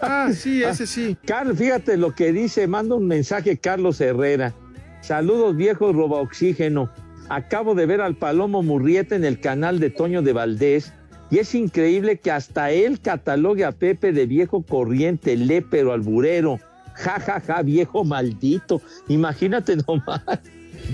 Ah, 0.00 0.30
sí, 0.32 0.62
ese 0.62 0.86
sí. 0.86 1.16
Carlos, 1.26 1.58
fíjate 1.58 1.96
lo 1.98 2.14
que 2.14 2.32
dice, 2.32 2.66
manda 2.66 2.94
un 2.94 3.06
mensaje 3.06 3.58
Carlos 3.58 4.00
Herrera. 4.00 4.54
Saludos 5.02 5.56
viejos 5.56 5.94
roba 5.94 6.20
oxígeno. 6.20 6.90
Acabo 7.28 7.74
de 7.74 7.84
ver 7.84 8.00
al 8.00 8.16
Palomo 8.16 8.62
Murrieta 8.62 9.14
en 9.14 9.24
el 9.24 9.40
canal 9.40 9.78
de 9.78 9.90
Toño 9.90 10.22
de 10.22 10.32
Valdés 10.32 10.94
y 11.30 11.38
es 11.38 11.54
increíble 11.54 12.18
que 12.18 12.30
hasta 12.30 12.70
él 12.70 13.00
catalogue 13.00 13.64
a 13.64 13.72
Pepe 13.72 14.12
de 14.12 14.26
viejo 14.26 14.62
corriente, 14.62 15.36
lépero, 15.36 15.92
alburero. 15.92 16.58
Ja, 16.94 17.20
ja, 17.20 17.40
ja, 17.40 17.62
viejo 17.62 18.04
maldito. 18.04 18.80
Imagínate 19.08 19.76
nomás. 19.86 20.22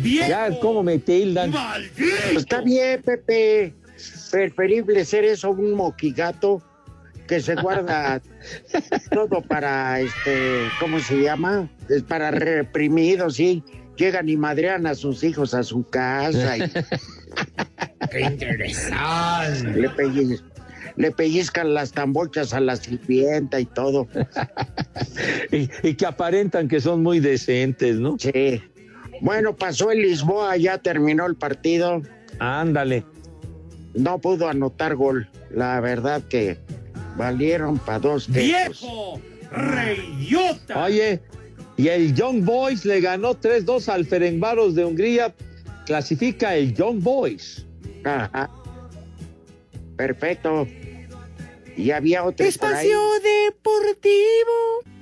Ya 0.02 0.58
cómo 0.60 0.82
me 0.82 0.98
tildan. 0.98 1.52
Pues 1.96 2.36
está 2.36 2.60
bien, 2.60 3.00
Pepe. 3.02 3.74
Preferible 4.30 5.04
ser 5.04 5.24
eso 5.24 5.50
un 5.50 5.74
moquigato 5.74 6.60
que 7.28 7.40
se 7.40 7.54
guarda 7.54 8.20
todo 9.12 9.40
para, 9.40 10.00
este, 10.00 10.68
¿cómo 10.80 10.98
se 10.98 11.22
llama? 11.22 11.68
Es 11.88 12.02
para 12.02 12.30
reprimidos, 12.30 13.36
sí. 13.36 13.62
Llegan 13.96 14.28
y 14.28 14.36
madrean 14.36 14.86
a 14.86 14.94
sus 14.96 15.22
hijos 15.22 15.54
a 15.54 15.62
su 15.62 15.84
casa. 15.84 16.58
Y 16.58 16.62
¡Qué 18.14 18.20
interesante! 18.20 19.70
le, 19.80 19.90
pelliz- 19.90 20.42
le 20.96 21.10
pellizcan 21.10 21.74
las 21.74 21.92
tambochas 21.92 22.52
a 22.54 22.60
la 22.60 22.76
sirvienta 22.76 23.60
y 23.60 23.66
todo. 23.66 24.06
Y, 25.50 25.68
y 25.82 25.94
que 25.94 26.06
aparentan 26.06 26.68
que 26.68 26.80
son 26.80 27.02
muy 27.02 27.20
decentes, 27.20 27.96
¿no? 27.96 28.16
Sí. 28.18 28.62
Bueno, 29.20 29.54
pasó 29.56 29.90
el 29.90 30.02
Lisboa, 30.02 30.56
ya 30.56 30.78
terminó 30.78 31.26
el 31.26 31.34
partido. 31.36 32.02
Ándale. 32.38 33.04
No 33.94 34.18
pudo 34.20 34.48
anotar 34.48 34.94
gol. 34.96 35.28
La 35.50 35.80
verdad 35.80 36.22
que 36.28 36.58
valieron 37.16 37.78
para 37.78 37.98
dos. 38.00 38.28
¡Viejo! 38.30 39.20
¡Reyota! 39.52 40.84
Oye, 40.84 41.20
y 41.76 41.88
el 41.88 42.14
Young 42.14 42.44
Boys 42.44 42.84
le 42.84 43.00
ganó 43.00 43.34
3-2 43.34 43.88
al 43.88 44.04
Ferencváros 44.06 44.74
de 44.74 44.84
Hungría. 44.84 45.34
Clasifica 45.86 46.56
el 46.56 46.74
Young 46.74 47.00
Boys. 47.02 47.66
Perfecto. 49.96 50.66
Y 51.76 51.90
había 51.90 52.24
otro 52.24 52.46
por 52.58 52.74
ahí. 52.74 52.86
Espacio 52.88 53.00
Deportivo. 53.20 54.94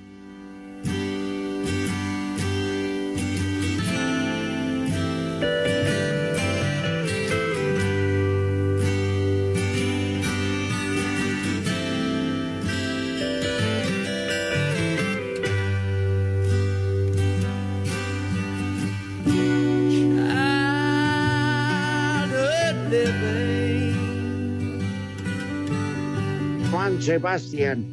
Sebastián. 27.02 27.84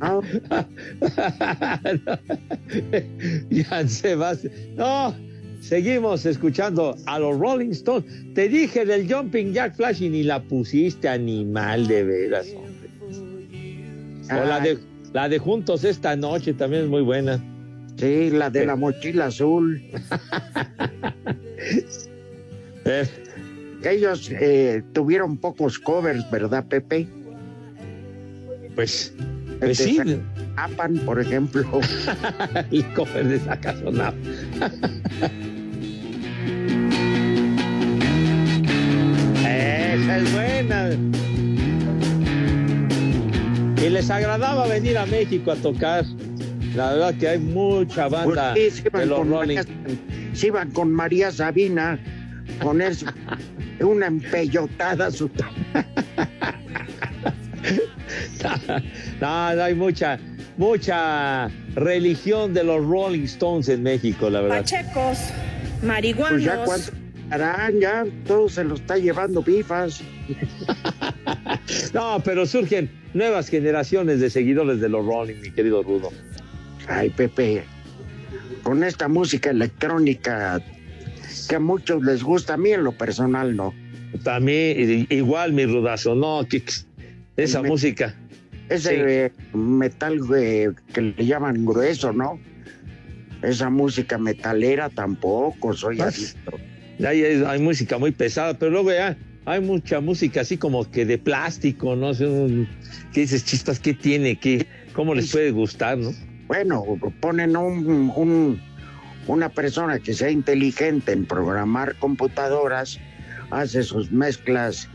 ¿No? 0.00 0.22
ya 3.50 3.88
Sebastián. 3.88 4.52
No, 4.76 5.14
seguimos 5.60 6.26
escuchando 6.26 6.96
a 7.06 7.18
los 7.18 7.38
Rolling 7.38 7.70
Stones. 7.70 8.04
Te 8.34 8.48
dije 8.48 8.84
del 8.84 9.12
Jumping 9.12 9.52
Jack 9.52 9.76
Flash 9.76 10.02
y 10.02 10.08
ni 10.08 10.22
la 10.22 10.42
pusiste, 10.42 11.08
animal 11.08 11.86
de 11.86 12.02
veras, 12.04 12.48
hombre. 12.56 12.90
O 14.30 14.44
la 14.46 14.60
de, 14.60 14.78
la 15.12 15.28
de 15.28 15.38
Juntos 15.38 15.84
esta 15.84 16.16
noche 16.16 16.54
también 16.54 16.84
es 16.84 16.88
muy 16.88 17.02
buena. 17.02 17.38
Sí, 17.96 18.30
la 18.30 18.50
de 18.50 18.66
la 18.66 18.76
mochila 18.76 19.26
azul. 19.26 19.82
Eh, 22.86 23.06
Ellos 23.84 24.30
eh, 24.30 24.82
tuvieron 24.92 25.36
pocos 25.36 25.78
covers, 25.78 26.28
¿verdad, 26.30 26.66
Pepe? 26.66 27.06
pues, 28.74 29.12
pues 29.60 29.78
sí, 29.78 29.98
Zacapan, 30.56 30.98
por 30.98 31.20
ejemplo. 31.20 31.64
el 32.70 32.84
cover 32.94 33.28
de 33.28 33.36
esa 33.36 33.58
casonada. 33.60 34.14
Esa 39.46 40.18
es 40.18 40.32
buena. 40.32 40.90
Y 43.84 43.90
les 43.90 44.10
agradaba 44.10 44.66
venir 44.66 44.98
a 44.98 45.06
México 45.06 45.52
a 45.52 45.56
tocar. 45.56 46.04
La 46.74 46.92
verdad 46.92 47.14
que 47.14 47.28
hay 47.28 47.38
mucha 47.38 48.08
banda 48.08 48.52
Pues 48.54 48.74
sí, 48.74 48.82
de 48.82 49.06
los 49.06 49.28
Rolling. 49.28 49.56
María, 49.56 49.64
se 50.32 50.48
iban 50.48 50.70
con 50.72 50.90
María 50.90 51.30
Sabina, 51.30 51.98
ponerse 52.60 53.06
una 53.80 54.06
empellotada 54.06 55.06
a 55.06 55.10
su 55.10 55.30
No, 59.20 59.54
no, 59.54 59.62
hay 59.62 59.74
mucha, 59.74 60.18
mucha 60.56 61.48
religión 61.74 62.52
de 62.54 62.64
los 62.64 62.84
Rolling 62.84 63.24
Stones 63.24 63.68
en 63.68 63.82
México, 63.82 64.28
la 64.30 64.42
verdad. 64.42 64.58
Pachecos, 64.58 65.18
Pues 65.18 65.82
marihuanos. 65.82 66.42
ya 66.42 66.64
cuánto 66.64 66.92
harán, 67.30 67.80
ya 67.80 68.04
todo 68.26 68.48
se 68.48 68.64
lo 68.64 68.74
está 68.74 68.96
llevando 68.96 69.42
bifas. 69.42 70.02
No, 71.94 72.20
pero 72.24 72.44
surgen 72.46 72.90
nuevas 73.14 73.48
generaciones 73.48 74.20
de 74.20 74.28
seguidores 74.28 74.80
de 74.80 74.88
los 74.88 75.04
Rolling, 75.06 75.40
mi 75.40 75.50
querido 75.50 75.82
Rudo. 75.82 76.10
Ay, 76.88 77.10
Pepe, 77.10 77.64
con 78.62 78.84
esta 78.84 79.08
música 79.08 79.50
electrónica 79.50 80.60
que 81.48 81.56
a 81.56 81.60
muchos 81.60 82.02
les 82.02 82.22
gusta, 82.22 82.54
a 82.54 82.56
mí 82.56 82.70
en 82.70 82.84
lo 82.84 82.92
personal 82.92 83.54
no. 83.56 83.74
También 84.22 85.06
igual 85.10 85.52
mi 85.52 85.66
rudazo, 85.66 86.14
no, 86.14 86.46
que 86.48 86.62
esa 87.36 87.62
Me- 87.62 87.68
música. 87.68 88.14
Ese 88.68 88.90
Sí. 88.90 88.96
eh, 88.98 89.32
metal 89.52 90.18
eh, 90.36 90.70
que 90.92 91.00
le 91.02 91.26
llaman 91.26 91.64
grueso, 91.66 92.12
¿no? 92.12 92.38
Esa 93.42 93.68
música 93.68 94.16
metalera 94.16 94.88
tampoco 94.88 95.74
soy 95.74 96.00
adicto. 96.00 96.52
Hay, 97.06 97.22
hay- 97.24 97.60
música 97.60 97.98
muy 97.98 98.12
pesada, 98.12 98.54
pero 98.58 98.70
luego 98.70 98.90
ya 98.92 99.16
hay 99.44 99.60
mucha 99.60 100.00
música 100.00 100.40
así 100.42 100.56
como 100.56 100.90
que 100.90 101.04
de 101.04 101.18
plástico, 101.18 101.94
¿no? 101.96 102.12
¿Qué 102.14 103.20
dices, 103.20 103.44
chispas? 103.44 103.78
¿Qué 103.80 103.92
tiene? 103.92 104.36
¿Qué, 104.38 104.66
¿Cómo 104.94 105.14
les 105.14 105.30
puede 105.30 105.50
gustar, 105.50 105.98
no? 105.98 106.12
Bueno, 106.46 106.84
ponen 107.20 107.56
un, 107.56 108.12
un- 108.16 108.60
una 109.26 109.48
persona 109.48 109.98
que 109.98 110.14
sea 110.14 110.30
inteligente 110.30 111.12
en 111.12 111.26
programar 111.26 111.96
computadoras, 111.96 112.98
hace 113.50 113.82
sus 113.82 114.10
mezclas 114.12 114.88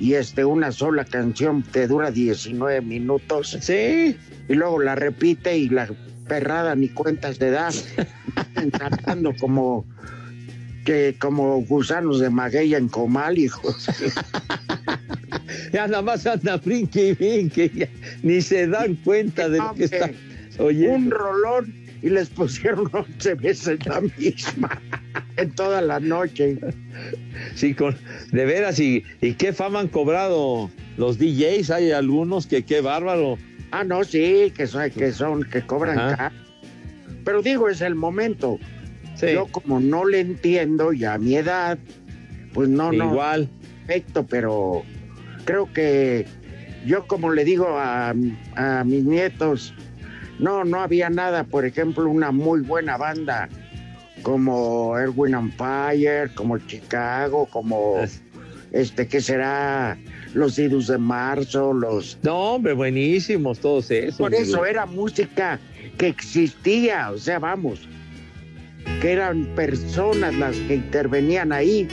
y 0.00 0.14
este 0.14 0.44
una 0.44 0.72
sola 0.72 1.04
canción 1.04 1.62
te 1.62 1.86
dura 1.88 2.10
19 2.10 2.80
minutos. 2.82 3.58
Sí. 3.60 4.16
Y 4.48 4.54
luego 4.54 4.80
la 4.80 4.94
repite 4.94 5.56
y 5.58 5.68
la 5.68 5.88
perrada 6.28 6.74
ni 6.74 6.88
cuenta 6.88 7.32
se 7.32 7.50
da, 7.50 7.70
tratando 8.72 9.34
como 9.40 9.84
que 10.84 11.16
como 11.18 11.60
gusanos 11.62 12.20
de 12.20 12.30
maguey 12.30 12.74
en 12.74 12.88
comal, 12.88 13.38
hijos. 13.38 13.88
Ya 15.72 15.86
nada 15.86 16.02
más 16.02 16.26
anda 16.26 16.56
brinque 16.56 17.08
y 17.08 17.12
brinque, 17.12 17.70
ya 17.74 17.88
ni 18.22 18.40
se 18.40 18.66
dan 18.66 18.94
cuenta 18.96 19.48
de 19.48 19.58
lo 19.58 19.74
que 19.74 19.84
está 19.84 20.10
oyendo. 20.58 20.94
Un 20.94 21.10
rolón 21.10 21.74
y 22.02 22.10
les 22.10 22.28
pusieron 22.28 22.88
11 22.92 23.34
veces 23.34 23.86
la 23.86 24.00
misma 24.00 24.80
en 25.36 25.50
toda 25.52 25.80
la 25.80 26.00
noche. 26.00 26.58
Sí, 27.54 27.74
con, 27.74 27.96
de 28.32 28.44
veras, 28.44 28.78
y, 28.80 29.04
y 29.20 29.34
qué 29.34 29.52
fama 29.52 29.80
han 29.80 29.88
cobrado 29.88 30.70
los 30.96 31.18
DJs, 31.18 31.70
hay 31.70 31.90
algunos 31.92 32.46
que 32.46 32.64
qué 32.64 32.80
bárbaro. 32.80 33.38
Ah, 33.70 33.84
no, 33.84 34.02
sí, 34.04 34.52
que 34.56 34.66
son, 34.66 34.90
que 34.90 35.12
son, 35.12 35.44
que 35.44 35.62
cobran 35.62 35.98
Ajá. 35.98 36.16
caro. 36.16 36.34
Pero 37.24 37.42
digo, 37.42 37.68
es 37.68 37.80
el 37.80 37.94
momento. 37.94 38.58
Yo 39.20 39.46
como 39.46 39.80
no 39.80 40.04
le 40.04 40.20
entiendo 40.20 40.92
y 40.92 41.04
a 41.04 41.18
mi 41.18 41.36
edad, 41.36 41.76
pues 42.54 42.68
no, 42.68 42.92
no. 42.92 43.04
Igual. 43.04 43.48
Perfecto, 43.86 44.24
pero 44.26 44.82
creo 45.44 45.70
que 45.72 46.24
yo 46.86 47.06
como 47.06 47.32
le 47.32 47.44
digo 47.44 47.66
a, 47.78 48.14
a 48.54 48.84
mis 48.84 49.04
nietos, 49.04 49.74
no, 50.38 50.64
no 50.64 50.80
había 50.80 51.10
nada, 51.10 51.44
por 51.44 51.64
ejemplo, 51.64 52.08
una 52.08 52.30
muy 52.30 52.60
buena 52.60 52.96
banda 52.96 53.48
como 54.22 54.98
Erwin 54.98 55.52
Fire, 55.52 56.30
como 56.34 56.58
Chicago, 56.58 57.46
como 57.46 57.96
este, 58.72 59.06
¿qué 59.06 59.20
será? 59.20 59.96
Los 60.34 60.58
Idus 60.58 60.88
de 60.88 60.98
Marzo, 60.98 61.72
los... 61.72 62.18
No, 62.22 62.54
hombre, 62.54 62.74
buenísimos 62.74 63.60
todos 63.60 63.90
esos. 63.90 64.18
Por 64.18 64.34
eso 64.34 64.64
era 64.66 64.84
música 64.86 65.58
que 65.96 66.08
existía, 66.08 67.10
o 67.10 67.18
sea, 67.18 67.38
vamos, 67.38 67.88
que 69.00 69.12
eran 69.12 69.46
personas 69.54 70.34
las 70.34 70.56
que 70.56 70.74
intervenían 70.74 71.52
ahí, 71.52 71.88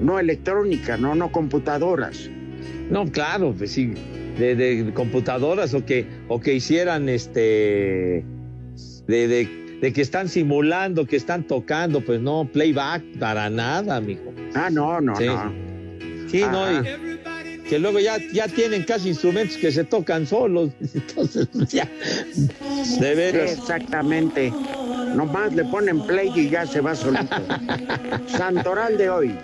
no 0.00 0.18
electrónica, 0.18 0.96
no, 0.96 1.14
no 1.14 1.30
computadoras. 1.30 2.28
No, 2.90 3.06
claro, 3.10 3.54
pues 3.56 3.72
sí, 3.72 3.94
de, 4.38 4.54
de 4.54 4.92
computadoras 4.94 5.74
o 5.74 5.84
que, 5.84 6.06
o 6.28 6.40
que 6.40 6.54
hicieran 6.54 7.08
este, 7.08 8.24
de, 9.06 9.28
de, 9.28 9.78
de 9.80 9.92
que 9.92 10.00
están 10.02 10.28
simulando, 10.28 11.06
que 11.06 11.16
están 11.16 11.44
tocando, 11.44 12.00
pues 12.00 12.20
no, 12.20 12.48
playback 12.52 13.02
para 13.18 13.50
nada, 13.50 14.00
mijo. 14.00 14.32
Ah, 14.54 14.68
no, 14.70 15.00
no, 15.00 15.16
Sí. 15.16 15.26
no. 15.26 15.70
Sí, 16.28 16.42
no, 16.50 16.70
y 16.70 16.84
que 17.68 17.78
luego 17.78 18.00
ya, 18.00 18.18
ya 18.32 18.48
tienen 18.48 18.82
casi 18.82 19.10
instrumentos 19.10 19.56
que 19.56 19.70
se 19.70 19.84
tocan 19.84 20.26
solos, 20.26 20.70
entonces 20.94 21.48
pues, 21.52 21.68
ya, 21.70 21.88
de 23.00 23.14
veras. 23.14 23.52
Exactamente. 23.52 24.52
Nomás 25.14 25.52
le 25.54 25.64
ponen 25.64 26.00
play 26.06 26.30
y 26.34 26.50
ya 26.50 26.66
se 26.66 26.80
va 26.80 26.94
solito. 26.94 27.36
Santoral 28.26 28.96
de 28.96 29.10
hoy. 29.10 29.34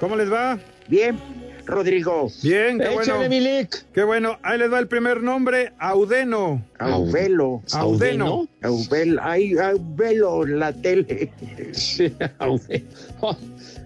¿Cómo 0.00 0.16
les 0.16 0.32
va? 0.32 0.58
Bien, 0.88 1.16
Rodrigo. 1.66 2.30
Bien, 2.42 2.78
qué 2.78 2.84
Échale, 2.86 3.12
bueno. 3.12 3.28
Milik. 3.28 3.84
Qué 3.92 4.04
bueno. 4.04 4.38
Ahí 4.42 4.58
les 4.58 4.72
va 4.72 4.78
el 4.78 4.86
primer 4.88 5.22
nombre, 5.22 5.72
Audeno. 5.78 6.64
Auvelo. 6.78 7.62
Audeno. 7.72 8.48
Auvelo. 8.62 9.22
Hay 9.22 9.58
Auvelo 9.58 10.44
en 10.44 10.58
la 10.60 10.72
tele. 10.72 11.30
Sí, 11.72 12.12
Auvelo. 12.38 12.86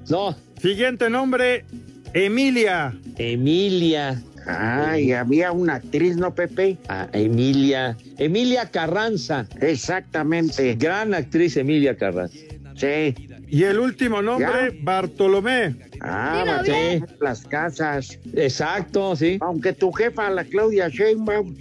No. 0.09 0.37
Siguiente 0.61 1.09
nombre, 1.09 1.65
Emilia. 2.13 2.95
Emilia. 3.17 4.23
Ay, 4.47 5.13
había 5.13 5.53
una 5.53 5.77
actriz, 5.77 6.17
¿no, 6.17 6.35
Pepe? 6.35 6.77
Ah, 6.89 7.09
Emilia. 7.13 7.97
Emilia 8.19 8.71
Carranza. 8.71 9.47
Exactamente. 9.61 10.75
Gran 10.75 11.15
actriz 11.15 11.57
Emilia 11.57 11.97
Carranza. 11.97 12.37
Sí. 12.77 13.15
Y 13.51 13.65
el 13.65 13.81
último 13.81 14.23
nombre, 14.23 14.71
Bartolomé. 14.81 15.75
Ah, 16.01 16.63
ser 16.65 17.03
las 17.21 17.43
casas. 17.43 18.19
Exacto, 18.35 19.17
sí. 19.17 19.39
Aunque 19.41 19.73
tu 19.73 19.91
jefa, 19.93 20.31
la 20.31 20.45
Claudia 20.45 20.89
Sheinbaum, 20.89 21.55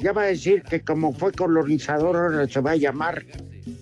ya 0.00 0.12
va 0.12 0.22
a 0.22 0.26
decir 0.26 0.62
que 0.62 0.80
como 0.80 1.12
fue 1.12 1.32
colonizador, 1.32 2.16
ahora 2.16 2.48
se 2.48 2.60
va 2.60 2.72
a 2.72 2.76
llamar 2.76 3.24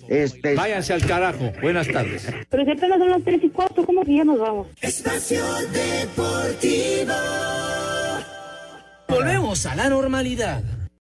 este. 0.08 0.54
Váyanse 0.54 0.92
al 0.92 1.06
carajo. 1.06 1.50
Buenas 1.62 1.88
tardes. 1.88 2.26
Pero 2.48 2.64
si 2.64 2.70
apenas 2.72 2.98
son 2.98 3.10
las 3.10 3.22
3 3.22 3.40
y 3.42 3.48
4, 3.48 3.86
¿cómo 3.86 4.04
que 4.04 4.16
ya 4.16 4.24
nos 4.24 4.38
vamos? 4.38 4.66
Espacio 4.80 5.44
Deportivo. 5.72 7.14
Volvemos 9.08 9.64
a 9.66 9.74
la 9.74 9.88
normalidad. 9.88 10.62